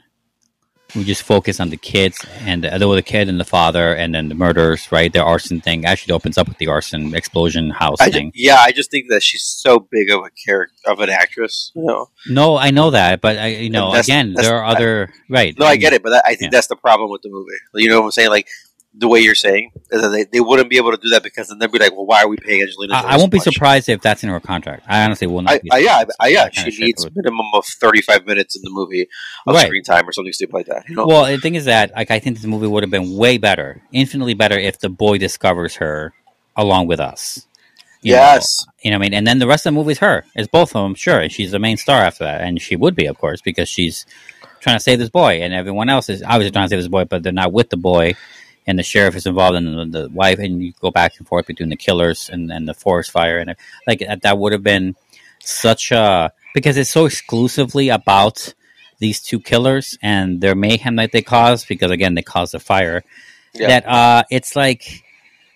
[0.96, 4.16] We just focus on the kids and uh, the, the kid and the father, and
[4.16, 4.92] then the murders.
[4.92, 8.32] Right, the arson thing actually opens up with the arson explosion house I thing.
[8.34, 11.72] yeah, I just think that she's so big of a character of an actress.
[11.76, 12.10] You know.
[12.30, 15.58] No, I know that, but I, you know, That's- again, that's- there are other right.
[15.60, 17.52] No, I get it, but I I think that's the problem with the movie.
[17.74, 18.30] You know what I'm saying?
[18.30, 18.48] Like
[18.98, 21.50] the way you're saying is that they, they wouldn't be able to do that because
[21.50, 22.94] then they'd be like, well, why are we paying Angelina?
[22.94, 23.44] Jolie I, I won't be much?
[23.44, 24.86] surprised if that's in her contract.
[24.88, 25.54] I honestly will not.
[25.54, 28.62] I, be I, yeah, surprised I, yeah, she needs would- minimum of 35 minutes in
[28.64, 29.08] the movie
[29.46, 29.66] of Right.
[29.66, 30.88] screen time or something stupid like that.
[30.88, 31.08] You know?
[31.08, 33.82] Well, the thing is that like I think this movie would have been way better,
[33.92, 36.14] infinitely better, if the boy discovers her
[36.56, 37.46] along with us.
[38.02, 39.14] You know, yes, you know what I mean?
[39.16, 40.24] And then the rest of the movie is her.
[40.36, 41.20] It's both of them, sure.
[41.22, 42.42] And she's the main star after that.
[42.42, 44.06] And she would be, of course, because she's
[44.60, 45.42] trying to save this boy.
[45.42, 47.78] And everyone else is obviously trying to save this boy, but they're not with the
[47.78, 48.14] boy.
[48.68, 50.40] And the sheriff is involved in the, the wife.
[50.40, 53.38] And you go back and forth between the killers and, and the forest fire.
[53.38, 53.56] And
[53.88, 54.96] like that, would have been
[55.40, 56.32] such a.
[56.54, 58.54] Because it's so exclusively about
[59.00, 63.04] these two killers and their mayhem that they cause, because again, they caused the fire.
[63.54, 63.68] Yeah.
[63.68, 65.04] That uh, it's like.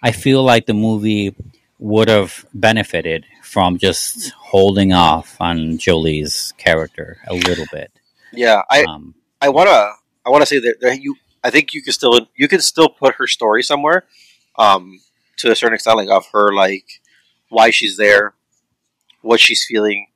[0.02, 1.36] I feel like the movie
[1.77, 7.91] would have benefited from just holding off on Jolie's character a little bit.
[8.31, 8.61] yeah.
[8.69, 9.91] I Um, I wanna
[10.26, 13.28] I wanna say that you I think you can still you can still put her
[13.28, 14.06] story somewhere,
[14.57, 14.99] um,
[15.38, 17.02] to a certain extent, like of her like
[17.49, 18.34] why she's there,
[19.22, 20.07] what she's feeling,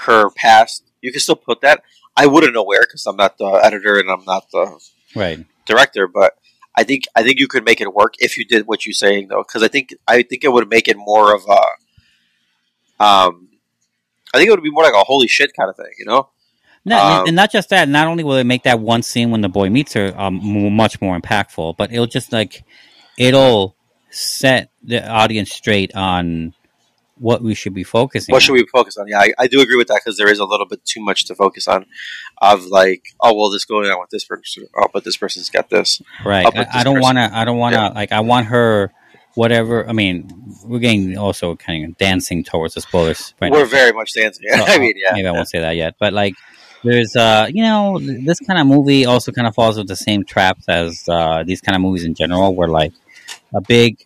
[0.00, 0.84] her past.
[1.00, 1.82] You can still put that.
[2.16, 4.78] I wouldn't know where because I'm not the editor and I'm not the
[5.16, 5.44] right.
[5.66, 6.34] director, but
[6.76, 9.28] I think I think you could make it work if you did what you're saying
[9.28, 13.48] though, because I think I think it would make it more of a, um,
[14.34, 16.30] I think it would be more like a holy shit kind of thing, you know?
[16.84, 17.88] No, Um, and not just that.
[17.88, 21.00] Not only will it make that one scene when the boy meets her um, much
[21.00, 22.64] more impactful, but it'll just like
[23.18, 23.76] it'll
[24.10, 26.54] set the audience straight on
[27.18, 28.32] what we should be focusing.
[28.32, 28.40] What on.
[28.46, 29.06] should we focus on?
[29.06, 31.26] Yeah, I, I do agree with that because there is a little bit too much
[31.26, 31.86] to focus on.
[32.40, 34.66] Of like, oh well, this going on with this person.
[34.76, 36.02] Oh, but this person's got this.
[36.24, 36.44] Right.
[36.46, 37.30] Oh, but I, I don't want to.
[37.32, 37.80] I don't want to.
[37.80, 37.88] Yeah.
[37.88, 38.92] Like, I want her.
[39.34, 39.88] Whatever.
[39.88, 40.28] I mean,
[40.62, 43.32] we're getting also kind of dancing towards the spoilers.
[43.40, 43.70] Right We're now.
[43.70, 44.46] very much dancing.
[44.46, 46.34] So, I mean, yeah, maybe I won't say that yet, but like,
[46.82, 50.24] there's uh, you know, this kind of movie also kind of falls with the same
[50.24, 52.92] traps as uh, these kind of movies in general, where like
[53.54, 53.98] a big,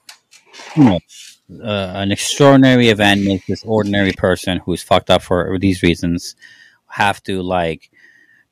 [0.76, 1.00] you know,
[1.62, 6.34] uh, an extraordinary event makes this ordinary person who's fucked up for these reasons
[6.88, 7.90] have to like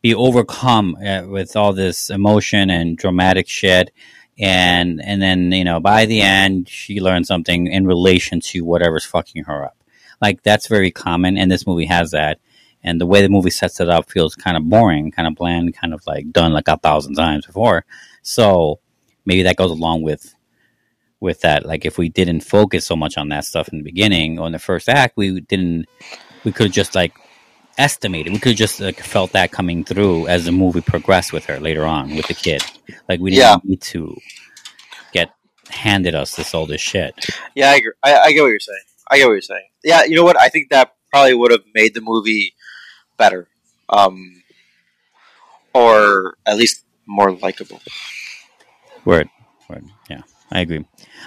[0.02, 3.90] be overcome uh, with all this emotion and dramatic shit.
[4.38, 9.04] And and then you know by the end she learns something in relation to whatever's
[9.04, 9.76] fucking her up.
[10.20, 12.38] Like that's very common and this movie has that
[12.84, 15.74] and the way the movie sets it up feels kind of boring, kind of bland,
[15.74, 17.84] kind of like done like a thousand times before.
[18.22, 18.80] So
[19.24, 20.34] maybe that goes along with
[21.20, 21.64] with that.
[21.66, 24.52] Like if we didn't focus so much on that stuff in the beginning or in
[24.52, 25.86] the first act, we didn't.
[26.44, 27.14] We could just like
[27.78, 28.32] estimated.
[28.34, 31.58] We could have just like, felt that coming through as the movie progressed with her
[31.58, 32.62] later on with the kid.
[33.08, 33.56] Like we didn't Yeah.
[33.64, 34.16] need to
[35.12, 35.30] get
[35.70, 37.14] handed us this all this shit.
[37.54, 37.92] Yeah, I, agree.
[38.02, 38.78] I, I get what you're saying.
[39.10, 39.68] I get what you're saying.
[39.82, 40.38] Yeah, you know what?
[40.38, 42.54] I think that probably would have made the movie
[43.16, 43.48] better,
[43.88, 44.42] um,
[45.72, 47.80] or at least more likable.
[49.04, 49.28] Word,
[49.68, 49.84] word.
[50.08, 50.84] Yeah, I agree.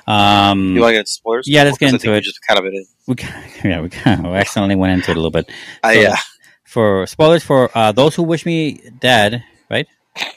[0.07, 1.47] Um, You want to get into spoilers?
[1.47, 2.21] Yeah, let's get into it.
[2.23, 2.85] Just kind of it in.
[3.07, 5.49] We ca- yeah, we, ca- we accidentally went into it a little bit.
[5.83, 6.15] Uh, yeah.
[6.63, 9.87] For spoilers for uh, those who wish me dead, right?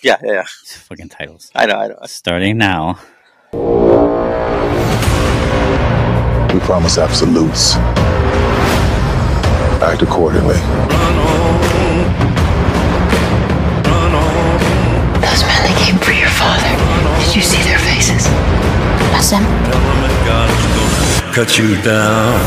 [0.02, 0.44] Yeah, yeah, yeah.
[0.66, 1.51] Fucking titles.
[1.55, 1.98] I know, I know.
[2.05, 2.98] Starting now.
[6.52, 7.74] We promise absolutes.
[9.82, 10.56] Act accordingly.
[15.81, 16.73] Came for your father.
[17.24, 18.24] Did you see their faces?
[19.12, 19.44] That's them.
[21.35, 22.39] Cut you down.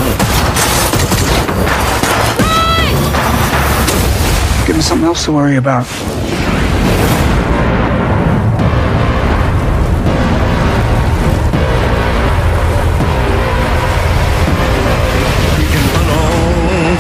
[4.68, 5.88] Give me something else to worry about.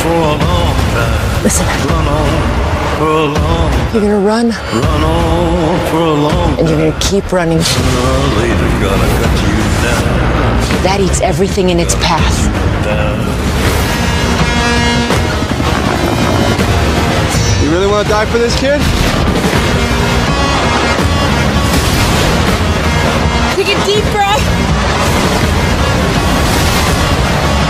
[0.03, 1.43] For a long time.
[1.43, 1.72] Listen.
[3.93, 7.61] You're gonna run, Run on for a long and you're gonna keep running.
[7.61, 9.53] Sooner or later, gonna cut you
[9.85, 10.81] down.
[10.81, 12.49] That eats everything in its path.
[17.63, 18.81] You really want to die for this kid?
[23.53, 24.41] Take a deep breath.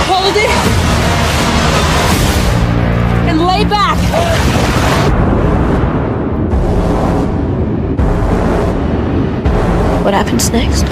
[0.08, 0.50] Hold it.
[3.28, 5.33] And lay back.
[10.04, 10.84] What happens next?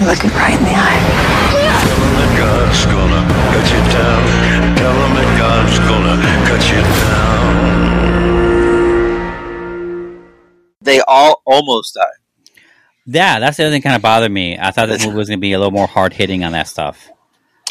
[0.00, 1.00] You're Looking right in the eye.
[1.86, 3.22] Tell 'em that God's gonna
[3.52, 4.22] cut you down.
[4.76, 6.16] Tell 'em that God's gonna
[6.48, 7.54] cut you down.
[10.82, 12.20] They all almost died.
[13.06, 14.58] Yeah, that's the other thing kind of bothered me.
[14.58, 16.66] I thought this movie was going to be a little more hard hitting on that
[16.66, 17.08] stuff.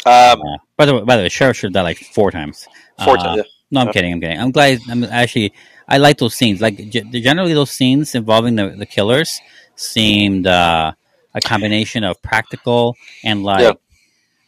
[0.06, 2.66] Um, Uh, by the way, by the way, Sheriff should have died like four times.
[3.04, 3.42] Four Uh, times, yeah.
[3.70, 3.92] No, I'm Yeah.
[3.92, 4.12] kidding.
[4.14, 4.40] I'm kidding.
[4.40, 4.78] I'm glad.
[4.90, 5.52] I'm actually.
[5.88, 6.60] I like those scenes.
[6.60, 9.40] Like generally, those scenes involving the, the killers
[9.76, 10.92] seemed uh,
[11.34, 13.72] a combination of practical and like, Yeah.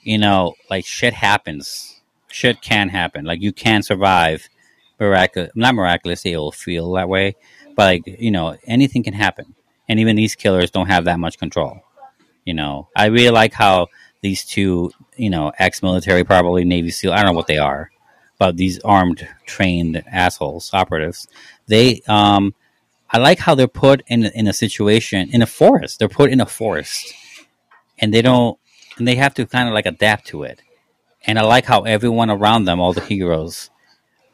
[0.03, 2.01] you know, like shit happens.
[2.31, 3.25] Shit can happen.
[3.25, 4.49] Like you can survive.
[5.01, 6.33] Miraculous, not miraculously.
[6.33, 7.37] It'll feel that way,
[7.77, 9.55] but like you know, anything can happen.
[9.89, 11.83] And even these killers don't have that much control.
[12.45, 13.87] You know, I really like how
[14.23, 17.13] these two, you know, ex-military, probably Navy SEAL.
[17.13, 17.93] I don't know what they are,
[18.39, 21.27] but these armed, trained assholes, operatives.
[21.67, 22.55] They, um,
[23.11, 25.99] I like how they're put in in a situation in a forest.
[25.99, 27.13] They're put in a forest,
[27.99, 28.59] and they don't,
[28.97, 30.61] and they have to kind of like adapt to it.
[31.27, 33.71] And I like how everyone around them, all the heroes,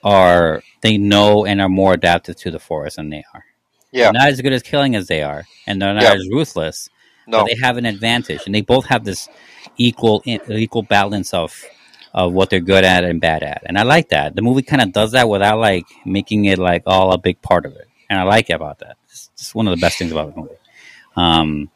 [0.02, 3.44] are they know and are more adapted to the forest than they are.
[3.90, 4.04] Yeah.
[4.04, 6.14] They're not as good as killing as they are, and they're not Yeah.
[6.14, 6.90] as ruthless.
[7.26, 7.38] No.
[7.38, 9.28] But they have an advantage, and they both have this
[9.78, 11.64] equal equal balance of
[12.14, 14.36] of what they're good at and bad at, and I like that.
[14.36, 17.66] The movie kind of does that without like making it like all a big part
[17.66, 18.96] of it, and I like it about that.
[19.08, 20.54] It's, it's one of the best things about the movie,
[21.16, 21.70] um,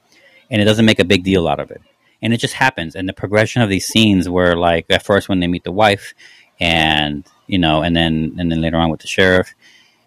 [0.50, 1.82] and it doesn't make a big deal out of it,
[2.22, 2.94] and it just happens.
[2.94, 6.14] And the progression of these scenes, where like at first when they meet the wife,
[6.60, 9.54] and you know, and then and then later on with the sheriff,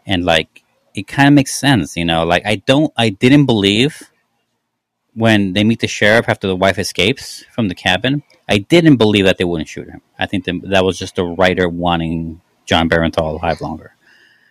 [0.06, 0.64] and like
[0.94, 2.24] it kind of makes sense, you know.
[2.26, 4.03] Like I don't, I didn't believe
[5.14, 8.24] when they meet the sheriff after the wife escapes from the cabin.
[8.53, 10.02] I didn't believe that they wouldn't shoot him.
[10.19, 13.95] I think that, that was just the writer wanting John Bernthal alive longer.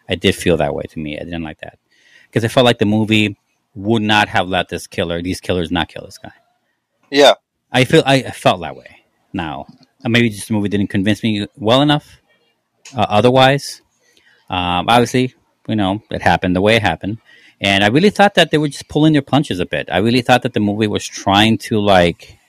[0.08, 1.10] I did feel that way to me.
[1.20, 1.78] I didn't like that
[2.26, 3.36] because I felt like the movie
[3.74, 6.32] would not have let this killer, these killers, not kill this guy.
[7.10, 7.34] Yeah.
[7.70, 8.90] I feel I felt that way.
[9.32, 9.66] Now,
[10.02, 12.06] Uh, maybe just the movie didn't convince me well enough.
[12.96, 13.82] Uh, otherwise,
[14.48, 15.34] um, obviously,
[15.68, 17.18] you know, it happened the way it happened,
[17.60, 19.88] and I really thought that they were just pulling their punches a bit.
[19.92, 22.39] I really thought that the movie was trying to like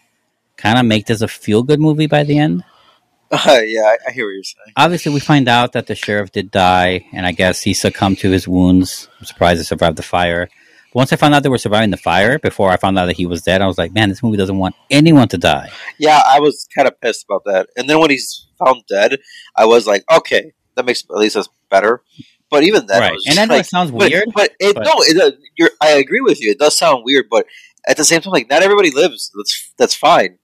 [0.62, 2.64] kind of make this a feel good movie by the end.
[3.32, 4.74] yeah, I, I hear what you're saying.
[4.76, 8.30] Obviously, we find out that the sheriff did die, and I guess he succumbed to
[8.30, 9.08] his wounds.
[9.20, 10.50] I'm surprised he survived the fire.
[10.94, 13.16] But once I found out they were surviving the fire, before I found out that
[13.16, 15.70] he was dead, I was like, man, this movie doesn't want anyone to die.
[15.98, 17.70] Yeah, I was kind of pissed about that.
[17.78, 19.18] And then when he's found dead,
[19.56, 22.04] I was like, okay, that makes at least us better.
[22.50, 23.18] But even then, Right.
[23.30, 25.70] And I know it like- sounds but- weird, but it, but- no, it, uh, you're,
[25.82, 26.52] I agree with you.
[26.52, 27.46] It does sound weird, but
[27.88, 29.32] at the same time, like not everybody lives.
[29.36, 30.38] That's that's fine.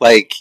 [0.00, 0.32] Like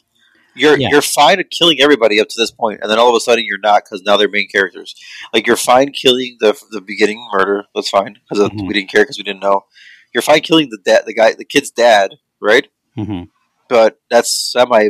[0.56, 0.90] You're Yeah.
[0.92, 3.46] you're fine at killing everybody up to this point, and then all of a sudden
[3.46, 4.96] you're not because now they're main characters.
[5.34, 7.66] Like you're fine killing the the beginning murder.
[7.76, 8.68] That's fine because Mhm.
[8.68, 9.66] we didn't care because we didn't know.
[10.14, 12.68] You're fine killing the dad, the guy, the kid's dad, right?
[12.96, 13.24] hmm
[13.70, 14.90] But that's semi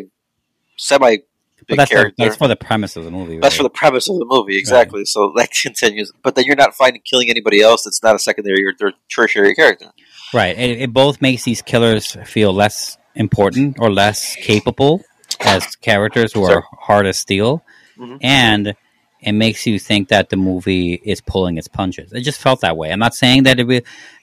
[0.78, 2.16] semi But big that's, the, character.
[2.18, 3.38] that's for the premise of the movie.
[3.40, 5.04] That's for the premise of the movie, exactly.
[5.06, 7.84] So that continues, but then you're not finding killing anybody else.
[7.84, 8.74] That's not a secondary or
[9.14, 9.92] tertiary character.
[10.34, 10.58] Right.
[10.58, 15.04] It, it both makes these killers feel less important or less capable
[15.42, 17.64] as characters who are hard as steel,
[17.98, 18.18] Mhm.
[18.22, 18.76] and
[19.22, 22.14] it makes you think that the movie is pulling its punches.
[22.14, 22.92] It just felt that way.
[22.92, 23.82] I'm not saying that it, be,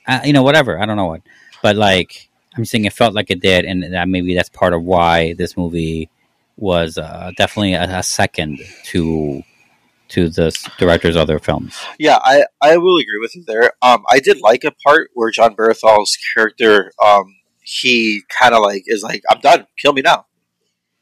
[0.09, 0.81] uh, you know, whatever.
[0.81, 1.23] I don't know what,
[1.63, 4.83] but like I'm saying, it felt like it did, and that maybe that's part of
[4.83, 6.09] why this movie
[6.57, 9.43] was uh, definitely a, a second to
[10.09, 11.77] to the director's other films.
[11.99, 13.73] Yeah, I, I will agree with you there.
[13.83, 17.35] Um, I did like a part where John Bernthal's character, um,
[17.67, 20.27] he kind of like is like, "I'm done, kill me now,"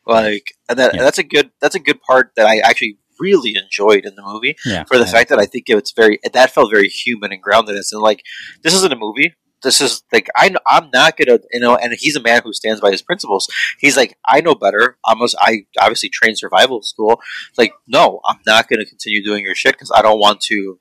[0.07, 0.99] like, and that Yeah.
[1.01, 4.23] and that's a good that's a good part that I actually really enjoyed in the
[4.23, 4.85] movie Yeah.
[4.85, 5.12] for the Yeah.
[5.12, 7.77] fact that I think it's very that felt very human and grounded.
[7.77, 8.23] And like,
[8.62, 9.35] this isn't a movie.
[9.62, 12.81] This is like I I'm not gonna you know, and he's a man who stands
[12.81, 13.49] by his principles.
[13.78, 14.99] He's like I know better.
[15.05, 17.20] Almost I obviously trained survival school.
[17.51, 20.78] It's like no, I'm not gonna continue doing your shit because I don't want to.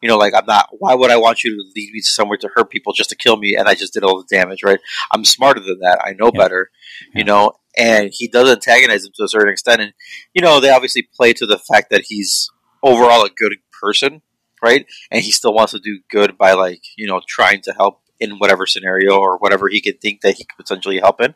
[0.00, 0.68] You know, like I'm not.
[0.78, 3.36] Why would I want you to lead me somewhere to hurt people just to kill
[3.36, 3.56] me?
[3.56, 4.80] And I just did all the damage, right?
[5.12, 6.00] I'm smarter than that.
[6.04, 6.40] I know Yeah.
[6.40, 6.70] better.
[7.14, 9.92] You know, and he does antagonize him to a certain extent, and
[10.34, 12.48] you know they obviously play to the fact that he's
[12.82, 14.22] overall a good person,
[14.62, 14.86] right?
[15.10, 18.32] And he still wants to do good by like you know trying to help in
[18.38, 21.34] whatever scenario or whatever he could think that he could potentially help in,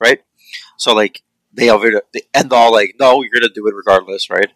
[0.00, 0.20] right?
[0.78, 1.22] So like
[1.52, 4.50] they over they end all like no, you're gonna do it regardless, right?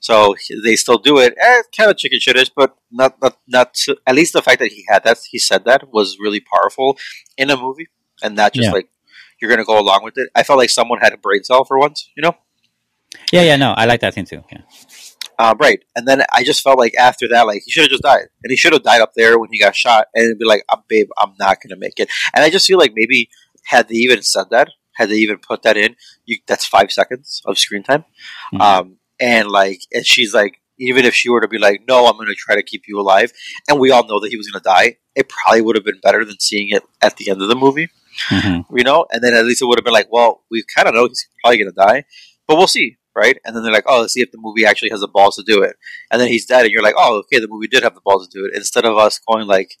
[0.00, 1.34] So they still do it.
[1.40, 3.74] Eh, kind of chicken shitish, but not not not.
[3.74, 6.98] To, at least the fact that he had that he said that was really powerful
[7.36, 7.88] in a movie,
[8.22, 8.72] and not just Yeah.
[8.72, 8.88] like
[9.40, 10.28] you're gonna go along with it.
[10.34, 12.36] I felt like someone had a brain cell for once, you know.
[13.32, 14.44] Yeah, yeah, no, I like that scene too.
[14.52, 14.62] Yeah.
[15.40, 18.02] Um, right, and then I just felt like after that, like he should have just
[18.02, 20.64] died, and he should have died up there when he got shot, and be like,
[20.68, 23.30] "Uh, "Babe, I'm not gonna make it." And I just feel like maybe
[23.66, 25.94] had they even said that, had they even put that in,
[26.26, 28.04] you that's five seconds of screen time,
[28.52, 28.60] Mhm.
[28.60, 32.16] um, and like, and she's like, even if she were to be like, "No, I'm
[32.16, 33.32] gonna try to keep you alive,"
[33.68, 36.24] and we all know that he was gonna die, it probably would have been better
[36.24, 37.88] than seeing it at the end of the movie,
[38.30, 38.64] Mhm.
[38.76, 40.94] you know, and then at least it would have been like, "Well, we kind of
[40.94, 42.04] know he's probably gonna die."
[42.46, 43.36] but we'll see, right?
[43.44, 45.42] And then they're like, oh, let's see if the movie actually has the balls to
[45.42, 45.76] do it.
[46.10, 48.26] And then he's dead, and you're like, oh, okay, the movie did have the balls
[48.26, 48.56] to do it.
[48.56, 49.72] Instead of us going like,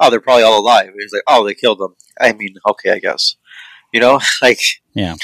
[0.00, 0.90] oh, they're probably all alive.
[0.96, 1.94] It's like, oh, they killed them.
[2.20, 3.36] I mean, okay, I guess.
[3.92, 4.58] You know, like,
[4.92, 5.14] Yeah.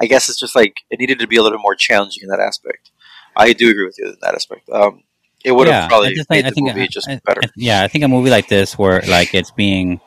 [0.00, 2.28] I guess it's just like it needed to be a little bit more challenging in
[2.28, 2.92] that aspect.
[3.36, 4.68] I do agree with you in that aspect.
[4.70, 5.02] Um,
[5.44, 7.42] it would have probably just made I the think movie I- just I- better.
[7.56, 10.00] Yeah, I think a movie like this, where like it's being,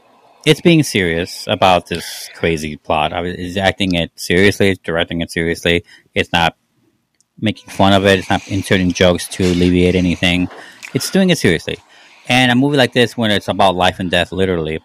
[0.46, 3.14] it's being serious about this crazy plot.
[3.14, 5.84] I mean, It's acting it seriously, it's directing it seriously.
[6.14, 6.58] It's not
[7.40, 8.20] making fun of it.
[8.20, 10.50] It's not inserting jokes to alleviate anything.
[10.94, 11.78] It's doing it seriously.
[12.28, 14.80] And a movie like this, when it's about life and death, literally,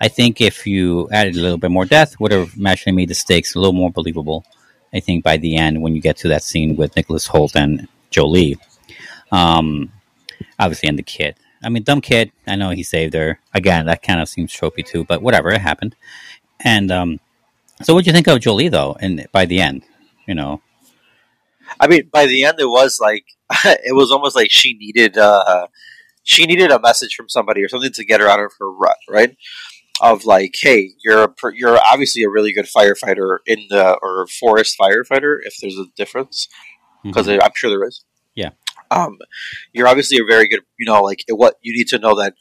[0.00, 3.14] I think if you added a little bit more death, would have actually made the
[3.14, 4.44] stakes a little more believable.
[4.92, 7.88] I think by the end, when you get to that scene with Nicholas Hoult and
[8.10, 8.58] Jolie,
[9.30, 9.92] um,
[10.58, 11.36] obviously, and the kid.
[11.62, 12.32] I mean, dumb kid.
[12.46, 13.38] I know he saved her.
[13.54, 15.94] Again, that kind of seems tropey too, but whatever, it happened.
[16.60, 17.20] And um,
[17.82, 18.96] so, what do you think of Jolie though?
[19.00, 19.82] And by the end,
[20.26, 20.60] you know,
[21.78, 23.24] I mean, by the end, it was like
[23.64, 25.66] it was almost like she needed uh,
[26.22, 28.96] she needed a message from somebody or something to get her out of her rut,
[29.08, 29.36] right?
[30.00, 34.76] Of like, hey, you're a, you're obviously a really good firefighter in the or forest
[34.80, 36.48] firefighter, if there's a difference,
[37.04, 37.38] because Mhm.
[37.42, 38.02] I'm sure there is.
[38.34, 38.50] Yeah.
[38.90, 39.18] Um,
[39.72, 42.34] you're obviously a very good, you know, like what you need to know that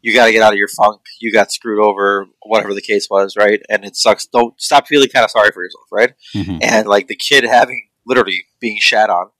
[0.00, 1.00] you got to get out of your funk.
[1.20, 3.60] You got screwed over, whatever the case was, right?
[3.68, 4.26] And it sucks.
[4.26, 6.12] Don't stop feeling kind of sorry for yourself, right?
[6.34, 6.58] Mhm.
[6.62, 9.30] And like the kid having literally being shat on,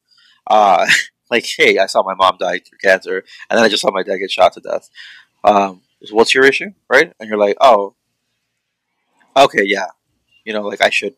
[0.49, 0.87] uh,
[1.31, 4.03] like, hey, I saw my mom die through cancer, and then I just saw my
[4.03, 4.89] dad get shot to death.
[5.45, 7.13] Um, so what's your issue, right?
[7.19, 7.95] And you're like, oh,
[9.37, 9.87] okay, yeah,
[10.45, 11.15] you know, like I should,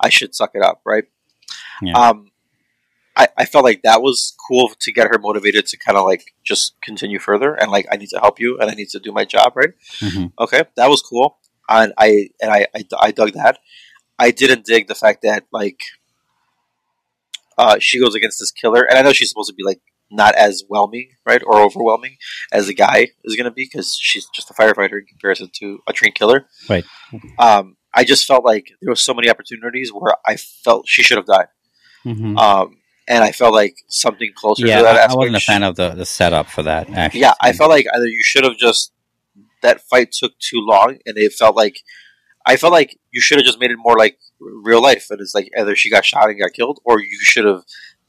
[0.00, 1.04] I should suck it up, right?
[1.82, 1.94] Yeah.
[1.98, 2.30] Um,
[3.14, 6.32] I, I felt like that was cool to get her motivated to kind of like
[6.42, 9.12] just continue further and like I need to help you and I need to do
[9.12, 9.72] my job, right?
[10.00, 10.32] Mhm.
[10.38, 11.36] Okay, that was cool,
[11.68, 13.58] and I and I, I I dug that.
[14.18, 15.80] I didn't dig the fact that like
[17.58, 19.80] uh, she goes against this killer, and I know she's supposed to be like
[20.12, 22.16] not as whelming, right, or overwhelming
[22.52, 25.78] as the guy is going to be because she's just a firefighter in comparison to
[25.88, 26.46] a trained killer.
[26.68, 26.84] right?
[27.38, 31.16] Um, I just felt like there was so many opportunities where I felt she should
[31.18, 31.48] have died,
[32.04, 32.38] Mhm.
[32.38, 32.78] um,
[33.08, 35.76] and I felt like something closer yeah, to that I, I wasn't a fan of
[35.76, 36.88] the the setup for that.
[36.90, 38.92] Actually, Yeah, I felt like either you should have just
[39.62, 41.80] that fight took too long, and it felt like
[42.46, 45.06] I felt like you should have just made it more like real life.
[45.10, 47.62] And it's like either she got shot and got killed, or you should have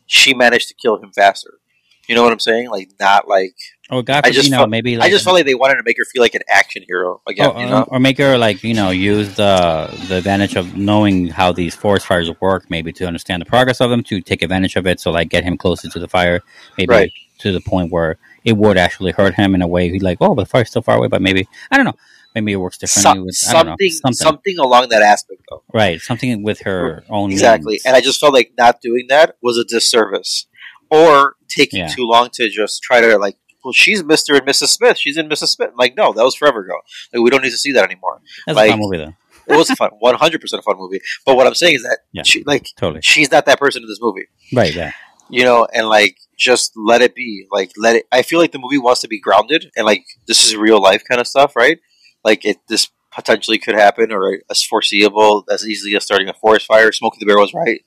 [0.05, 1.59] she managed to kill him faster.
[2.07, 2.69] You know what I'm saying?
[2.69, 3.55] Like not like
[3.89, 5.75] Oh God, I just you know felt, maybe I like just felt like they wanted
[5.75, 7.49] to make her feel like an action hero again.
[7.51, 7.83] or, you uh, know?
[7.89, 12.05] or make her like you know use the the advantage of knowing how these forest
[12.05, 15.11] fires work, maybe to understand the progress of them, to take advantage of it, so
[15.11, 16.41] like get him closer to the fire,
[16.77, 17.11] maybe Right.
[17.39, 19.89] to the point where it would actually hurt him in a way.
[19.89, 21.95] He's like, oh, but the fire's still far away, but maybe I don't know.
[22.35, 23.01] Maybe it works differently.
[23.03, 25.61] Some- with, I don't know, something, something, something along that aspect though.
[25.73, 26.01] right?
[26.01, 27.73] Something with her own Exactly.
[27.73, 27.85] means.
[27.85, 30.47] And I just felt like not doing that was a disservice.
[30.93, 31.87] Or taking Yeah.
[31.87, 34.37] too long to just try to like well, she's Mr.
[34.37, 34.67] and Mrs.
[34.67, 34.97] Smith.
[34.97, 35.47] She's in Mrs.
[35.47, 35.69] Smith.
[35.77, 36.73] Like, no, that was forever ago.
[37.13, 38.19] Like, we don't need to see that anymore.
[38.45, 39.13] That's like, a fun movie though.
[39.53, 40.99] It was a fun, one hundred percent a fun movie.
[41.25, 42.23] But what I'm saying is that Yeah.
[42.23, 43.01] she, like, Totally.
[43.03, 44.27] she's not that person in this movie.
[44.53, 44.73] Right.
[44.75, 44.91] Yeah.
[45.29, 47.45] You know, and like, just let it be.
[47.51, 48.05] Like, let it.
[48.11, 51.03] I feel like the movie wants to be grounded and like this is real life
[51.09, 51.79] kind of stuff, right?
[52.25, 56.65] Like, it this potentially could happen or as foreseeable as easily as starting a forest
[56.65, 56.91] fire.
[56.91, 57.81] Smokey the Bear was right.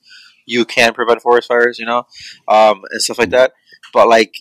[0.47, 2.07] You can prevent forest fires, you know,
[2.47, 3.51] um, and stuff like that.
[3.93, 4.33] But like,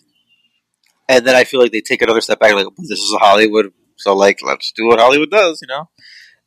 [1.08, 2.54] and then I feel like they take another step back.
[2.54, 5.88] Like, this is Hollywood, so like, let's do what Hollywood does, you know.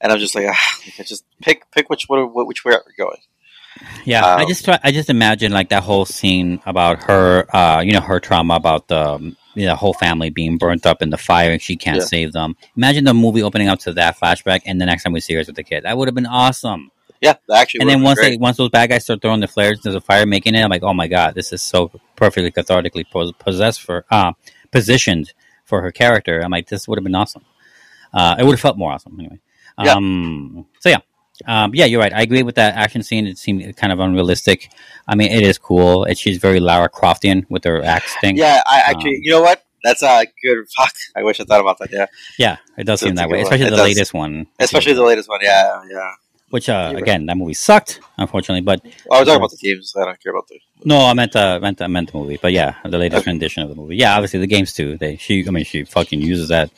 [0.01, 3.17] And I'm just like, ah, just pick pick which what, which way we're we going.
[4.05, 7.81] Yeah, I Um, just try, I just imagine like that whole scene about her, uh,
[7.81, 11.09] you know, her trauma about the um, you know, whole family being burnt up in
[11.09, 12.05] the fire and she can't Yeah.
[12.05, 12.55] save them.
[12.77, 15.41] Imagine the movie opening up to that flashback, and the next time we see her
[15.41, 15.83] is with the kid.
[15.83, 16.91] That would have been awesome.
[17.21, 17.81] Yeah, actually.
[17.81, 20.25] and then once they, once those bad guys start throwing the flares into the fire,
[20.25, 23.05] making it, I'm like, oh my god, this is so perfectly cathartically
[23.39, 24.33] possessed for uh,
[24.71, 25.33] positioned
[25.65, 26.39] for her character.
[26.41, 27.43] I'm like, this would have been awesome.
[28.13, 29.39] Uh, it would have felt more awesome anyway.
[29.83, 29.93] Yeah.
[29.93, 30.97] Um, so yeah.
[31.47, 32.13] Um, yeah, you're right.
[32.13, 33.25] I agree with that action scene.
[33.25, 34.69] It seemed kind of unrealistic.
[35.07, 36.03] I mean, it is cool.
[36.03, 38.35] It, she's very Lara Croftian with her axe thing.
[38.35, 39.63] yeah, I actually, Um, you know what?
[39.81, 40.65] That's a good.
[40.77, 41.91] Fuck, I wish I thought about that.
[41.93, 43.43] Yeah, Yeah, it does seem that way, one.
[43.43, 43.87] especially It the does.
[43.87, 44.47] latest one.
[44.59, 45.39] especially the latest one.
[45.41, 46.11] Yeah, yeah.
[46.49, 48.61] Which, uh, again, that movie sucked, unfortunately.
[48.61, 48.81] But
[49.11, 49.93] I was talking about the games.
[49.95, 50.59] I don't care about the.
[50.83, 53.69] No, I meant uh, meant I meant the movie, but yeah, the latest rendition of
[53.69, 53.97] the movie.
[53.97, 54.97] Yeah, obviously the games too.
[54.97, 56.71] They she, I mean, she fucking uses that.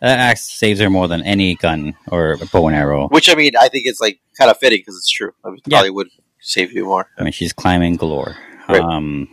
[0.00, 3.08] That axe saves her more than any gun or bow and arrow.
[3.08, 5.32] Which I mean, I think it's like kind of fitting because it's true.
[5.44, 5.78] I mean, Yeah.
[5.78, 6.08] Hollywood
[6.40, 7.08] save you more.
[7.16, 8.36] I mean, she's climbing galore.
[8.68, 8.80] Right.
[8.80, 9.28] Um,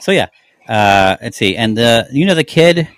[0.00, 0.28] so yeah,
[0.68, 2.88] uh, let's see, and the you know the kid,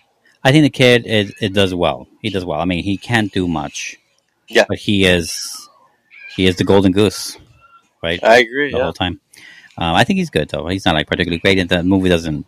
[0.42, 2.06] I think the kid it, it does well.
[2.22, 2.60] He does well.
[2.60, 3.96] I mean, he can't do much.
[4.50, 4.64] Yeah.
[4.68, 5.68] but he is
[6.36, 7.36] he is the golden goose,
[8.02, 8.22] right?
[8.22, 8.70] I agree.
[8.72, 8.84] the Yeah.
[8.84, 9.20] whole time.
[9.78, 10.66] Um, I think he's good though.
[10.68, 12.44] He's not like particularly great, and the movie doesn't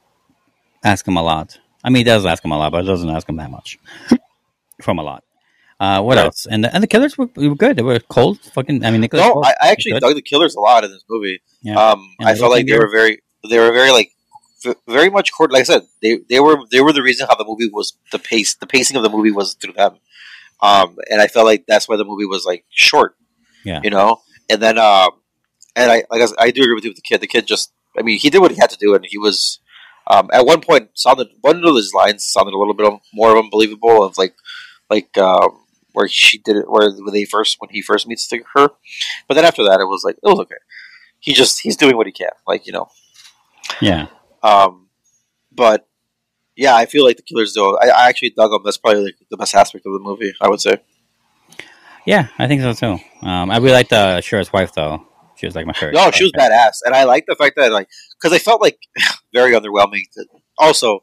[0.84, 1.58] ask him a lot.
[1.84, 3.78] I mean, it does ask him a lot, but it doesn't ask him that much
[4.82, 5.24] from a lot.
[5.80, 6.26] Uh, what Right.
[6.26, 6.46] else?
[6.46, 7.76] And the, and the killers were, were good.
[7.76, 8.38] They were cold.
[8.54, 8.84] Fucking.
[8.84, 9.24] I mean, Nicholas.
[9.26, 11.40] No, I, I actually dug the killers a lot in this movie.
[11.62, 11.74] Yeah.
[11.84, 14.10] Um, I felt like they were very, they were very like,
[14.86, 15.50] very much court.
[15.50, 18.20] Like I said, they they were they were the reason how the movie was the
[18.20, 18.54] pace.
[18.54, 19.96] The pacing of the movie was through them.
[20.62, 23.16] Um, and I felt like that's why the movie was like short.
[23.64, 23.80] Yeah.
[23.82, 25.10] You know, and then um,
[25.76, 27.20] and I like I, I do agree with you with the kid.
[27.20, 29.58] The kid just, I mean, he did what he had to do, and he was.
[30.04, 34.02] Um, at one point, sounded one of his lines sounded a little bit more unbelievable.
[34.02, 34.34] Of like,
[34.90, 35.60] like um,
[35.92, 38.70] where she did it, where when they first when he first meets her,
[39.28, 40.56] but then after that, it was like it was okay.
[41.20, 42.88] He just he's doing what he can, like you know.
[43.80, 44.08] Yeah.
[44.42, 44.88] Um,
[45.52, 45.86] but
[46.56, 47.76] yeah, I feel like the killers though.
[47.78, 48.62] I, I actually dug them.
[48.64, 50.32] That's probably like the best aspect of the movie.
[50.40, 50.78] I would say.
[52.06, 53.26] Yeah, I think so too.
[53.26, 55.06] Um, I really liked the sheriff's wife though.
[55.36, 55.94] She was like my favorite.
[55.94, 57.88] No, she was badass, and I like the fact that like
[58.20, 58.78] because I felt like
[59.34, 60.02] very underwhelming.
[60.14, 60.26] To,
[60.58, 61.02] also,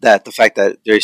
[0.00, 1.00] that the fact that they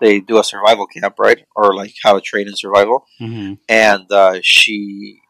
[0.00, 4.10] they do a survival camp, right, or like how to train in survival, hmm and
[4.10, 5.20] uh, she,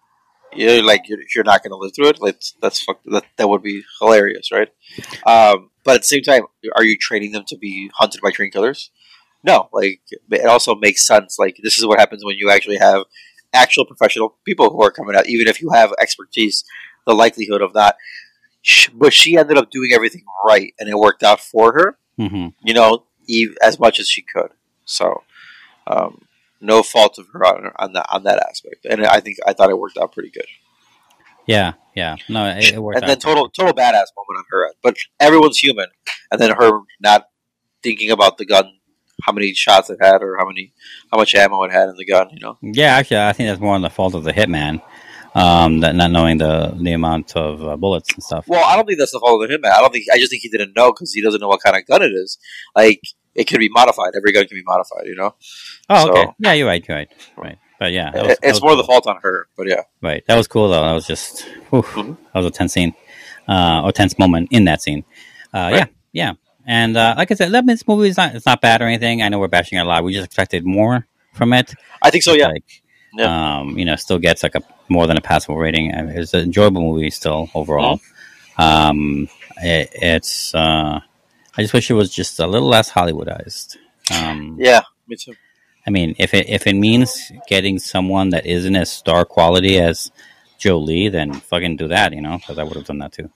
[0.54, 2.20] you're like you're, you're not going to live through it.
[2.20, 4.68] Like that's fuck, that that would be hilarious, right?
[5.26, 6.42] Um, but at the same time,
[6.76, 8.90] are you training them to be hunted by trained killers?
[9.44, 10.00] No, like
[10.30, 11.38] it also makes sense.
[11.38, 13.04] Like this is what happens when you actually have
[13.52, 15.26] actual professional people who are coming out.
[15.28, 16.64] Even if you have expertise,
[17.06, 17.96] the likelihood of that.
[18.94, 21.98] But she ended up doing everything right, and it worked out for her.
[22.16, 23.04] hmm You know,
[23.62, 24.50] as much as she could.
[24.84, 25.22] So,
[25.86, 26.22] um,
[26.62, 28.86] no fault of her on, on that on that aspect.
[28.88, 30.46] And I think I thought it worked out pretty good.
[31.46, 32.16] Yeah, yeah.
[32.28, 33.00] No, it, it worked.
[33.00, 34.74] and then total total badass moment on her end.
[34.82, 35.88] But everyone's human,
[36.30, 37.26] and then her not
[37.82, 38.78] thinking about the gun,
[39.24, 40.72] how many shots it had, or how many
[41.10, 42.28] how much ammo it had in the gun.
[42.30, 44.80] You know, Yeah, actually, I think that's more on the fault of the hitman.
[45.34, 48.46] Um, that not knowing the the amount of uh, bullets and stuff.
[48.46, 49.62] well, I don't think that's the fault of him.
[49.64, 50.04] I don't think.
[50.12, 52.12] I just think he didn't know because he doesn't know what kind of gun it
[52.12, 52.38] is.
[52.76, 53.00] Like
[53.34, 54.12] it can be modified.
[54.16, 55.06] Every gun can be modified.
[55.06, 55.34] You know,
[55.88, 56.22] Oh, okay.
[56.24, 56.86] So- Yeah, you're right.
[56.86, 57.08] You're right.
[57.36, 57.58] Right.
[57.78, 59.48] But yeah, was- it's more the fault on her.
[59.56, 60.22] But yeah, Right.
[60.28, 60.82] That was cool though.
[60.82, 62.16] That was just whew, Mhm.
[62.32, 62.94] that was a tense scene,
[63.48, 65.04] uh, or tense moment in that scene.
[65.52, 65.88] Uh, Yeah, Right.
[66.12, 66.32] yeah.
[66.66, 69.20] And uh, like I said, that this movie is not it's not bad or anything.
[69.22, 70.04] I know we're bashing it a lot.
[70.04, 71.74] We just expected more from it.
[72.02, 72.34] I think so.
[72.34, 72.82] Yeah, Like,
[73.28, 75.92] Um, you know, still gets like a more than a passable rating.
[75.94, 78.00] I mean, It's an enjoyable movie still overall.
[78.58, 79.28] Um,
[79.60, 80.54] it, it's.
[80.54, 81.00] Uh,
[81.56, 83.76] I just wish it was just a little less Hollywoodized.
[84.10, 85.34] Um, Yeah, me too.
[85.86, 90.12] I mean, if it if it means getting someone that isn't as star quality as
[90.58, 93.30] Jolie, then fucking do that, you know, because I would have done that too.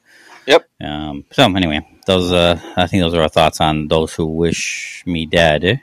[0.46, 0.68] Yep.
[0.80, 5.02] Um, so anyway, those uh, I think those are our thoughts on those who wish
[5.06, 5.80] me dead,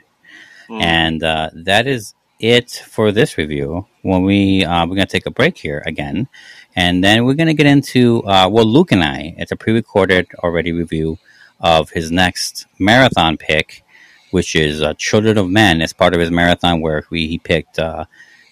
[0.70, 3.86] and uh, that is it for this review.
[4.00, 6.28] When we uh, we're gonna take a break here again,
[6.74, 9.34] and then we're gonna get into uh, well, Luke and I.
[9.36, 11.18] It's a pre-recorded already review
[11.60, 13.84] of his next marathon pick,
[14.30, 15.80] which is uh, Children of Men.
[15.80, 18.04] As part of his marathon, where we, he picked uh,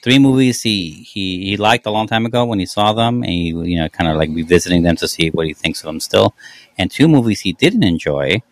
[0.02, 3.32] three movies he, he he liked a long time ago when he saw them, and
[3.32, 6.00] he you know kind of like revisiting them to see what he thinks of them
[6.00, 6.34] still,
[6.78, 8.42] and two movies he didn't enjoy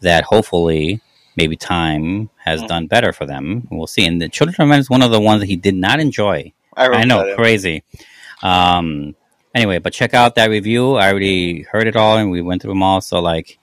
[0.00, 1.00] that hopefully
[1.36, 3.68] maybe time has done better for them.
[3.70, 4.06] We'll see.
[4.06, 6.52] And the Children of Men is one of the ones that he did not enjoy.
[6.74, 7.84] I wrote know, crazy.
[8.42, 9.14] Um,
[9.54, 10.94] anyway, but check out that review.
[10.94, 13.00] I already heard it all, and we went through them all.
[13.00, 13.58] So like,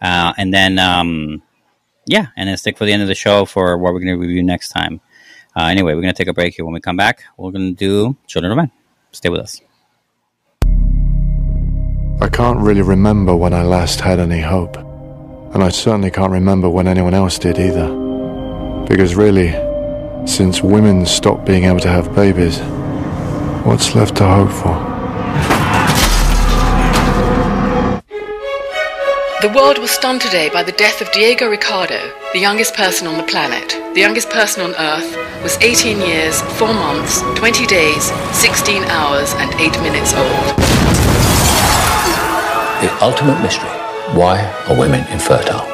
[0.00, 1.42] uh, and then um,
[2.06, 4.20] yeah, and then stick for the end of the show for what we're going to
[4.20, 5.00] review next time.
[5.56, 6.64] Uh, anyway, we're going to take a break here.
[6.64, 8.70] When we come back, we're going to do Children of Men.
[9.12, 9.60] Stay with us.
[12.22, 14.76] I can't really remember when I last had any hope.
[14.76, 17.88] And I certainly can't remember when anyone else did either.
[18.88, 19.50] Because really,
[20.26, 22.58] since women stopped being able to have babies,
[23.66, 24.89] what's left to hope for?
[29.42, 33.16] The world was stunned today by the death of Diego Ricardo, the youngest person on
[33.16, 33.70] the planet.
[33.94, 39.50] The youngest person on Earth was 18 years, 4 months, 20 days, 16 hours, and
[39.54, 40.56] 8 minutes old.
[42.84, 43.70] The ultimate mystery.
[44.12, 45.66] Why are women infertile?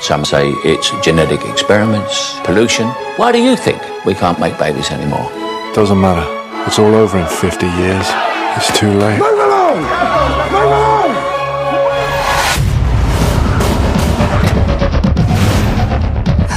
[0.00, 2.88] Some say it's genetic experiments, pollution.
[3.20, 5.28] Why do you think we can't make babies anymore?
[5.74, 6.24] Doesn't matter.
[6.66, 8.06] It's all over in 50 years.
[8.56, 9.18] It's too late.
[9.18, 9.82] Move along!
[9.82, 10.91] Move along!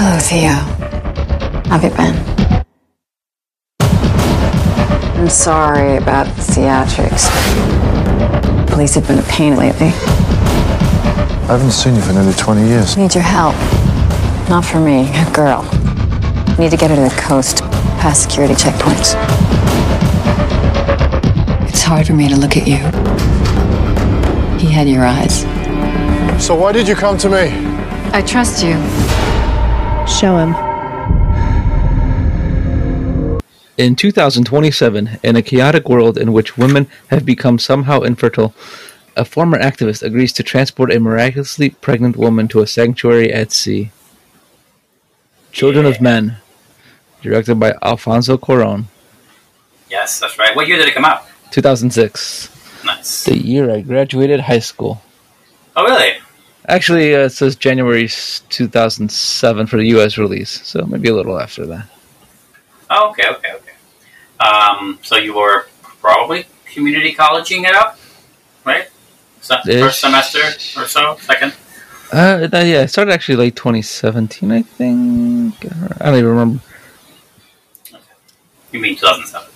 [0.07, 0.51] Hello, Theo.
[1.67, 2.15] How have you been?
[5.19, 7.25] I'm sorry about the theatrics.
[8.67, 9.87] Police have been a pain lately.
[9.87, 12.95] I haven't seen you for nearly 20 years.
[12.95, 13.55] Need your help.
[14.47, 15.63] Not for me, a girl.
[16.59, 17.63] Need to get her to the coast,
[17.97, 19.15] past security checkpoints.
[21.67, 22.77] It's hard for me to look at you.
[24.59, 25.41] He had your eyes.
[26.45, 27.49] So why did you come to me?
[28.13, 29.04] I trust you.
[30.07, 30.55] Show him.
[33.77, 38.53] In 2027, in a chaotic world in which women have become somehow infertile,
[39.17, 43.91] a former activist agrees to transport a miraculously pregnant woman to a sanctuary at sea.
[45.51, 46.37] Children of Men,
[47.21, 48.85] directed by Alfonso Cuarón,
[49.89, 50.55] Yes, that's right.
[50.55, 51.25] What year did it come out?
[51.51, 52.83] 2006.
[52.83, 53.25] Nice.
[53.25, 55.01] The year I graduated high school.
[55.75, 56.17] Oh, really?
[56.67, 60.17] Actually, uh, it says January 2007 for the U.S.
[60.17, 61.87] release, so maybe a little after that.
[62.89, 64.45] Oh, okay, okay, okay.
[64.45, 65.67] Um, so you were
[66.01, 67.99] probably community colleging it up,
[68.63, 68.89] right?
[69.41, 69.79] Ish.
[69.79, 70.39] first semester
[70.79, 71.53] or so, second.
[72.11, 75.55] Uh, yeah, it started actually late 2017, I think.
[75.99, 76.63] I don't even remember.
[78.71, 79.49] You mean 2007?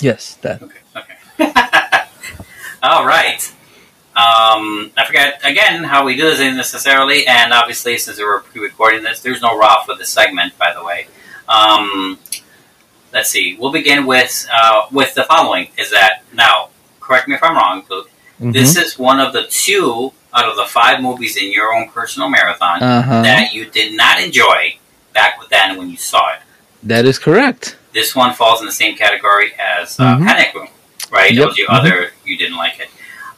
[0.00, 0.62] Yes, that.
[0.62, 0.78] Okay.
[0.96, 1.52] Okay.
[2.82, 3.52] All right.
[4.16, 9.02] Um, I forget again how we do this necessarily, and obviously since we were pre-recording
[9.02, 11.06] this, there's no raw for this segment, by the way.
[11.48, 12.18] Um,
[13.12, 13.56] let's see.
[13.58, 16.70] We'll begin with uh, with the following: is that now?
[17.00, 18.10] Correct me if I'm wrong, Luke.
[18.40, 18.82] This Mhm.
[18.82, 22.82] is one of the two out of the five movies in your own personal marathon
[22.82, 23.22] Uh-huh.
[23.22, 24.76] that you did not enjoy
[25.12, 26.38] back then when you saw it.
[26.82, 27.76] That is correct.
[27.92, 30.26] This one falls in the same category as uh, Mhm.
[30.26, 30.68] Panic Room,
[31.10, 31.32] right?
[31.32, 31.40] Yep.
[31.42, 31.78] That was your Mhm.
[31.78, 32.12] other.
[32.24, 32.90] You didn't like it.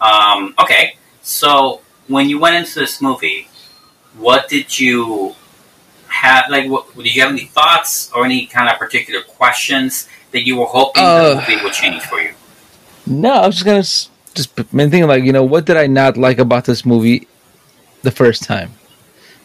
[0.02, 3.48] Um, okay, so when you went into this movie,
[4.18, 5.34] what did you
[6.08, 6.44] have?
[6.50, 10.56] Like, what, did you have any thoughts or any kind of particular questions that you
[10.56, 12.32] were hoping Uh, the movie would change for you?
[13.06, 13.82] No, I was just gonna
[14.34, 17.28] just been thinking like, you know, what did I not like about this movie
[18.02, 18.72] the first time?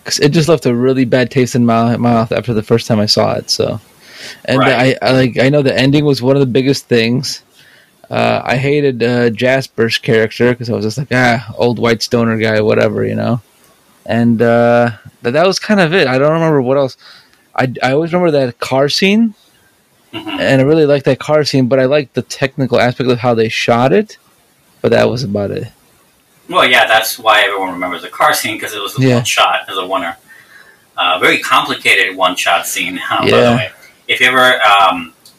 [0.03, 2.99] Because it just left a really bad taste in my mouth after the first time
[2.99, 3.49] I saw it.
[3.49, 3.81] So,
[4.45, 4.97] and Right.
[5.01, 7.43] I, I like I know the ending was one of the biggest things.
[8.09, 12.38] Uh, I hated uh, Jasper's character because I was just like, ah, old white stoner
[12.38, 13.41] guy, whatever, you know.
[14.05, 16.07] And uh, but that was kind of it.
[16.07, 16.95] I don't remember what else.
[17.53, 19.34] I, I always remember that car scene
[20.13, 23.34] and I really liked that car scene, but I liked the technical aspect of how
[23.34, 24.17] they shot it.
[24.81, 25.67] But that was about it.
[26.47, 29.15] Well, yeah, that's why everyone remembers the car scene because it was a Yeah.
[29.15, 30.15] one shot as a winner.
[30.95, 32.99] Uh, very complicated one shot scene.
[33.11, 33.49] uh, By Yeah.
[33.51, 33.71] the way,
[34.07, 34.59] if you ever,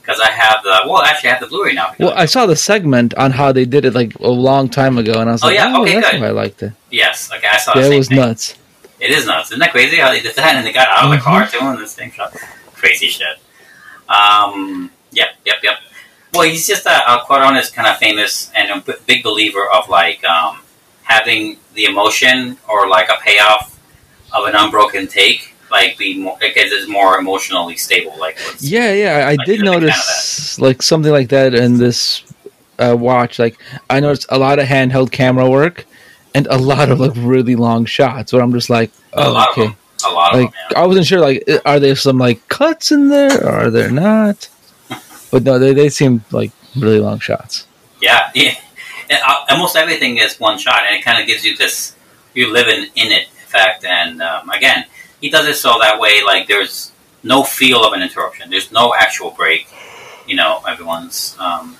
[0.08, 1.94] because I have the well, actually, I have the Blu-ray now.
[1.98, 5.20] Well, I saw the segment on how they did it like a long time ago,
[5.20, 5.72] and I was Oh, like, yeah?
[5.76, 6.20] "Oh, Okay, that's good.
[6.22, 7.78] why I liked it." Yes, okay, I saw.
[7.78, 8.16] Yeah, it was thing.
[8.16, 8.54] nuts.
[9.00, 9.50] It is nuts.
[9.50, 11.22] Isn't that crazy how they did that and they got out of the Mhm.
[11.22, 12.32] car too in this thing shot?
[12.74, 13.36] Crazy shit.
[14.08, 15.74] Um, yep, yep, yep.
[16.32, 16.90] Well, he's just a,
[17.28, 20.60] Cuarón is kind of famous and a b- big believer of like um,
[21.02, 23.78] having the emotion or like a payoff
[24.32, 28.16] of an unbroken take, like be more, it gets it's more emotionally stable.
[28.18, 31.54] Like Yeah, yeah, I, Like, did you're the fan of notice like something like that
[31.54, 32.22] in this
[32.78, 33.38] uh, watch.
[33.38, 33.58] Like,
[33.90, 35.86] I noticed a lot of handheld camera work
[36.34, 38.32] and a lot of like really long shots.
[38.32, 39.74] Where I'm just like, a oh, lot okay.
[40.06, 40.82] a lot of Like, them.
[40.82, 41.20] I wasn't sure.
[41.20, 44.48] Like, are there some like cuts in there, or are there not?
[45.30, 47.66] But no, they they seemed like really long shots.
[48.00, 48.54] Yeah, yeah.
[49.10, 51.94] And, uh, almost everything is one shot, and it kind of gives you this
[52.32, 53.84] you live in, in it effect.
[53.84, 54.86] And um, again,
[55.20, 56.92] he does it so that way, like there's
[57.22, 58.50] no feel of an interruption.
[58.50, 59.68] There's no actual break.
[60.26, 61.76] You know, everyone's um,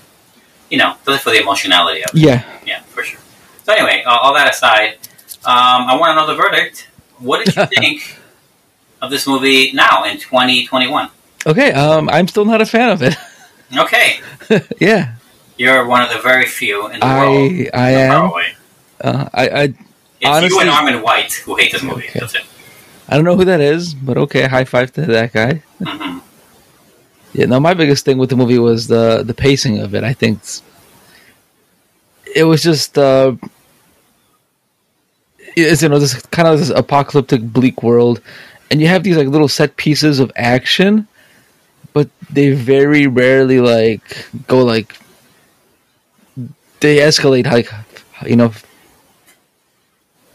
[0.71, 2.21] you know does it for the emotionality of it.
[2.21, 2.45] Yeah.
[2.67, 3.21] yeah, for sure.
[3.65, 4.95] So anyway, uh, all that aside,
[5.45, 6.89] um, I want to know the verdict.
[7.19, 8.19] What did you think
[9.03, 11.11] of this movie now in 2021?
[11.47, 13.17] Okay, um, I'm still not a fan of it.
[13.77, 14.21] Okay,
[14.81, 15.13] yeah,
[15.59, 17.53] you're one of the very few in the world.
[17.53, 18.33] I I am.
[18.99, 19.77] Uh, I I It's
[20.21, 22.09] you honestly and Armond White who hate this movie.
[22.15, 22.47] That's it.
[23.09, 25.63] I don't know who that is, but okay, high five to that guy.
[27.33, 30.03] Yeah, no, my biggest thing with the movie was the the pacing of it.
[30.03, 30.41] I think
[32.35, 33.35] it was just uh,
[35.57, 38.21] it's you know this kind of this apocalyptic bleak world,
[38.71, 41.07] and you have these like little set pieces of action,
[41.93, 44.97] but they very rarely like go like
[46.81, 47.71] they escalate like
[48.27, 48.53] you know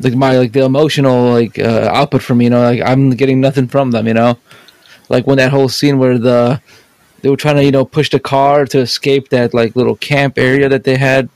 [0.04, 3.68] like my like the emotional like uh, output from you know like I'm getting nothing
[3.68, 4.38] from them you know?
[5.10, 6.62] Like when that whole scene where the
[7.22, 10.38] they were trying to you know push the car to escape that like little camp
[10.38, 11.30] area that they had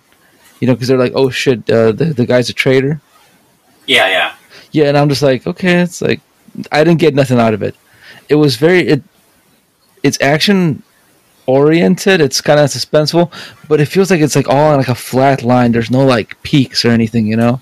[0.59, 3.01] you know because they're like oh shit uh, the the guy's a traitor.
[3.85, 4.35] Yeah, yeah.
[4.71, 6.21] yeah and I'm just like okay it's like
[6.71, 7.75] I didn't get nothing out of it.
[8.29, 9.03] It was very it
[10.03, 10.83] it's action
[11.45, 13.31] oriented it's kind of suspenseful
[13.69, 15.71] but it feels like it's like all on like a flat line.
[15.71, 17.61] There's no like peaks or anything you know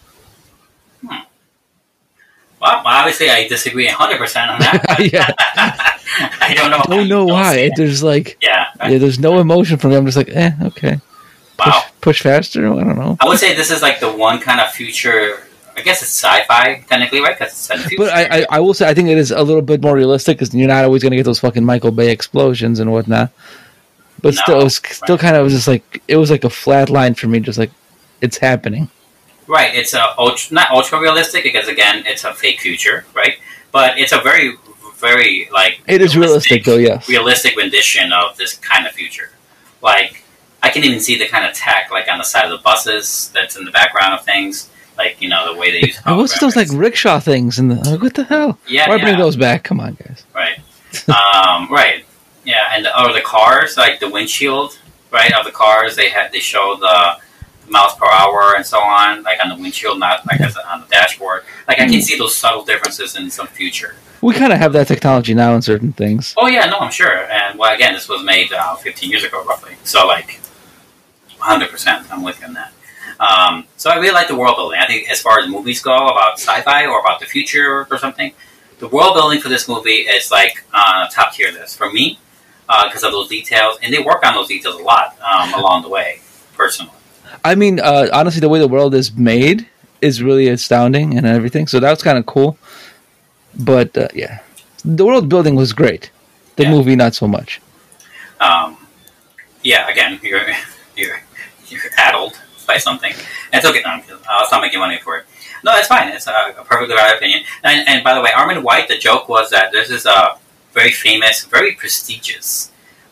[2.65, 4.83] Well, obviously, I disagree 100 percent on that.
[5.13, 5.31] yeah
[6.41, 6.77] I don't know.
[6.79, 7.69] I don't know why.
[7.75, 9.97] There's like Yeah, yeah, there's no emotion from me.
[9.97, 10.99] I'm just like, eh, okay.
[11.57, 11.83] Push, Wow.
[12.01, 12.65] push faster.
[12.65, 13.17] I don't know.
[13.21, 15.41] I would say this is like the one kind of future.
[15.77, 17.37] I guess it's sci-fi technically, right?
[17.37, 18.03] Because it's set in future.
[18.05, 20.37] But I, I, I will say I think it is a little bit more realistic
[20.37, 23.31] because you're not always going to get those fucking Michael Bay explosions and whatnot.
[24.21, 27.13] But still, it was still kind of just like it was like a flat line
[27.13, 27.39] for me.
[27.41, 27.71] Just like
[28.21, 28.89] it's happening.
[29.47, 29.75] Right.
[29.75, 33.37] It's a ultra, not ultra realistic because again, it's a fake future, right?
[33.71, 34.55] But it's a very,
[34.97, 36.77] very like It is realistic though.
[36.77, 37.07] Yes.
[37.09, 39.29] realistic rendition of this kind of future.
[39.81, 40.23] Like
[40.63, 43.29] I can even see the kind of tech like on the side of the buses
[43.33, 44.69] that's in the background of things.
[44.97, 47.59] Like you know the way they use And what's those like rickshaw things?
[47.59, 48.57] And like, what the hell?
[48.67, 49.63] Yeah, Why bring those back?
[49.65, 50.23] Come on, guys.
[50.33, 50.57] right,
[51.09, 52.05] um, right,
[52.45, 54.79] yeah, and the, or the cars like the windshield,
[55.11, 57.17] right, of the cars they had they show the
[57.69, 60.87] miles per hour and so on, like on the windshield, not like as on the
[60.87, 61.43] dashboard.
[61.67, 63.95] Like I can see those subtle differences in some future.
[64.21, 66.33] We kind of have that technology now in certain things.
[66.37, 67.25] Oh yeah, no, I'm sure.
[67.25, 69.75] And well, again, this was made uh, 15 years ago, roughly.
[69.83, 70.39] So like,
[71.37, 71.69] 100.
[71.69, 72.71] percent I'm with you on that.
[73.19, 74.79] Um, so I really like the world building.
[74.79, 78.33] I think as far as movies go about sci-fi or about the future or something,
[78.79, 82.19] the world building for this movie is like on a top tier list for me
[82.85, 85.89] because of those details, and they work on those details a lot um, along the
[85.89, 86.19] way.
[86.55, 86.91] Personally,
[87.43, 89.67] I mean, uh, honestly, the way the world is made
[90.01, 91.67] is really astounding and everything.
[91.67, 92.57] So that was kind of cool.
[93.57, 94.39] But uh, yeah,
[94.83, 96.11] the world building was great.
[96.57, 97.61] The movie, not so much.
[98.39, 98.77] um,
[99.63, 99.89] yeah.
[99.89, 100.45] Again, you're
[100.95, 101.19] you're
[101.67, 103.13] you're addled by something.
[103.53, 103.81] It's okay.
[103.85, 105.25] No, I'm- I'll stop making money for it.
[105.63, 106.09] No, it's fine.
[106.09, 107.41] It's a, a perfectly valid opinion.
[107.63, 110.37] And, and by the way, Armond White, the joke was that this is a
[110.73, 112.71] very famous, very prestigious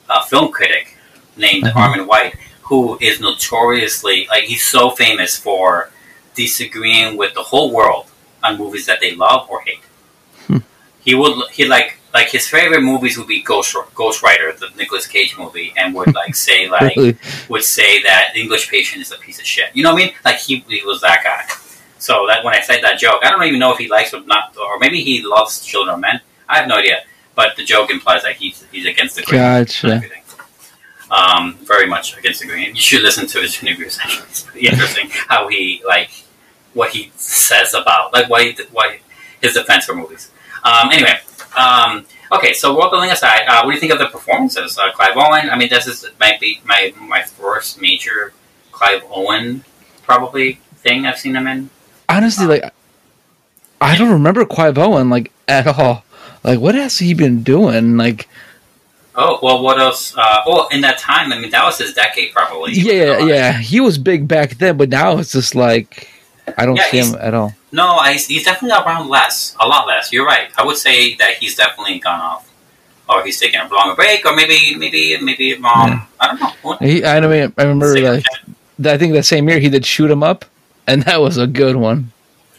[0.09, 0.95] uh, film critic
[1.35, 1.79] named Uh-huh.
[1.79, 5.91] Armond White, who is notoriously like he's so famous for
[6.35, 8.07] disagreeing with the whole world
[8.43, 9.83] on movies that they love or hate.
[10.47, 10.57] Hmm.
[11.01, 15.07] He would he like like his favorite movies would be Ghost Ghost Rider, the Nicolas
[15.07, 17.17] Cage movie, and would like say like Really?
[17.49, 19.69] would say that English patient is a piece of shit.
[19.73, 20.15] You know what I mean?
[20.23, 21.55] Like he, he was that guy.
[21.99, 24.21] So that when I said that joke, I don't even know if he likes or
[24.25, 26.19] not, or maybe he loves children or men.
[26.49, 26.97] I have no idea.
[27.35, 29.23] But the joke implies that he's he's against the.
[29.23, 30.01] Gotcha.
[31.13, 32.75] Um, very much against the grain.
[32.75, 33.99] You should listen to his interviews.
[34.01, 36.09] Actually, it's pretty interesting how he like
[36.73, 38.99] what he says about like why why
[39.41, 40.31] his defense for movies.
[40.63, 41.19] Um, anyway,
[41.57, 44.75] um, Okay, so world building aside, uh, what do you think of the performances?
[44.79, 45.51] Uh, Clive Owen.
[45.51, 48.33] I mean, this is might be my my first major
[48.71, 49.63] Clive Owen
[50.01, 51.69] probably thing I've seen him in.
[52.09, 52.73] Honestly, like
[53.79, 56.05] I don't remember Clive Owen like at all.
[56.43, 57.97] Like what has he been doing?
[57.97, 58.27] Like
[59.15, 60.15] Oh well, what else?
[60.17, 62.73] Uh, well, in that time, I mean, that was his decade probably.
[62.73, 66.09] yeah, yeah, he was big back then, but now it's just like
[66.57, 67.53] I don't Yeah, see him at all.
[67.71, 70.11] No, I, he's definitely around less, a lot less.
[70.11, 70.49] You're right.
[70.57, 72.49] I would say that he's definitely gone off,
[73.09, 75.63] or he's taking a longer break, or maybe, maybe, maybe, um,
[76.19, 76.51] I don't know.
[76.63, 78.25] What- He, I mean, I remember like
[78.83, 80.43] I think that same year he did Shoot 'Em Up,
[80.87, 82.11] and that was a good one.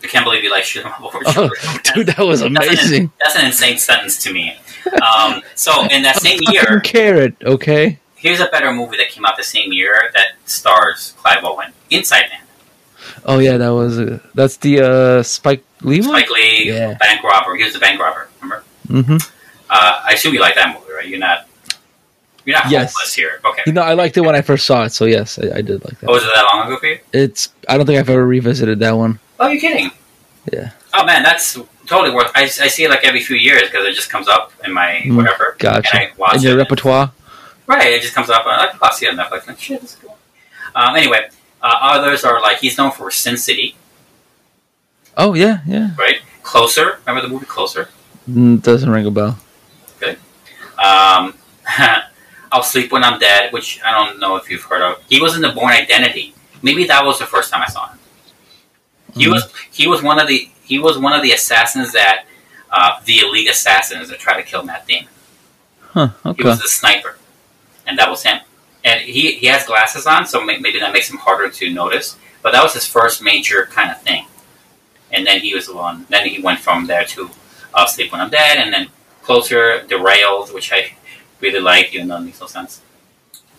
[0.02, 1.50] I can't believe you like Shoot 'Em Up over Oh,
[1.94, 3.10] dude, that was That's an, amazing.
[3.22, 4.56] that's an insane sentence to me.
[4.86, 7.98] Um, so in that same year, Carrot, okay.
[8.16, 12.26] here's a better movie that came out the same year that stars Clive Owen, Inside
[12.30, 12.40] Man.
[13.24, 16.08] Oh yeah, that was uh, that's the uh, Spike Lee one.
[16.10, 16.94] Spike Lee, Yeah.
[16.94, 17.54] bank robber.
[17.56, 18.28] He was the bank robber.
[18.42, 18.64] Remember?
[18.88, 19.16] Mm-hmm.
[19.70, 21.06] Uh, I assume you like that movie, right?
[21.08, 21.46] You're not.
[22.44, 22.92] You're not Yes.
[22.94, 23.40] hopeless here.
[23.44, 23.62] Okay.
[23.66, 25.82] You know, I liked it when I first saw it, so yes, I, I did
[25.84, 26.08] like that.
[26.08, 26.98] Oh, was it that long ago for you?
[27.12, 29.18] It's I don't think I've ever revisited that one.
[29.40, 29.90] Oh, you're kidding.
[30.52, 30.72] Yeah.
[30.92, 32.30] Oh man, that's totally worth.
[32.34, 35.02] I, I see it like every few years because it just comes up in my
[35.04, 35.56] Mm, whatever.
[35.58, 35.96] Gotcha.
[35.96, 36.56] And I watch In your it.
[36.56, 37.12] repertoire.
[37.66, 38.44] Right, it just comes up.
[38.46, 39.46] I like, I'll see it on Netflix.
[39.46, 40.18] Like, shit, this is cool.
[40.74, 41.28] Um, anyway,
[41.62, 43.76] uh, others are like he's known for Sin City,
[45.16, 45.90] Oh yeah, yeah.
[45.96, 46.16] right?
[46.42, 46.98] Closer.
[47.06, 47.88] Remember the movie Closer?
[48.28, 49.38] Mm, doesn't ring a bell.
[50.00, 50.18] Good.
[50.78, 51.34] Um,
[52.52, 55.02] I'll Sleep When I'm Dead, which I don't know if you've heard of.
[55.08, 56.34] He was in the Bourne Identity.
[56.62, 57.98] Maybe that was the first time I saw him.
[59.14, 59.32] He Mhm.
[59.32, 62.24] was he was one of the he was one of the assassins that
[62.70, 65.08] uh, the elite assassins that tried to kill Matt Damon.
[65.80, 66.08] Huh.
[66.26, 66.42] okay.
[66.42, 67.16] He was the sniper,
[67.86, 68.40] and that was him.
[68.84, 72.16] And he he has glasses on, so may- maybe that makes him harder to notice.
[72.42, 74.26] But that was his first major kind of thing.
[75.12, 76.06] And then he was the one.
[76.10, 77.30] Then he went from there to
[77.72, 78.88] uh, Sleep When I'm Dead, and then
[79.22, 80.92] Closer, Derailed, which I
[81.40, 82.82] really like, even though it makes no sense.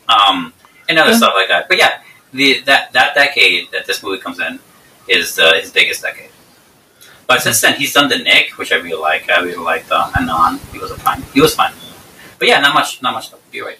[0.07, 0.53] Um,
[0.87, 1.17] and other Yeah.
[1.17, 1.67] stuff like that.
[1.67, 2.01] But yeah,
[2.33, 4.59] the that that decade that this movie comes in
[5.07, 6.29] is uh, his biggest decade.
[7.27, 9.29] But since then, he's done the Knick, which I really like.
[9.29, 10.59] I really liked um, Anon.
[10.71, 11.23] He was a fun.
[11.33, 11.73] He was fun.
[12.37, 13.01] But yeah, not much.
[13.01, 13.27] Not much.
[13.27, 13.39] Stuff.
[13.51, 13.79] You're right.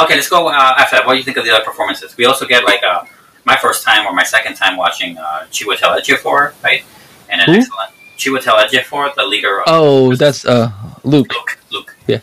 [0.00, 1.06] Okay, let's go uh, after that.
[1.06, 2.16] What do you think of the other performances?
[2.16, 3.04] We also get like uh,
[3.44, 6.82] my first time or my second time watching uh, Chiwetel Ejiofor, right?
[7.30, 7.54] And an Who?
[7.60, 10.70] excellent Chiwetel Ejiofor, the leader of Oh, that's uh
[11.04, 11.32] Luke.
[11.32, 11.58] Luke.
[11.70, 11.96] Luke.
[12.06, 12.20] Yeah.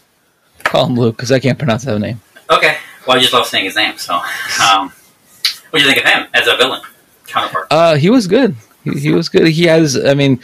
[0.64, 2.20] Call him Luke because I can't pronounce that name.
[2.50, 2.78] Okay.
[3.08, 3.98] Well, I just love saying his name.
[3.98, 4.92] So, um,
[5.72, 6.82] what do you think of him as a villain
[7.28, 7.68] counterpart?
[7.72, 8.56] Uh, he was good.
[8.84, 9.48] He, he was good.
[9.48, 10.40] He has, I mean,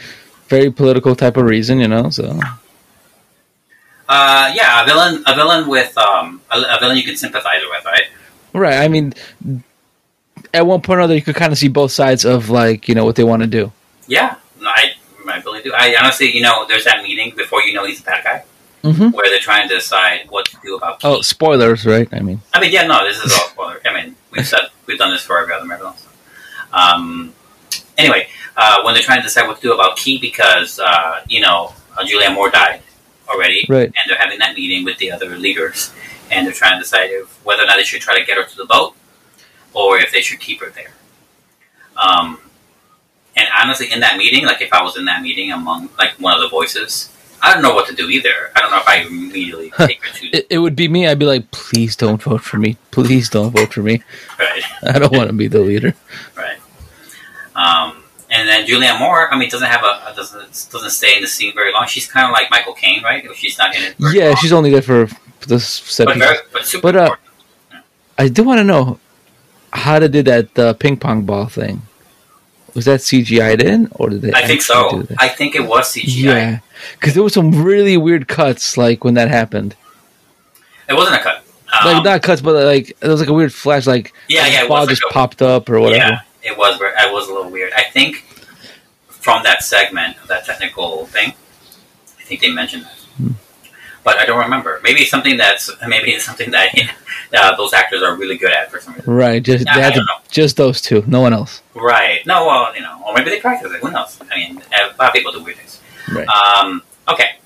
[0.48, 2.10] very political type of reason, you know.
[2.10, 2.38] So
[4.08, 7.84] Uh, yeah, a villain, a villain with um, a, a villain you can sympathize with,
[7.84, 8.04] right?
[8.52, 8.74] right.
[8.84, 9.14] I mean,
[10.54, 12.94] at one point or another, you could kind of see both sides of like you
[12.94, 13.72] know what they want to do.
[14.06, 14.92] Yeah, I,
[15.28, 15.72] I really do.
[15.76, 18.44] I honestly, you know, there's that meeting before you know he's a bad guy,
[18.84, 19.12] Mhm.
[19.12, 21.00] where they're trying to decide what to do about.
[21.02, 22.08] Oh, spoilers, right?
[22.12, 23.80] I mean, I mean, yeah, no, this is all spoiler.
[23.84, 25.96] I mean, we've said we've done this for every other Marvel.
[26.72, 27.32] Um,
[27.98, 31.40] anyway, uh, when they're trying to decide what to do about Key because uh, you
[31.40, 32.82] know uh, Julianne Moore died
[33.28, 33.86] already, Right.
[33.86, 35.92] and they're having that meeting with the other leaders,
[36.30, 38.44] and they're trying to decide if, whether or not they should try to get her
[38.44, 38.94] to the boat
[39.74, 40.92] or if they should keep her there.
[41.96, 42.38] Um,
[43.36, 46.34] and honestly, in that meeting, like if I was in that meeting among like one
[46.34, 47.10] of the voices,
[47.42, 48.50] I don't know what to do either.
[48.54, 51.06] I don't know if I immediately take her to it, it would be me.
[51.06, 52.76] I'd be like, please don't vote for me.
[52.90, 54.02] Please don't vote for me.
[54.38, 54.62] right.
[54.94, 55.94] I don't want to be the leader.
[56.36, 56.58] Right.
[57.56, 61.28] Um, and then Julianne Moore, I mean, doesn't have a doesn't doesn't stay in the
[61.28, 61.86] scene very long.
[61.86, 63.24] She's kind of like Michael Caine, right?
[63.34, 63.94] She's not in it.
[64.12, 64.36] Yeah, long.
[64.36, 65.08] she's only there for
[65.46, 67.16] the set But very- but super But uh,
[68.18, 68.98] I do want to know
[69.72, 71.82] how they did that uh, ping pong ball thing.
[72.74, 74.32] Was that CGI'd in, or did they?
[74.34, 75.02] I think so.
[75.02, 75.14] do?
[75.18, 76.22] I think it was CGI.
[76.24, 76.58] Yeah,
[76.92, 79.74] because there were some really weird cuts, like when that happened.
[80.88, 81.42] It wasn't a cut.
[81.84, 84.80] like not cuts, but like there was like a weird flash, like Yeah, yeah, ball
[84.80, 86.04] was like just a- popped up or whatever.
[86.12, 86.78] Yeah, it was.
[86.78, 87.72] ver- It was a little weird.
[87.74, 88.24] I think
[89.08, 91.32] from that segment of that technical thing,
[92.18, 92.98] I think they mentioned that.
[93.16, 93.30] Hmm.
[94.04, 94.80] But I don't remember.
[94.84, 96.68] Maybe it's something that's maybe it's something that
[97.36, 99.12] uh, those actors are really good at for some reason.
[99.12, 100.18] Right, just Yeah, they had to, don't know.
[100.30, 101.62] just those two, no one else.
[101.74, 102.24] Right.
[102.26, 103.80] No, well, you know, or maybe they practice it.
[103.80, 104.18] Who knows?
[104.30, 105.80] I mean, a lot of people do weird things.
[106.12, 106.26] Right.
[106.28, 107.36] Um, okay.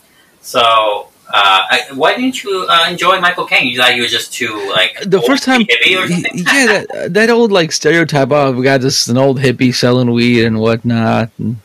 [0.43, 3.69] So, I, why didn't you uh, enjoy Michael Caine?
[3.69, 6.39] You thought he was just too like The first time, hippie or something?
[6.39, 8.31] yeah, that, that old like stereotype.
[8.31, 11.57] Oh, we got this an old hippie selling weed and whatnot, and,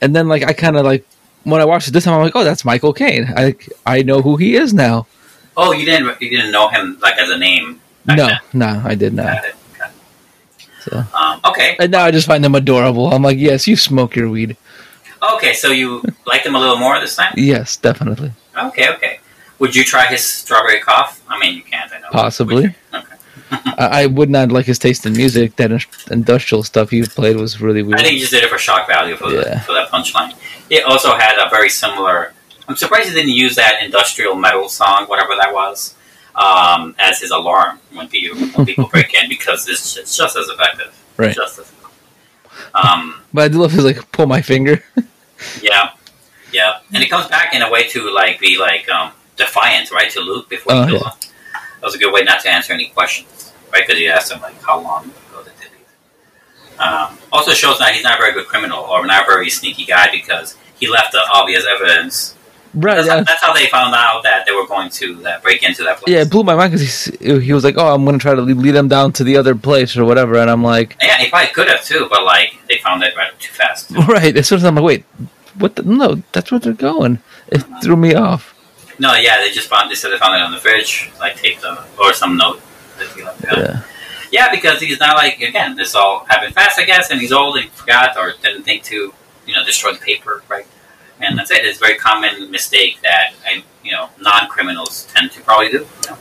[0.00, 1.06] and then like I kind of like
[1.44, 3.32] when I watched it this time, I'm like, oh, that's Michael Caine.
[3.36, 5.06] I I know who he is now.
[5.56, 7.80] Oh, you didn't you didn't know him like as a name.
[8.06, 9.44] No, no, I did not.
[10.80, 11.76] So Um, okay.
[11.80, 13.12] and now I just find them adorable.
[13.12, 14.56] I'm like, yes, you smoke your weed.
[15.22, 17.32] Okay, so you liked him a little more this time?
[17.36, 19.20] Yes, definitely, Okay, okay.
[19.58, 21.20] Would you try his strawberry cough?
[21.28, 21.92] I mean, you can't.
[21.92, 22.08] I know.
[22.12, 22.74] possibly.
[23.50, 25.56] I, I would not like his taste in music.
[25.56, 25.70] That
[26.10, 27.98] industrial stuff he played was really weird.
[27.98, 29.54] I think he just did it for shock value for Yeah.
[29.54, 30.34] the, for that punchline.
[30.70, 32.32] It also had a very similar.
[32.68, 35.94] I'm surprised he didn't use that industrial metal song, whatever that was,
[36.36, 40.36] um, as his alarm when people, when people break in because it's just, it's just
[40.36, 40.94] as effective.
[41.16, 41.34] Right.
[41.34, 41.72] Just as
[42.74, 44.84] um, But I do love his like pull my finger.
[45.62, 45.90] yeah,
[46.52, 50.10] yeah, and it comes back in a way to like be like um, defiant, right,
[50.12, 50.98] to Luke before he Oh, yeah.
[51.80, 53.86] That was a good way not to answer any questions, right?
[53.86, 56.80] Because he asked him like how long ago did they leave.
[56.80, 59.84] Um, also shows that he's not a very good criminal or not a very sneaky
[59.84, 62.34] guy because he left the obvious evidence.
[62.80, 62.94] Right.
[62.96, 63.16] That's, Yeah.
[63.18, 65.98] how, that's how they found out that they were going to uh, break into that
[65.98, 66.12] place.
[66.14, 68.42] Yeah, it blew my mind because he was like, "Oh, I'm going to try to
[68.42, 71.52] lead them down to the other place or whatever," and I'm like, Yeah, he probably
[71.52, 73.90] could have too, but like they found it right too fast.
[74.08, 75.04] "Right." As soon as I'm like, "Wait,
[75.58, 75.76] what?
[75.76, 78.54] The, no, that's where they're going." It threw me off.
[78.98, 79.90] No, yeah, they just found.
[79.90, 82.60] They said they found it on the fridge, like taped uh, or some note
[82.98, 83.40] that he left.
[83.40, 83.62] behind.
[83.66, 83.82] Yeah.
[84.30, 85.74] Yeah, because he's not like again.
[85.76, 89.14] This all happened fast, I guess, and he's old and forgot or didn't think to,
[89.46, 90.66] you know, destroy the paper, right?
[91.20, 91.64] And that's it.
[91.64, 95.78] It's a very common mistake that I, you know non criminals tend to probably do.
[95.78, 96.18] You know?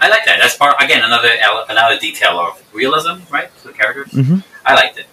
[0.00, 0.38] I like that.
[0.40, 1.30] That's part again another
[1.68, 3.50] another detail of realism, right?
[3.58, 4.12] To the characters.
[4.12, 5.06] hmm I liked it.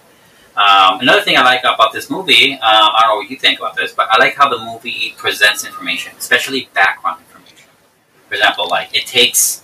[0.56, 3.60] Um, another thing I like about this movie, um, I don't know what you think
[3.60, 7.68] about this, but I like how the movie presents information, especially background information.
[8.28, 9.62] For example, like it takes,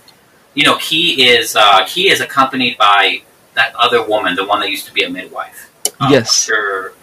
[0.53, 3.21] you know, Key is uh, Key is accompanied by
[3.55, 5.69] that other woman, the one that used to be a midwife.
[5.99, 6.45] Um, Yes.
[6.45, 6.93] Sure.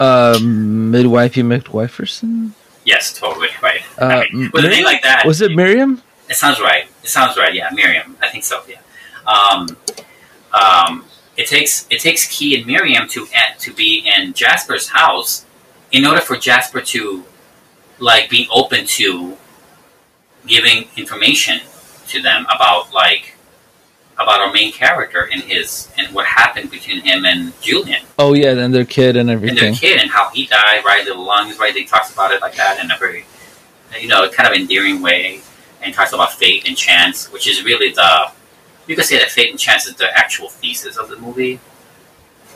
[0.00, 2.52] Um, midwifey McWiferson.
[2.84, 3.82] Yes, totally right.
[3.98, 6.02] Uh, mean, with a name like that, Was it Miriam?
[6.30, 6.86] It sounds right.
[7.02, 7.54] It sounds right.
[7.54, 8.16] Yeah, Miriam.
[8.22, 8.62] I think so.
[8.68, 8.80] Yeah.
[9.26, 9.76] Um,
[10.54, 11.04] um,
[11.36, 13.26] it takes it takes Key and Miriam to
[13.60, 15.44] to be in Jasper's house
[15.92, 17.24] in order for Jasper to
[17.98, 19.36] like be open to
[20.46, 21.60] giving information
[22.08, 23.34] to them about like
[24.18, 28.50] about our main character and his and what happened between him and Julian Oh yeah,
[28.50, 29.58] and their kid and everything.
[29.58, 31.04] and their kid and how he died, right?
[31.06, 31.72] The lungs, right?
[31.72, 33.24] They talks about it like that in a very,
[34.00, 35.40] you know, kind of endearing way,
[35.82, 38.32] and talks about fate and chance, which is really the,
[38.88, 41.60] you could say that fate and chance is the actual thesis of the movie,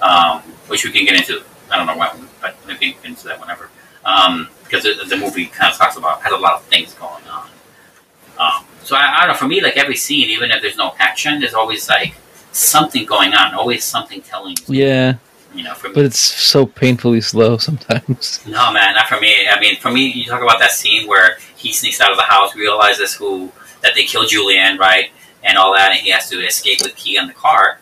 [0.01, 1.45] um, which we can get into.
[1.71, 3.71] I don't know when, but we can get into that whenever,
[4.05, 7.25] um, because the, the movie kind of talks about has a lot of things going
[7.29, 7.49] on.
[8.37, 9.35] Um, so I, I don't know.
[9.35, 12.15] For me, like every scene, even if there's no action, there's always like
[12.53, 14.57] something going on, always something telling.
[14.67, 15.15] Yeah,
[15.55, 15.95] You know, for me.
[15.95, 18.41] but it's so painfully slow sometimes.
[18.47, 19.47] No, man, not for me.
[19.49, 22.25] I mean, for me, you talk about that scene where he sneaks out of the
[22.25, 23.51] house, realizes who
[23.83, 25.11] that they killed Julianne, right,
[25.43, 27.79] and all that, and he has to escape with key on the car.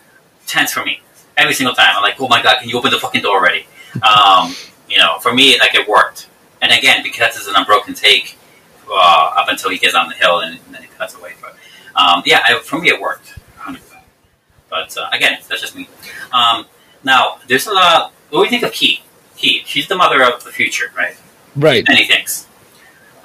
[0.47, 1.01] Tense for me
[1.37, 1.95] every single time.
[1.97, 3.67] I'm like, oh my god, can you open the fucking door already?
[4.09, 4.55] Um,
[4.89, 6.29] you know, for me, like it worked.
[6.63, 8.37] And again, because it's an unbroken take
[8.91, 11.33] uh, up until he gets on the hill and, and then it cuts away.
[11.41, 11.57] But
[11.95, 13.39] um, yeah, I, for me, it worked.
[13.59, 13.81] 100%.
[14.69, 15.89] But uh, again, that's just me.
[16.33, 16.67] Um,
[17.03, 18.13] now, there's a lot.
[18.31, 19.03] What do you think of Key?
[19.37, 21.17] Key, she's the mother of the future, right?
[21.57, 21.85] Right.
[21.89, 22.47] Many things.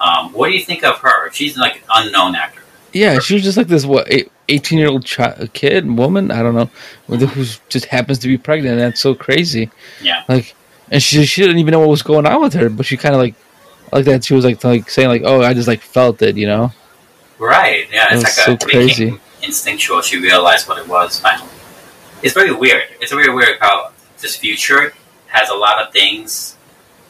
[0.00, 1.30] Um, what do you think of her?
[1.32, 2.62] She's like an unknown actor.
[2.92, 4.08] Yeah, she was just like this what
[4.48, 5.04] eighteen year old
[5.52, 6.30] kid woman.
[6.30, 6.70] I don't know
[7.08, 8.72] who just happens to be pregnant.
[8.72, 9.70] And that's so crazy.
[10.02, 10.24] Yeah.
[10.28, 10.54] Like,
[10.90, 13.14] and she she didn't even know what was going on with her, but she kind
[13.14, 13.34] of like
[13.92, 14.24] like that.
[14.24, 16.72] She was like like saying like, "Oh, I just like felt it," you know.
[17.38, 17.86] Right.
[17.92, 18.06] Yeah.
[18.06, 19.20] It's was like so a crazy.
[19.42, 20.02] instinctual.
[20.02, 21.50] She realized what it was finally.
[22.22, 22.84] It's very weird.
[23.00, 24.94] It's very weird how this future
[25.28, 26.56] has a lot of things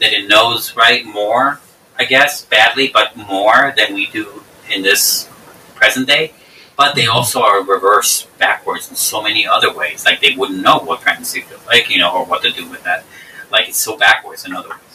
[0.00, 1.60] that it knows right more.
[1.98, 5.28] I guess badly, but more than we do in this
[5.74, 6.34] present day.
[6.76, 7.16] But they mm-hmm.
[7.16, 10.04] also are reversed backwards in so many other ways.
[10.04, 12.84] Like they wouldn't know what pregnancy feels like, you know, or what to do with
[12.84, 13.04] that.
[13.50, 14.85] Like it's so backwards in other ways.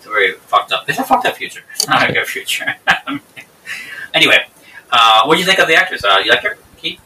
[0.00, 0.88] It's a very fucked up.
[0.88, 1.60] It's a fucked up future.
[1.74, 2.74] It's not a good future.
[4.14, 4.46] anyway,
[4.90, 6.02] uh, what do you think of the actress?
[6.02, 6.98] Uh, you like her, Keith?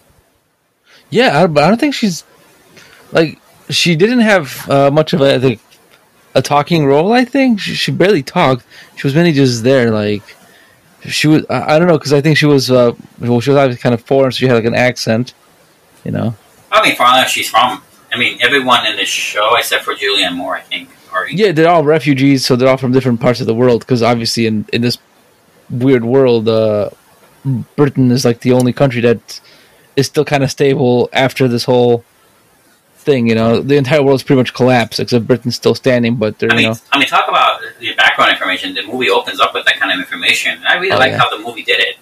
[1.11, 2.23] Yeah, I, but I don't think she's
[3.11, 5.61] like she didn't have uh, much of a like,
[6.37, 7.13] a talking role.
[7.13, 8.65] I think she, she barely talked.
[8.95, 9.91] She was mainly just there.
[9.91, 10.23] Like
[11.03, 11.45] she was.
[11.51, 12.71] I, I don't know because I think she was.
[12.71, 15.35] Uh, well, she was obviously kind of foreign, so she had like an accent.
[16.05, 16.37] You know.
[16.71, 17.83] I mean, far as she's from.
[18.13, 21.69] I mean, everyone in this show except for Julianne Moore, I think, are Yeah, they're
[21.69, 23.81] all refugees, so they're all from different parts of the world.
[23.81, 24.99] Because obviously, in in this
[25.71, 26.91] weird world, uh,
[27.77, 29.41] Britain is like the only country that
[29.97, 32.05] is still kind of stable after this whole
[32.97, 33.29] thing.
[33.29, 36.17] You know, the entire world's pretty much collapsed except Britain's still standing.
[36.17, 38.75] But they're I mean, you know, I mean, talk about the background information.
[38.75, 41.19] The movie opens up with that kind of information, and I really Oh, like yeah.
[41.19, 41.97] how the movie did it.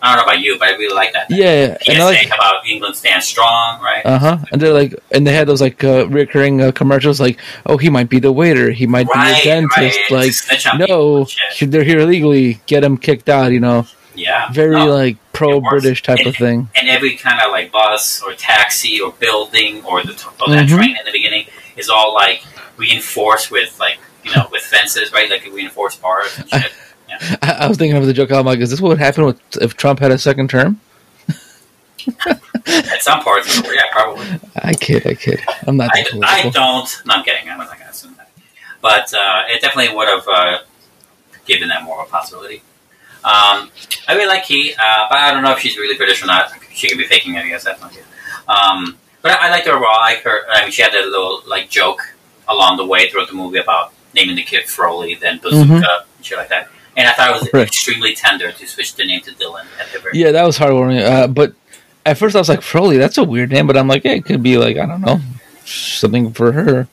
[0.00, 1.26] I don't know about you, but I really like that.
[1.30, 4.02] Yeah, PSA and I like about England stands strong, right?
[4.06, 4.38] uh huh.
[4.52, 7.90] And they're like, and they had those like uh, recurring uh, commercials, like, oh, he
[7.90, 9.98] might be the waiter, he might Right, be a dentist.
[9.98, 10.10] right.
[10.10, 11.26] Like, Just snitch on no,
[11.60, 12.60] they're here illegally.
[12.66, 13.50] Get him kicked out.
[13.52, 14.50] You know, Yeah.
[14.52, 14.86] very No.
[14.86, 16.68] like pro British type of thing.
[16.76, 20.76] and every kind of like bus or taxi or building or the or that Mhm.
[20.76, 21.46] train in the beginning
[21.76, 22.42] is all like
[22.76, 25.28] reinforced with like you know with fences, right?
[25.30, 26.72] Like reinforced bars and shit.
[27.42, 28.30] I, I was thinking of the joke.
[28.32, 30.80] I'm like, is this what would happen with, if Trump had a second term?
[32.66, 34.26] At some parts, yeah, probably.
[34.56, 35.40] I kid, I kid.
[35.66, 37.02] I'm not I, I don't.
[37.06, 37.48] No, I'm kidding.
[37.50, 38.30] I'm not going to assume that.
[38.80, 40.58] But uh, it definitely would have uh,
[41.44, 42.62] given that more of a possibility.
[43.24, 43.70] Um,
[44.06, 46.52] I really like Key, uh, but I don't know if she's really British or not.
[46.72, 47.44] She could be faking it.
[47.44, 48.04] I guess that's not good.
[48.46, 49.90] Um, but I, I liked her overall.
[49.98, 50.42] I like her.
[50.50, 52.00] I mean, she had a little like joke
[52.46, 55.82] along the way throughout the movie about naming the kid Froley, then Bazooka, Mhm.
[56.16, 56.68] and shit like that.
[56.98, 57.66] And I thought it was Right.
[57.66, 61.00] extremely tender to switch the name to Dylan at the very Yeah, that was heartwarming.
[61.02, 61.54] Uh, but
[62.04, 63.66] at first I was like, Froley, that's a weird name.
[63.66, 65.20] But I'm like, yeah, it could be like, I don't know,
[65.64, 66.88] something for her.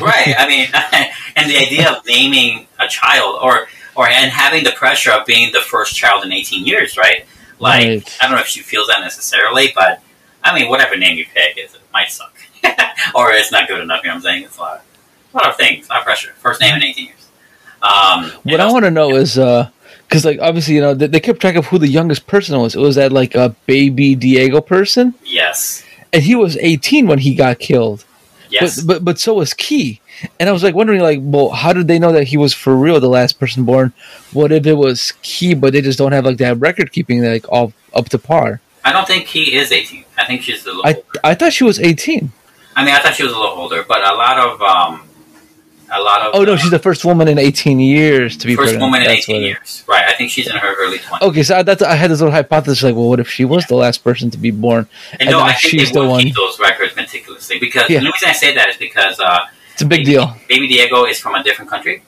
[0.00, 0.34] right.
[0.38, 0.68] I mean,
[1.36, 5.52] and the idea of naming a child, or or and having the pressure of being
[5.52, 7.26] the first child in 18 years, right?
[7.58, 8.18] Like, Right.
[8.22, 10.00] I don't know if she feels that necessarily, but
[10.42, 12.34] I mean, whatever name you pick, is it might suck,
[13.14, 14.00] or it's not good enough.
[14.02, 14.44] You know what I'm saying?
[14.44, 14.84] It's a lot,
[15.34, 16.32] a lot of things, a lot of pressure.
[16.38, 17.21] First name in 18 years.
[17.82, 21.40] Um, What I want to know is, because like obviously you know they, they kept
[21.40, 22.74] track of who the youngest person was.
[22.74, 27.34] It was that like a baby Diego person, yes, and he was 18 when he
[27.34, 28.04] got killed.
[28.50, 28.82] Yes.
[28.82, 30.00] But, but but so was Key,
[30.38, 32.76] and I was like wondering like, well, how did they know that he was for
[32.76, 33.92] real the last person born?
[34.32, 37.50] What if it was Key, but they just don't have like that record keeping like
[37.50, 38.60] all up to par?
[38.84, 40.04] I don't think he is 18.
[40.18, 40.86] I think she's a little.
[40.86, 42.30] I I thought she was 18.
[42.76, 45.08] I mean, I thought she was a little older, but a lot of um,
[45.94, 48.70] a lot of Oh no, she's the first woman in 18 years to be first
[48.70, 48.82] pregnant.
[48.82, 49.84] woman in That's 18 years.
[49.86, 50.04] Right.
[50.08, 51.22] I think she's in her early 20s.
[51.28, 53.66] Okay, so I, that's I had this little hypothesis like, well, what if she was
[53.66, 54.88] the last person to be born,
[55.20, 56.22] And no, I think she's they the one?
[56.22, 58.00] keep those records meticulously because Yeah.
[58.00, 59.40] the reason I say that is because uh,
[59.74, 60.34] It's a big deal.
[60.48, 62.02] Baby Diego is from a different country,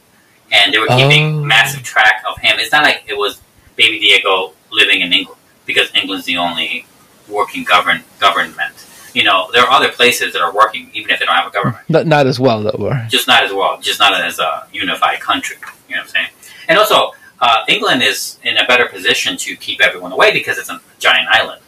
[0.51, 1.45] and they were keeping Oh.
[1.45, 2.59] massive track of him.
[2.59, 3.41] It's not like it was
[3.77, 6.87] Baby Diego living in England because England's the only
[7.29, 8.75] working govern government.
[9.15, 11.51] You know, there are other places that are working even if they don't have a
[11.51, 11.89] government.
[11.89, 12.71] Not, not as well though.
[12.71, 15.57] Or, Just not as well, just not as a unified country.
[15.89, 16.27] You know what I'm saying?
[16.69, 20.69] And also, uh, England is in a better position to keep everyone away because it's
[20.71, 21.61] a giant island,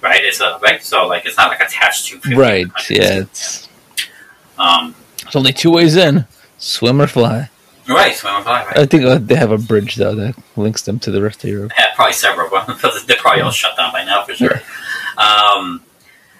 [0.00, 0.22] right?
[0.22, 2.66] It's a right, so like it's not like attached to 50 right?
[2.90, 3.68] Yeah, it's
[4.58, 6.26] Um, it's only two ways in:
[6.58, 7.50] swim or fly.
[7.88, 8.78] right, swim or fly, right?
[8.78, 11.50] I think uh, they have a bridge though that links them to the rest of
[11.50, 11.72] Europe.
[11.78, 12.66] Yeah, probably several, but
[13.06, 14.60] they're probably all shut down by now for sure.
[15.16, 15.82] Um,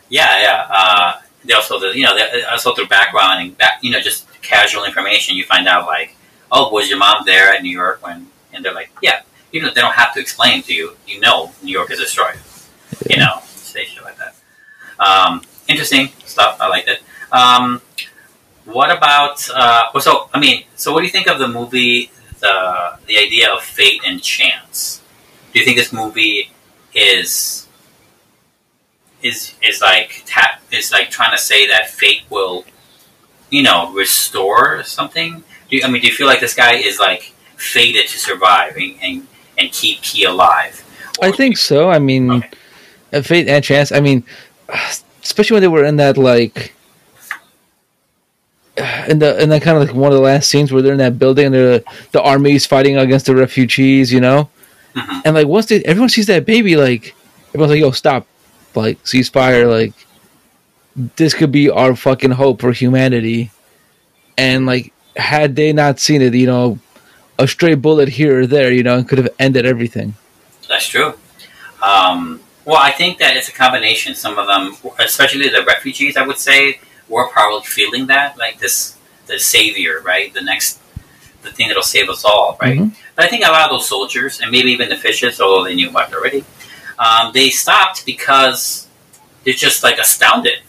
[0.09, 0.67] yeah, yeah.
[0.71, 4.85] Uh, they also, you know, they, also through background and back, you know, just casual
[4.85, 6.17] information, you find out like,
[6.51, 8.29] oh, was your mom there at New York when?
[8.53, 9.23] And they're like, yeah.
[9.53, 12.37] Even if they don't have to explain to you, you know, New York is destroyed.
[13.09, 14.35] You know, say shit like that.
[14.99, 16.59] Um, interesting stuff.
[16.61, 17.01] I liked it.
[17.33, 17.81] Um,
[18.65, 19.49] what about?
[19.49, 22.11] Uh, so I mean, so what do you think of the movie?
[22.41, 25.01] The the idea of fate and chance.
[25.53, 26.51] Do you think this movie
[26.93, 27.66] is
[29.27, 32.65] is is like tap is like trying to say that fate will,
[33.51, 35.43] you know, restore something?
[35.69, 38.77] Do you, I mean, do you feel like this guy is like fated to survive
[38.77, 39.27] and and,
[39.59, 40.83] and keep Key alive?
[41.23, 41.91] I think so.
[41.91, 42.45] I mean,
[43.13, 43.91] uh, fate and chance.
[43.93, 44.25] I mean,
[45.23, 46.73] especially when they were in that like.
[49.09, 50.99] In the in that kind of like one of the last scenes where they're in
[50.99, 54.51] that building and the the army's fighting against the refugees, you know,
[55.25, 57.15] and like once they everyone sees that baby, like
[57.49, 58.27] everyone's like, "Yo, stop!"
[58.77, 59.69] Like ceasefire.
[59.69, 59.95] Like
[61.17, 63.51] this could be our fucking hope for humanity.
[64.39, 66.79] And like, had they not seen it, you know,
[67.39, 70.15] a stray bullet here or there, you know, could have ended everything.
[70.69, 71.15] That's true.
[71.83, 74.15] Um, well, I think that it's a combination.
[74.15, 78.97] Some of them, especially the refugees, I would say, were probably feeling that, like this,
[79.27, 80.33] the savior, right?
[80.33, 80.81] The next,
[81.43, 82.79] the thing that'll save us all, right?
[82.79, 82.93] Mhm.
[83.15, 85.75] But I think a lot of those soldiers, and maybe even the fishes, although they
[85.75, 86.45] knew about it already,
[86.99, 88.89] um, they stopped because
[89.45, 90.61] they're just like astounded.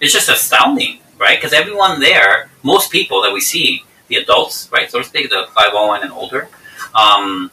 [0.00, 1.38] It's just astounding, right?
[1.38, 5.46] Because everyone there, most people that we see, the adults, right, so to speak, the
[5.54, 6.48] 501 and older,
[6.94, 7.50] um,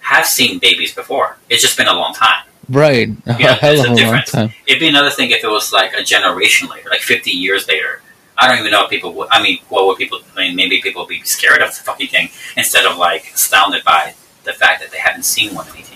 [0.00, 1.36] have seen babies before.
[1.48, 2.44] It's just been a long time.
[2.68, 3.08] Right.
[3.08, 4.30] You know, there's a a long difference.
[4.30, 4.52] time.
[4.66, 8.02] It'd be another thing if it was like a generation later, like 50 years later.
[8.38, 9.28] I don't even know if people would.
[9.30, 10.20] I mean, what would people?
[10.34, 13.84] I mean, maybe people would be scared of the fucking thing instead of like astounded
[13.84, 14.14] by
[14.44, 15.89] the fact that they haven't seen one in 18 years.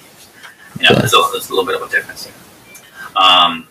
[0.78, 2.34] You know, there's, a, there's a little bit of a difference here.
[3.16, 3.68] Um,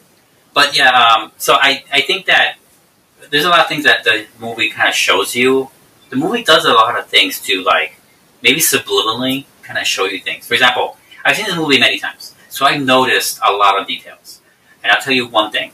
[0.54, 2.58] but yeah, um, so I, I think that
[3.30, 5.70] there's a lot of things that the movie kind of shows you.
[6.10, 7.96] The movie does a lot of things to like
[8.42, 10.48] maybe subliminally kind of show you things.
[10.48, 12.36] For example, I've seen this movie many times.
[12.50, 14.40] So I noticed a lot of details,
[14.84, 15.72] and I'll tell you one thing.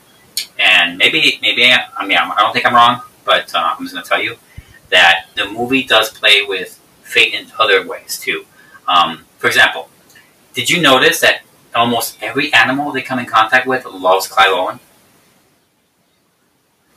[0.57, 3.93] And maybe, maybe I, I mean, I don't think I'm wrong, but uh, I'm just
[3.93, 4.37] going to tell you
[4.89, 8.45] that the movie does play with fate in other ways too.
[8.87, 9.89] Um, for example,
[10.59, 11.41] did you notice that
[11.73, 14.79] almost every animal they come in contact with loves Clive Owen?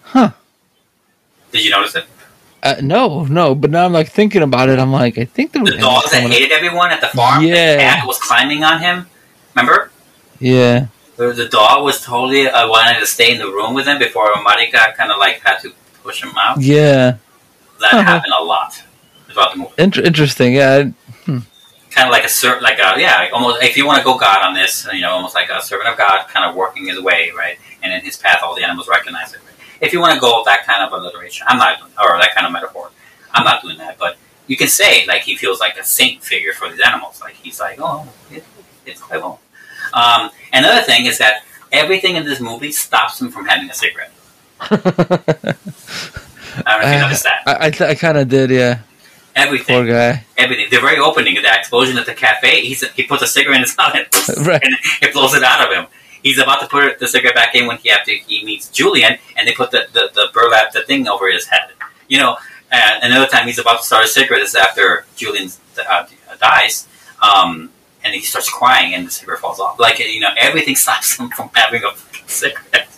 [0.03, 0.31] Huh.
[1.53, 2.07] Did you notice it?
[2.63, 4.79] Uh, no, no, but now I'm like thinking about it.
[4.81, 7.73] I'm like, I think there was The dogs that hated everyone at the farm, Yeah.
[7.77, 9.07] the cat was climbing on him.
[9.55, 9.91] Remember?
[10.41, 10.87] Yeah,
[11.17, 14.33] The, the dog was totally uh, wanted to stay in the room with him before
[14.35, 15.73] Marika kind of like had to
[16.03, 16.61] push him out.
[16.61, 17.17] yeah,
[17.81, 18.03] That Uh-huh.
[18.03, 18.83] happened a lot
[19.29, 19.73] throughout the movie.
[19.79, 20.55] Inter- interesting.
[20.55, 20.91] Yeah,
[21.93, 24.17] Kind of like a ser- like a yeah, like almost if you want to go
[24.17, 27.01] God on this, you know, almost like a servant of God, kind of working his
[27.01, 29.41] way right, and in his path, all the animals recognize it.
[29.81, 32.53] If you want to go that kind of alliteration, I'm not, or that kind of
[32.53, 32.91] metaphor,
[33.33, 33.99] I'm not doing that.
[33.99, 34.17] But
[34.47, 37.21] you can say like he feels like a saint figure for these animals.
[37.21, 38.45] Like he's like, oh, it,
[38.87, 39.41] it's quite well.
[39.93, 44.13] Um, another thing is that everything in this movie stops him from having a cigarette.
[44.61, 44.77] I
[46.67, 47.43] don't know if you noticed that.
[47.47, 48.51] I I, th- I kind of did.
[48.51, 48.81] Yeah,
[49.35, 49.77] Everything.
[49.77, 50.25] poor guy.
[50.37, 50.67] everything.
[50.71, 53.63] The very opening of that explosion at the cafe, he's, he puts a cigarette in
[53.63, 54.07] his mouth and,
[54.47, 54.63] Right.
[54.63, 55.87] and it blows it out of him.
[56.23, 59.49] He's about to put the cigarette back in when he after he meets Julian, and
[59.49, 61.71] they put the, the, the burlap the thing over his head.
[62.09, 62.37] You know,
[62.71, 65.49] and another time he's about to start a cigarette is after Julian
[65.91, 66.07] uh,
[66.39, 66.87] dies,
[67.21, 67.71] um,
[68.05, 69.81] and he starts crying, and the cigarette falls off.
[69.81, 71.91] Like you know, everything stops him from having a
[72.29, 72.89] cigarette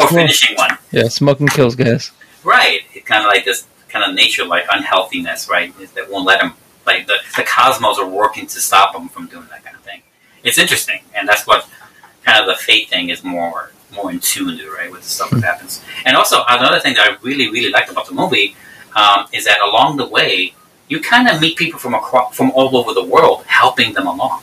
[0.00, 0.76] or finishing one.
[0.90, 2.10] Yeah, smoking kills guys.
[2.42, 2.80] Right.
[2.92, 5.72] It's kind of like this kind of nature like unhealthiness, right?
[5.94, 6.54] That won't let him,
[6.84, 10.02] like the, the cosmos are working to stop him from doing that kind of thing.
[10.42, 11.00] It's interesting.
[11.14, 11.68] And that's what
[12.24, 14.90] kind of the fate thing is more more in tune to, right?
[14.90, 15.80] With the stuff that happens.
[16.04, 18.56] And also, another thing that I really, really liked about the movie
[18.96, 20.54] um, is that along the way,
[20.88, 24.42] you kind of meet people from across, from all over the world helping them along.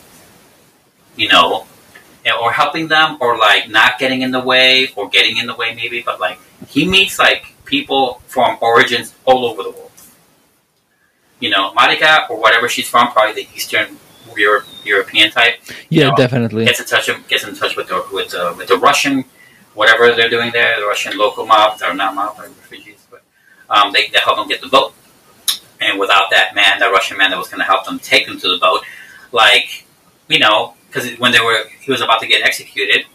[1.17, 1.65] You know,
[2.41, 5.75] or helping them, or like not getting in the way, or getting in the way
[5.75, 6.01] maybe.
[6.01, 9.91] But like he meets like people from origins all over the world.
[11.39, 13.97] You know, Marika or whatever she's from, probably the Eastern
[14.37, 15.55] Europe, European type.
[15.89, 16.65] Yeah, know, definitely.
[16.65, 19.25] Gets in touch gets in touch with the with the, with the Russian,
[19.73, 23.23] whatever they're doing there, the Russian local mob or not mob, or refugees, but
[23.69, 24.93] um, they, they help them get the boat.
[25.79, 28.37] And without that man, that Russian man that was going to help them take them
[28.37, 28.81] to the boat,
[29.31, 29.85] like
[30.27, 33.05] you know, because when they were he was about to get executed,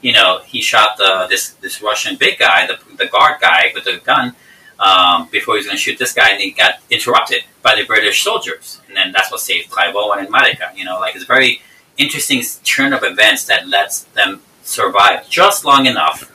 [0.00, 3.84] you know, he shot the this this Russian big guy, the the guard guy with
[3.84, 4.34] the gun.
[4.78, 7.84] Um, before he was going to shoot this guy, and he got interrupted by the
[7.84, 10.74] British soldiers, and then that's what saved Clive Owen and Marika.
[10.74, 11.60] You know, like it's a very
[11.98, 16.32] interesting turn of events that lets them survive just long enough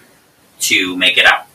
[0.59, 1.47] to make it out.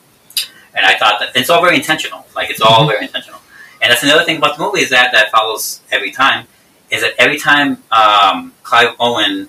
[0.75, 2.27] And I thought that it's all very intentional.
[2.35, 3.41] Like it's all very intentional.
[3.81, 6.47] And that's another thing about the movie is that that follows every time
[6.91, 9.49] is that every time um, Clive Owen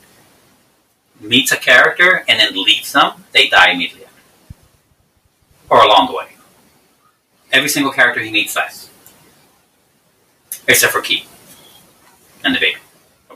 [1.22, 4.08] meets a character and then leaves them, they die immediately,
[5.70, 6.28] or along the way.
[7.52, 8.90] Every single character he meets dies,
[10.68, 11.26] except for Key
[12.44, 12.78] and the baby.
[13.30, 13.36] I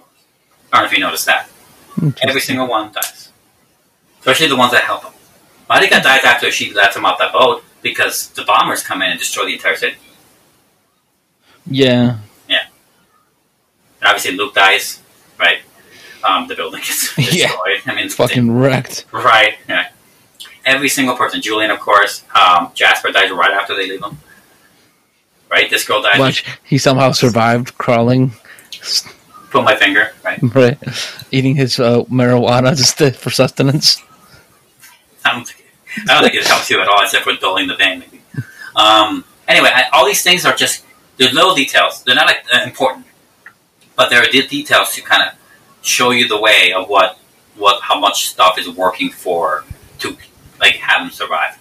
[0.72, 1.50] don't know if you noticed that.
[2.22, 3.32] Every single one dies,
[4.20, 5.14] especially the ones that help him.
[5.70, 9.20] Marika dies after she lets him off that boat because the bombers come in and
[9.20, 9.96] destroy the entire city.
[11.68, 12.18] Yeah,
[12.48, 12.68] Yeah.
[14.02, 15.02] And obviously Luke dies,
[15.40, 15.60] right?
[16.26, 17.36] Um, the building gets destroyed.
[17.36, 17.52] Yeah.
[17.86, 19.06] I mean, it's fucking wrecked.
[19.12, 19.56] Right.
[19.70, 19.90] Yeah.
[20.66, 21.42] Every single person.
[21.42, 22.24] Julian, of course.
[22.34, 24.18] Um, Jasper dies right after they leave him.
[25.50, 25.70] Right?
[25.70, 26.20] This girl dies.
[26.20, 28.32] Watch, he somehow survived crawling,
[29.52, 30.12] Put my finger.
[30.24, 30.40] Right.
[30.54, 30.78] right,
[31.32, 34.02] eating his uh, marijuana just to, for sustenance.
[35.24, 35.66] I don't think
[36.10, 38.00] I don't think it helps you at all, except for dulling the pain.
[38.00, 38.22] Maybe.
[38.76, 40.84] Um, anyway, I, all these things are just
[41.18, 42.04] they're little details.
[42.04, 43.06] They're not like, uh, important,
[43.96, 45.38] but there are details to kind of
[45.86, 47.18] show you the way of what
[47.56, 49.64] what how much stuff is working for
[50.00, 50.18] to
[50.60, 51.58] like have them survive.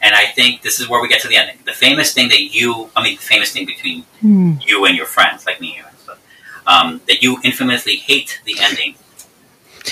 [0.00, 1.58] And I think this is where we get to the ending.
[1.64, 4.54] The famous thing that you, I mean, the famous thing between Hmm.
[4.64, 6.18] you and your friends, like me and stuff,
[6.66, 8.94] um, that you infamously hate the ending.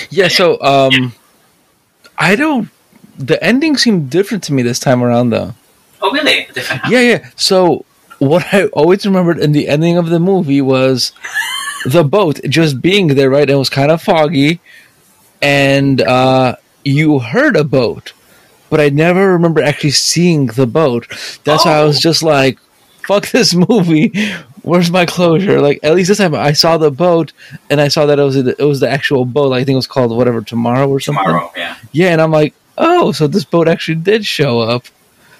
[0.09, 1.13] Yeah, so um,
[2.17, 2.69] I don't.
[3.17, 5.55] The ending seemed different to me this time around, though.
[6.01, 6.47] Oh, really?
[6.53, 7.29] Different Yeah, yeah.
[7.35, 7.83] So
[8.19, 11.11] what I always remembered in the ending of the movie was
[11.87, 13.49] the boat just being there, right?
[13.49, 14.59] It was kind of foggy,
[15.41, 18.13] and uh, you heard a boat,
[18.69, 21.07] but I never remember actually seeing the boat.
[21.43, 22.59] That's why I was just like,
[23.07, 24.11] "Fuck this movie."
[24.63, 25.61] Where's my closure?
[25.61, 27.31] Like at least this time I saw the boat
[27.69, 29.53] and I saw that it was it was the actual boat.
[29.53, 31.23] I think it was called whatever tomorrow or something.
[31.23, 31.77] Tomorrow, yeah.
[31.93, 34.83] Yeah, and I'm like, oh, so this boat actually did show up.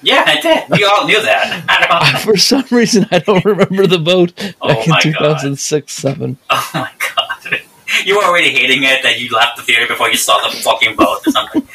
[0.02, 0.68] Yeah, I did.
[0.70, 1.64] We all knew that.
[1.68, 2.18] I don't know.
[2.20, 5.40] For some reason, I don't remember the boat Oh back in my God.
[5.40, 6.38] 2006 7.
[6.50, 7.60] Oh my god.
[8.04, 10.94] you were already hating it that you left the theater before you saw the fucking
[10.96, 11.66] boat or something.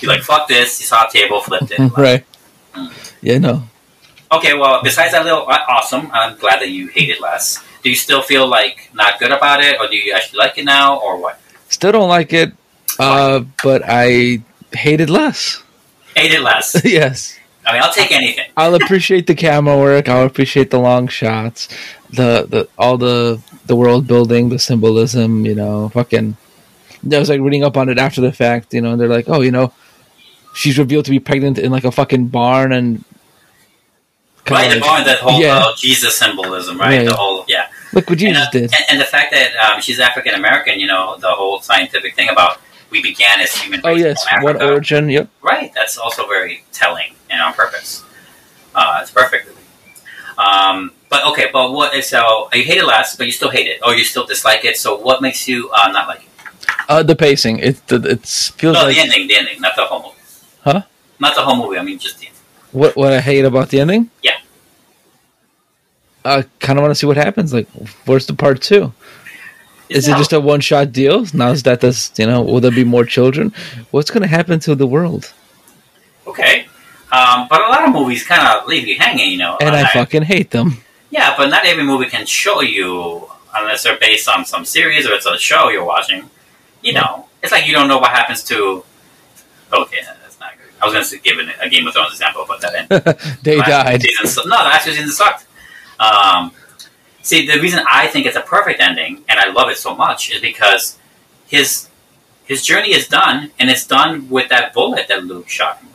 [0.00, 0.80] You're like, fuck this.
[0.80, 1.78] You saw a table, flipped it.
[1.96, 2.24] right.
[3.20, 3.62] Yeah, no.
[4.32, 7.62] Okay, well, besides that little uh, awesome, I'm glad that you hate it less.
[7.82, 10.64] Do you still feel like not good about it, or do you actually like it
[10.64, 11.40] now, or what?
[11.68, 12.52] Still don't like it,
[12.98, 14.42] uh, but I
[14.72, 15.62] hate it less.
[16.16, 16.80] Hate it less.
[16.84, 17.38] yes.
[17.66, 18.48] I mean, I'll take anything.
[18.56, 20.08] I'll appreciate the camera work.
[20.08, 21.68] I'll appreciate the long shots,
[22.10, 25.44] the the all the the world building, the symbolism.
[25.44, 26.36] You know, fucking.
[27.12, 28.72] I was like reading up on it after the fact.
[28.72, 29.72] You know, and they're like, oh, you know,
[30.54, 33.04] she's revealed to be pregnant in like a fucking barn, and
[34.50, 35.58] Right, the barn, that whole yeah.
[35.58, 36.98] uh, Jesus symbolism, right?
[36.98, 37.08] Right.
[37.08, 37.68] The whole, yeah.
[37.92, 38.72] Look what Jesus did.
[38.74, 42.28] And, and the fact that um, she's African American, you know, the whole scientific thing
[42.28, 42.60] about
[42.90, 44.64] we began as human Oh yes, Africa.
[44.64, 45.08] origin.
[45.08, 45.28] Yep.
[45.42, 48.02] Right, that's also very telling and on purpose.
[48.74, 49.48] Uh, it's perfect.
[50.38, 53.66] Um, but okay, but what is so you hate it less, but you still hate
[53.66, 54.76] it, or you still dislike it.
[54.76, 56.28] So what makes you uh, not like it?
[56.88, 57.58] Uh, the pacing.
[57.58, 60.14] It it feels No, like the ending, the ending, not the whole movie.
[60.64, 60.82] Huh?
[61.18, 61.78] Not the whole movie.
[61.78, 62.28] I mean, just the
[62.72, 64.10] what what I hate about the ending.
[64.22, 64.38] Yeah.
[66.24, 67.54] I kind of want to see what happens.
[67.54, 67.68] Like,
[68.04, 68.92] where's the part two?
[69.88, 71.24] Is it just a one shot deal?
[71.32, 72.10] Now is that this?
[72.18, 73.52] You know, will there be more children?
[73.92, 75.32] What's going to happen to the world?
[76.26, 76.66] okay.
[77.12, 79.56] Um, but a lot of movies kind of leave you hanging, you know.
[79.60, 80.78] And I Uh, fucking hate them.
[81.10, 85.12] Yeah, but not every movie can show you unless they're based on some series or
[85.14, 86.28] it's a show you're watching.
[86.82, 88.84] You know, it's like you don't know what happens to.
[89.72, 90.70] Okay, that's not good.
[90.80, 93.42] I was going to give it a Game of Thrones example, but that didn't.
[93.42, 94.02] They last died.
[94.02, 95.46] Season, no, the last two seasons sucked.
[96.00, 96.50] Um,
[97.22, 100.30] see, the reason I think it's a perfect ending and I love it so much
[100.32, 100.98] is because
[101.46, 101.88] his
[102.44, 105.88] his journey is done, and it's done with that bullet that Luke shot him.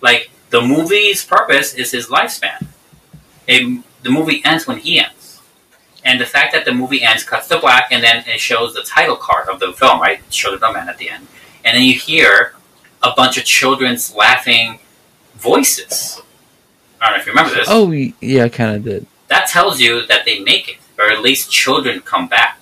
[0.00, 2.66] Like the movie's purpose is his lifespan.
[3.46, 5.40] It, the movie ends when he ends,
[6.04, 8.82] and the fact that the movie ends cuts to black, and then it shows the
[8.82, 10.20] title card of the film, right?
[10.30, 11.26] Children of Men at the end,
[11.64, 12.54] and then you hear
[13.02, 14.78] a bunch of children's laughing
[15.34, 16.20] voices.
[17.00, 17.66] I don't know if you remember this.
[17.68, 19.06] Oh yeah, I kind of did.
[19.28, 22.58] That tells you that they make it, or at least children come back.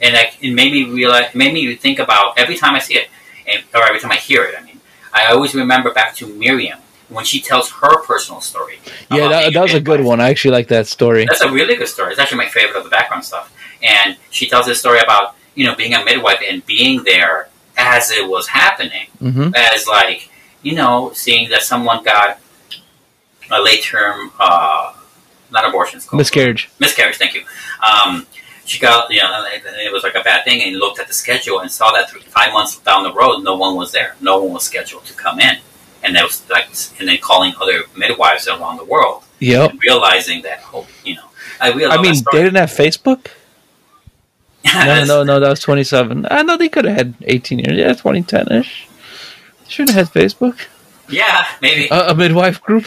[0.00, 2.96] And that, it made me realize, it made me think about every time I see
[2.96, 3.08] it,
[3.46, 4.54] and, or every time I hear it.
[4.58, 4.73] I mean,
[5.14, 6.78] I always remember back to Miriam
[7.08, 8.78] when she tells her personal story.
[9.10, 10.20] Yeah, that, that was a good one.
[10.20, 11.24] I actually like that story.
[11.26, 12.10] that's a really good story.
[12.12, 13.54] It's actually my favorite of the background stuff.
[13.82, 18.10] And she tells this story about, you know, being a midwife and being there as
[18.10, 19.06] it was happening.
[19.18, 20.30] hmm As like,
[20.62, 22.40] you know, seeing that someone got
[23.50, 24.94] a late term, uh,
[25.50, 26.70] not abortion, Miscarriage.
[26.80, 27.16] miscarriage.
[27.16, 27.44] Thank you.
[27.86, 28.26] Um,
[28.66, 31.60] she got, you know, it was like a bad thing, and looked at the schedule
[31.60, 34.16] and saw that three, five months down the road, no one was there.
[34.20, 35.58] No one was scheduled to come in,
[36.02, 36.66] and that was like,
[36.98, 39.72] and then calling other midwives around the world, Yep.
[39.80, 41.24] realizing that, oh, you know,
[41.60, 41.98] I realized.
[41.98, 43.26] I mean, they didn't have Facebook.
[44.74, 45.40] No, no, no.
[45.40, 46.26] That was twenty seven.
[46.30, 47.76] I know they could have had eighteen years.
[47.78, 48.88] Yeah, twenty ten ish.
[49.68, 50.58] Should have had Facebook.
[51.08, 52.86] yeah, maybe A, a midwife group.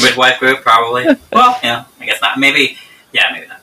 [0.00, 1.04] midwife group, probably.
[1.32, 2.38] well, yeah, I guess not.
[2.38, 2.76] Maybe,
[3.12, 3.55] yeah, maybe not.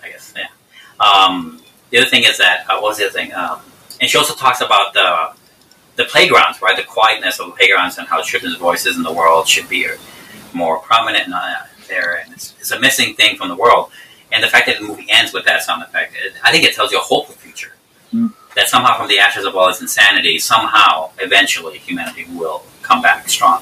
[0.99, 1.25] I guess, yeah.
[1.25, 3.33] Um, the other thing is that uh, what was the other thing?
[3.33, 3.59] Um,
[4.01, 5.33] and she also talks about the
[5.95, 6.75] the playgrounds, right?
[6.75, 9.87] The quietness of the playgrounds and how children's voices in the world should be
[10.53, 12.19] more prominent and uh, there.
[12.23, 13.91] And it's, it's a missing thing from the world.
[14.31, 16.73] And the fact that the movie ends with that sound effect, it, I think it
[16.73, 17.73] tells you a hopeful future.
[18.55, 23.29] That somehow, from the ashes of all its insanity, somehow, eventually, humanity will come back
[23.29, 23.61] strong.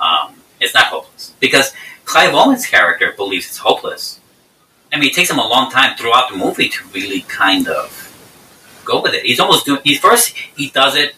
[0.00, 1.74] Um, it's not hopeless because
[2.04, 4.20] Clive Owen's character believes it's hopeless.
[4.92, 8.02] I mean, it takes him a long time throughout the movie to really kind of
[8.84, 9.24] go with it.
[9.24, 9.80] He's almost doing.
[9.84, 11.14] He first he does it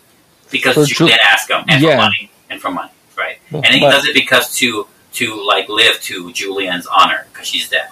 [0.51, 1.90] because For Ju- Juliet asked him, and Yeah.
[1.93, 3.39] for money, and for money, right?
[3.51, 7.27] Well, and then he but- does it because to to like live to Julian's honor
[7.32, 7.89] because she's dead,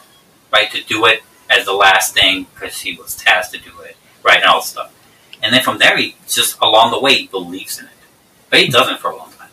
[0.52, 0.70] right?
[0.72, 4.38] To do it as the last thing because he was tasked to do it, right?
[4.38, 4.92] And all this stuff.
[5.42, 7.90] And then from there, he just along the way he believes in it,
[8.50, 9.48] but he doesn't for a long time.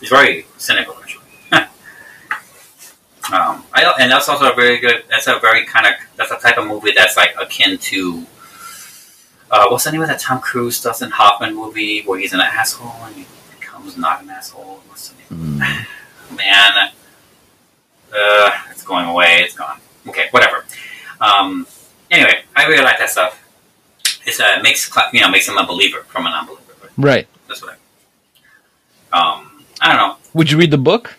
[0.00, 0.96] He's very cynical.
[3.32, 5.04] Um, I, and that's also a very good.
[5.10, 8.26] That's a very kind of that's a type of movie that's like akin to.
[9.50, 12.92] Uh, what's the name of that Tom Cruise Dustin Hoffman movie where he's an asshole
[13.04, 13.26] and he
[13.58, 14.80] becomes not an asshole?
[14.88, 15.58] What's the name?
[16.36, 16.72] Man,
[18.14, 19.38] uh, it's going away.
[19.40, 19.80] It's gone.
[20.06, 20.64] Okay, whatever.
[21.20, 21.66] Um,
[22.10, 23.42] anyway, I really like that stuff.
[24.26, 26.62] It's uh, makes you know makes him a believer from a non-believer.
[26.80, 27.26] But Right.
[27.46, 27.78] that's what
[29.12, 29.18] I.
[29.18, 30.16] Um, I don't know.
[30.34, 31.16] Would you read the book?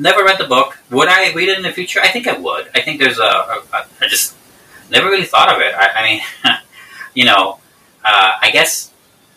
[0.00, 0.78] Never read the book.
[0.90, 2.00] Would I read it in the future?
[2.00, 2.70] I think I would.
[2.74, 3.22] I think there's a.
[3.22, 4.34] a, a I just
[4.90, 5.74] never really thought of it.
[5.74, 6.22] I, I mean,
[7.14, 7.58] you know,
[8.02, 8.90] uh, I guess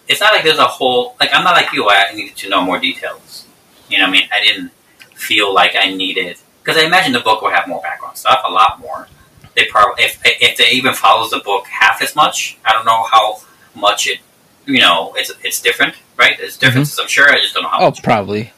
[0.08, 1.18] it's not like there's a whole.
[1.20, 1.90] Like I'm not like you.
[1.90, 3.46] I needed to know more details.
[3.90, 4.72] You know, what I mean, I didn't
[5.16, 8.52] feel like I needed because I imagine the book would have more background stuff, a
[8.52, 9.10] lot more.
[9.56, 12.58] they probably if if they even follows the book half as much.
[12.64, 13.42] I don't know how
[13.76, 14.20] much it
[14.66, 16.38] you know it's it's different, right?
[16.38, 17.30] There's differences, I'm sure.
[17.30, 17.80] I just don't know how.
[17.80, 18.00] Mm-hmm.
[18.00, 18.54] Oh, probably.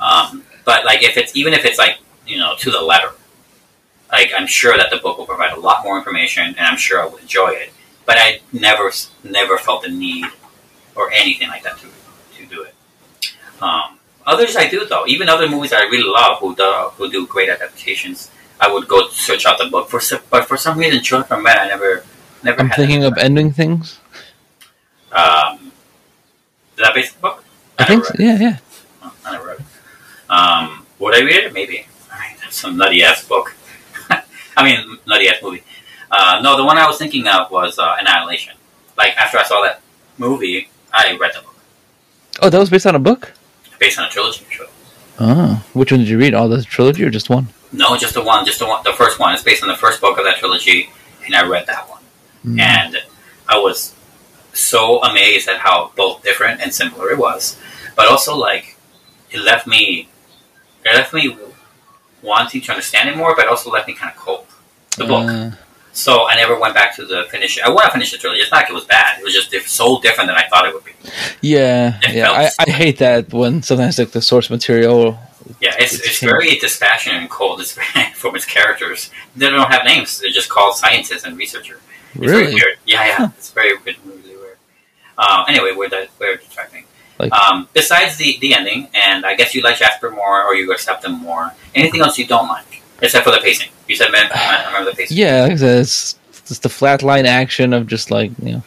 [0.00, 3.12] Um, but like if it's even if it's like you know to the letter,
[4.10, 7.00] like I'm sure that the book will provide a lot more information, and I'm sure
[7.00, 7.72] I will enjoy it.
[8.04, 8.90] But I never
[9.24, 10.26] never felt the need
[10.94, 11.86] or anything like that to
[12.36, 12.74] to do it.
[13.60, 15.06] Um, others I do though.
[15.06, 18.30] Even other movies that I really love who do who do great adaptations,
[18.60, 20.00] I would go search out the book for.
[20.30, 22.04] But for some reason, Children from Men, I never
[22.42, 22.60] never.
[22.60, 23.98] I'm thinking of ending things.
[25.12, 25.72] Um,
[26.76, 27.44] is that based book?
[27.78, 28.14] I think, so.
[28.18, 28.58] yeah, yeah.
[29.24, 29.66] I never read it.
[30.32, 31.52] Um, would I read it?
[31.52, 31.86] Maybe.
[32.40, 33.54] That's some nutty ass book.
[34.56, 35.62] I mean, nutty ass movie.
[36.10, 38.54] Uh, no, the one I was thinking of was uh, Annihilation.
[38.96, 39.80] Like after I saw that
[40.18, 41.54] movie, I read the book
[42.40, 43.32] Oh, that was based on a book.
[43.78, 44.44] based on a trilogy.
[44.50, 44.66] Sure.
[45.20, 46.34] Oh, which one did you read?
[46.34, 47.48] All the trilogy or just one?
[47.72, 49.32] No, just the one, just the one, the first one.
[49.34, 50.90] It's based on the first book of that trilogy,
[51.24, 52.02] and I read that one,
[52.46, 52.60] Mm.
[52.60, 52.96] and
[53.48, 53.94] I was
[54.52, 57.56] so amazed at how both different and similar it was,
[57.96, 58.76] but also like
[59.30, 60.08] it left me,
[60.84, 61.36] it left me
[62.22, 64.46] wanting to understand it more, but also left me kind of cold.
[64.96, 65.28] The book.
[65.28, 65.50] Uh,
[65.94, 67.60] So I never went back to the finish.
[67.60, 68.40] I want to finish the trilogy.
[68.40, 69.18] It's not like it was bad.
[69.20, 70.92] It was just so different than I thought it would be.
[71.42, 72.30] yeah, It yeah.
[72.30, 75.18] I, I hate that when sometimes like the source material.
[75.60, 77.72] Yeah, it's, It's it's very dispassionate and cold it's
[78.14, 79.10] from its characters.
[79.36, 80.20] They don't have names.
[80.20, 81.78] They're just called scientists and researcher.
[82.14, 82.54] It's very Really?
[82.54, 82.78] weird.
[82.86, 83.28] Yeah, yeah.
[83.36, 84.56] It's very weird, really weird.
[85.18, 86.84] Um, anyway, we're that we're distracting.
[87.22, 90.70] Like- um, besides the, the ending, and I guess you like Jasper more, or you
[90.72, 91.52] accept him more.
[91.74, 93.70] Anything else you don't like, except for the pacing?
[93.88, 95.16] You said, man, I remember the pacing.
[95.16, 96.18] Yeah, like I said, it's
[96.50, 98.62] it's the flatline action of just like you know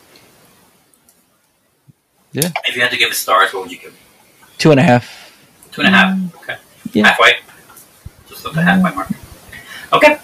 [2.31, 2.51] Yeah.
[2.65, 3.93] If you had to give it stars, what would you give?
[3.93, 4.57] it?
[4.57, 5.31] two and a half.
[5.71, 6.35] Two and a half.
[6.43, 6.57] Okay.
[6.93, 7.07] Yeah.
[7.07, 7.33] Halfway.
[8.29, 9.09] Just at the halfway mark.
[9.93, 10.17] Okay.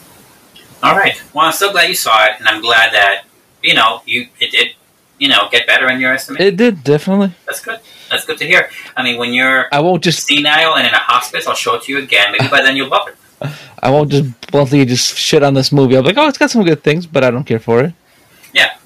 [0.83, 1.21] All right.
[1.33, 3.23] Well, I'm so glad you saw it, and I'm glad that
[3.61, 4.69] you know you it did
[5.19, 6.41] you know get better in your estimate.
[6.41, 7.33] It did definitely.
[7.45, 7.79] That's good.
[8.11, 8.69] That's good to hear.
[8.95, 11.83] I mean, when you're I won't just senile and in a hospice, I'll show it
[11.83, 12.31] to you again.
[12.33, 13.15] Maybe by then you'll love it.
[13.81, 15.95] I won't just bluntly just shit on this movie.
[15.95, 17.93] I'll be like, oh, it's got some good things, but I don't care for it.
[18.53, 18.77] Yeah.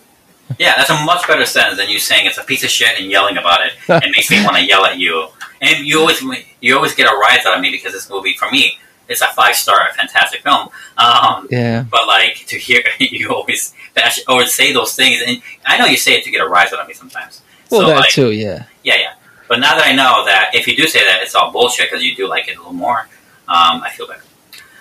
[0.59, 3.09] Yeah, that's a much better sentence than you saying it's a piece of shit and
[3.09, 3.73] yelling about it.
[4.05, 5.27] It makes me want to yell at you.
[5.61, 6.21] And you always
[6.61, 8.77] you always get a rise out of me because this movie, for me,
[9.07, 10.69] is a five star, fantastic film.
[10.97, 11.83] Um, Yeah.
[11.89, 15.97] But like to hear you always bash or say those things, and I know you
[15.97, 17.41] say it to get a rise out of me sometimes.
[17.69, 18.31] Well, So, that like, too.
[18.31, 18.65] Yeah.
[18.83, 19.13] Yeah, yeah.
[19.47, 22.03] But now that I know that if you do say that, it's all bullshit because
[22.03, 23.07] you do like it a little more,
[23.47, 24.23] um, I feel better.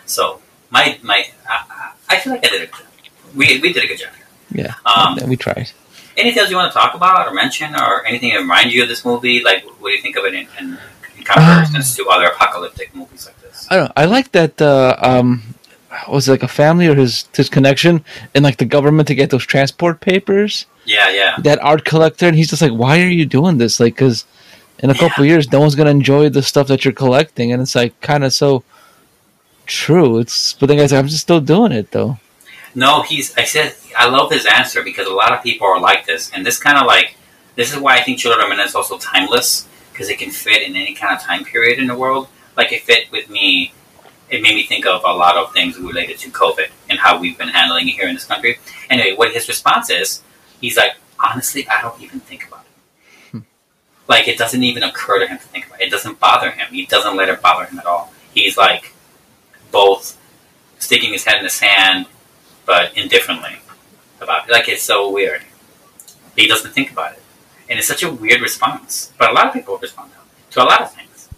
[0.07, 0.41] So
[0.71, 3.35] my my I, I feel like I did a good job.
[3.35, 4.13] We we did a good job.
[4.51, 4.75] Yeah.
[4.87, 5.71] Um, we tried.
[6.17, 8.89] Anything else you want to talk about or mention, or anything that reminds you of
[8.89, 9.43] this movie?
[9.43, 10.79] Like, what do you think of it in, in,
[11.19, 13.67] in comparison to other apocalyptic movies like this?
[13.69, 13.87] I don't.
[13.87, 13.93] know.
[13.97, 14.63] I like that.
[14.63, 15.43] Uh, um,
[16.09, 18.05] was it like a family or his his connection
[18.35, 20.67] in like the government to get those transport papers?
[20.85, 21.37] Yeah, yeah.
[21.39, 24.25] That art collector, and he's just like, "Why are you doing this?" Like, because
[24.79, 27.75] in a couple years, no one's gonna enjoy the stuff that you're collecting, and it's
[27.75, 28.65] like kind of so
[29.67, 30.19] true.
[30.19, 32.19] It's but then guys, I'm just still doing it though.
[32.75, 33.37] No, he's.
[33.37, 36.45] I said I love his answer because a lot of people are like this, and
[36.45, 37.17] this kind of like
[37.57, 40.63] this is why I think Children of Men is also timeless because it can fit
[40.63, 42.29] in any kind of time period in the world.
[42.57, 43.73] Like it fit with me.
[44.29, 47.39] It made me think of a lot of things related to COVID and how we've
[47.39, 48.59] been handling it here in this country.
[48.91, 50.23] Anyway, what his response is,
[50.65, 53.43] he's like, honestly, I don't even think about it.
[54.09, 55.87] Like it doesn't even occur to him to think about it.
[55.87, 56.67] It doesn't bother him.
[56.71, 58.13] He doesn't let it bother him at all.
[58.33, 58.93] He's like
[59.71, 60.19] both
[60.79, 62.07] sticking his head in the sand
[62.67, 63.57] but indifferently
[64.21, 64.53] about it.
[64.53, 65.43] Like it's so weird.
[66.37, 67.23] He doesn't think about it,
[67.69, 69.13] and it's such a weird response.
[69.19, 70.11] But a lot of people respond
[70.51, 71.29] to a lot of things.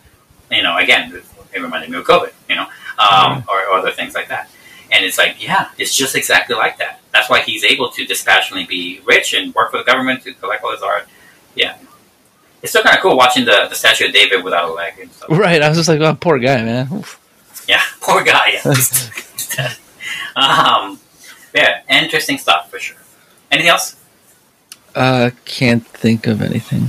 [0.50, 1.12] You know, again,
[1.52, 2.32] it reminded me of COVID.
[2.48, 2.66] You know,
[2.98, 4.48] um, or, or other things like that.
[4.92, 7.00] And it's like, yeah, it's just exactly like that.
[7.12, 10.62] That's why he's able to dispassionately be rich and work for the government to collect
[10.62, 11.08] all his art.
[11.54, 11.76] Yeah.
[12.62, 15.10] It's still kind of cool watching the, the statue of David without a leg and
[15.10, 15.28] stuff.
[15.30, 15.62] Right.
[15.62, 16.88] I was just like, oh, poor guy, man.
[16.92, 17.20] Oof.
[17.68, 18.60] Yeah, poor guy.
[18.64, 19.74] Yeah.
[20.36, 21.00] Um,
[21.54, 22.98] yeah, interesting stuff for sure.
[23.50, 23.96] Anything else?
[24.94, 26.88] Uh, can't think of anything.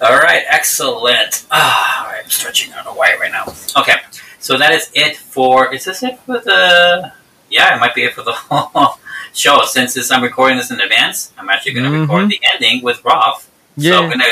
[0.00, 1.46] All right, excellent.
[1.50, 3.44] Ah, all right, I'm stretching out a wire right now.
[3.76, 3.96] Okay,
[4.42, 5.72] so that is it for.
[5.74, 7.12] Is this it for the?
[7.48, 8.98] Yeah, it might be it for the whole
[9.32, 9.60] show.
[9.64, 12.28] Since this, I'm recording this in advance, I'm actually going to record Mhm.
[12.30, 13.42] the ending with Ralph.
[13.44, 13.48] So
[13.88, 13.98] Yeah.
[14.00, 14.24] I'm gonna.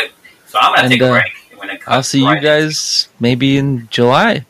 [0.46, 1.94] So I'm going to And, take a uh, break when it comes.
[1.94, 4.44] I'll see you right guys maybe in July.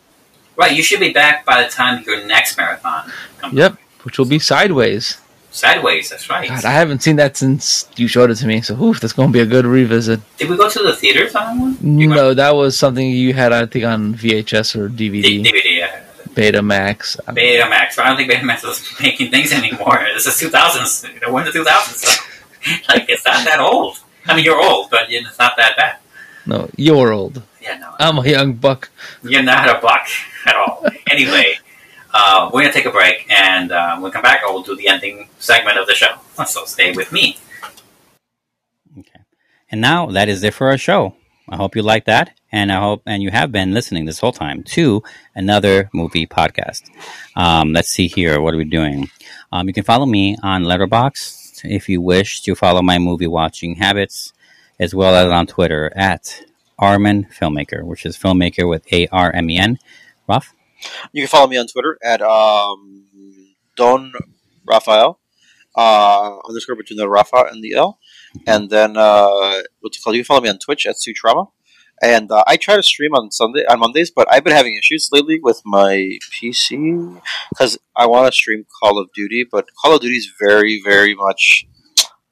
[0.56, 3.54] Right, you should be back by the time your next marathon comes.
[3.54, 5.16] Yep, which will be Sideways.
[5.52, 6.48] Sideways, that's right.
[6.48, 8.60] God, I haven't seen that since you showed it to me.
[8.60, 10.20] So, oof, that's going to be a good revisit.
[10.36, 11.78] Did we go to the theaters on that one?
[11.80, 15.44] No, that was something you had, I think, on VHS or DVD.
[15.44, 15.78] DVD.
[15.78, 16.02] Yeah.
[16.28, 17.16] Betamax.
[17.26, 17.98] Betamax.
[17.98, 20.06] I don't think Betamax is making things anymore.
[20.14, 21.12] This is 2000s.
[21.12, 22.88] You know, we're in the 2000s.
[22.88, 23.98] like, it's not that old.
[24.26, 25.96] I mean, you're old, but it's not that bad.
[26.46, 27.42] No, you're old.
[27.60, 27.94] Yeah, no.
[27.98, 28.90] I'm a young buck.
[29.22, 30.06] You're not a buck
[30.46, 30.84] at all.
[31.10, 31.58] anyway,
[32.12, 34.62] uh, we're going to take a break, and uh, when we come back, I will
[34.62, 36.14] do the ending segment of the show.
[36.46, 37.36] So stay with me.
[38.98, 39.20] Okay.
[39.70, 41.14] And now that is it for our show.
[41.50, 44.32] I hope you like that, and I hope and you have been listening this whole
[44.32, 45.02] time to
[45.34, 46.82] another movie podcast.
[47.36, 48.40] Um, let's see here.
[48.40, 49.10] What are we doing?
[49.52, 53.74] Um, you can follow me on Letterboxd if you wish to follow my movie watching
[53.74, 54.32] habits,
[54.78, 56.42] as well as on Twitter at
[56.78, 59.78] Armen Filmmaker, which is filmmaker with A R M E N.
[60.26, 60.54] Ruff.
[61.12, 63.04] You can follow me on Twitter at um,
[63.76, 64.12] Don
[64.66, 65.20] Rafael
[65.76, 67.98] uh, underscore between the Rafa and the L,
[68.46, 70.16] and then uh, what's it called?
[70.16, 71.50] You can follow me on Twitch at Sutrama.
[72.02, 75.10] And uh, I try to stream on Sunday on Mondays, but I've been having issues
[75.12, 77.20] lately with my PC
[77.50, 81.14] because I want to stream Call of Duty, but Call of Duty is very, very
[81.14, 81.66] much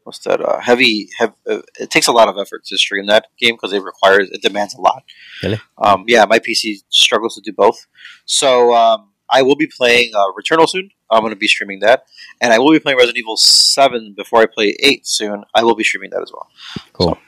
[0.09, 0.40] what's that?
[0.40, 1.10] Uh, heavy.
[1.18, 4.30] Hev- uh, it takes a lot of effort to stream that game because it requires
[4.30, 5.05] it demands a lot.
[5.43, 5.60] Really?
[5.76, 7.86] Um, yeah, my PC struggles to do both.
[8.24, 10.90] So um, I will be playing uh, Returnal soon.
[11.10, 12.05] I'm going to be streaming that,
[12.40, 15.44] and I will be playing Resident Evil Seven before I play Eight soon.
[15.55, 16.48] I will be streaming that as well.
[16.94, 17.18] Cool.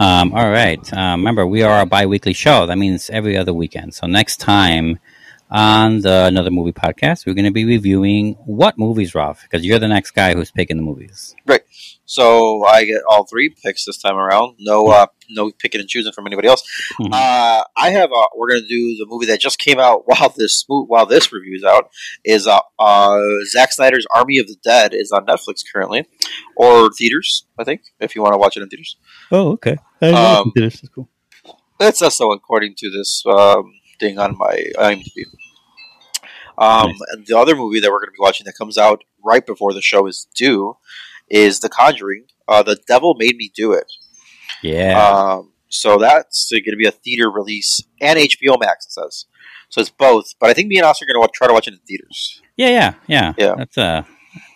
[0.00, 0.92] Um, all right.
[0.92, 2.66] Um, remember, we are a bi-weekly show.
[2.66, 3.94] That means every other weekend.
[3.94, 4.98] So next time
[5.50, 9.78] on the another movie podcast, we're going to be reviewing what movies, Ralph, because you're
[9.78, 11.34] the next guy who's picking the movies.
[11.46, 11.62] Right.
[12.04, 14.56] So I get all three picks this time around.
[14.58, 16.62] No, uh, no picking and choosing from anybody else.
[17.00, 18.10] Uh, I have.
[18.12, 21.06] Uh, we're going to do the movie that just came out while this mo- while
[21.06, 21.90] this review is out.
[22.24, 23.20] Is uh, uh,
[23.50, 26.06] Zack Snyder's Army of the Dead is on Netflix currently,
[26.56, 27.46] or theaters.
[27.58, 28.96] I think if you want to watch it in theaters.
[29.30, 29.76] Oh, okay.
[30.00, 31.08] Um, this is cool.
[31.78, 35.24] That's also according to this um, thing on my IMDb.
[36.56, 39.46] Um, and the other movie that we're going to be watching that comes out right
[39.46, 40.76] before the show is due
[41.28, 42.24] is The Conjuring.
[42.48, 43.92] Uh, the Devil Made Me Do It.
[44.62, 44.98] Yeah.
[45.00, 48.86] Um, so that's going to be a theater release and HBO Max.
[48.86, 49.26] It says
[49.68, 49.82] so.
[49.82, 51.74] It's both, but I think me and Oscar are going to try to watch it
[51.74, 52.40] in theaters.
[52.56, 53.54] yeah, yeah, yeah, Yeah.
[53.56, 54.06] That's a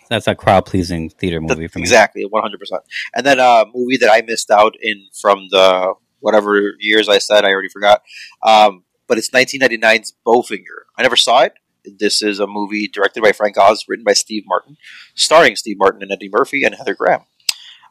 [0.09, 1.83] that's a crowd pleasing theater movie for me.
[1.83, 2.81] Exactly, one hundred percent.
[3.15, 7.45] And then a movie that I missed out in from the whatever years I said
[7.45, 8.01] I already forgot.
[8.41, 10.83] Um, but it's 1999's Bowfinger.
[10.97, 11.53] I never saw it.
[11.85, 14.77] This is a movie directed by Frank Oz, written by Steve Martin,
[15.15, 17.21] starring Steve Martin and Eddie Murphy and Heather Graham.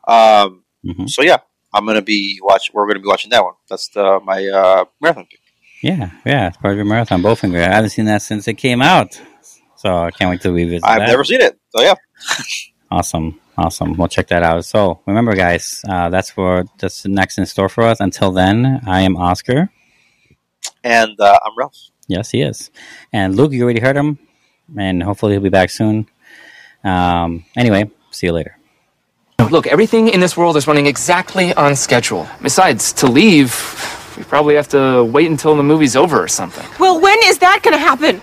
[0.08, 1.06] Um, Mm-hmm.
[1.06, 1.38] So yeah,
[1.72, 2.72] I'm gonna be watch.
[2.74, 3.54] We're gonna be watching that one.
[3.68, 5.38] That's the, my uh, marathon pick.
[5.82, 6.48] Yeah, yeah.
[6.48, 7.62] It's part of your marathon, Bowfinger.
[7.62, 9.20] I haven't seen that since it came out,
[9.76, 10.84] so I can't wait to revisit.
[10.84, 11.06] I've that.
[11.08, 11.58] never seen it.
[11.68, 11.94] So yeah,
[12.90, 13.96] Awesome, awesome.
[13.96, 14.64] We'll check that out.
[14.64, 18.00] So remember, guys, uh, that's for that's next in store for us.
[18.00, 19.70] Until then, I am Oscar.
[20.84, 21.76] And uh, I'm Ralph.
[22.08, 22.70] Yes, he is.
[23.12, 24.18] And Luke, you already heard him,
[24.76, 26.08] and hopefully he'll be back soon.
[26.84, 28.56] Um, anyway, see you later.
[29.50, 32.26] Look, everything in this world is running exactly on schedule.
[32.40, 33.52] Besides, to leave,
[34.16, 36.66] we probably have to wait until the movie's over or something.
[36.78, 38.22] Well, when is that gonna happen?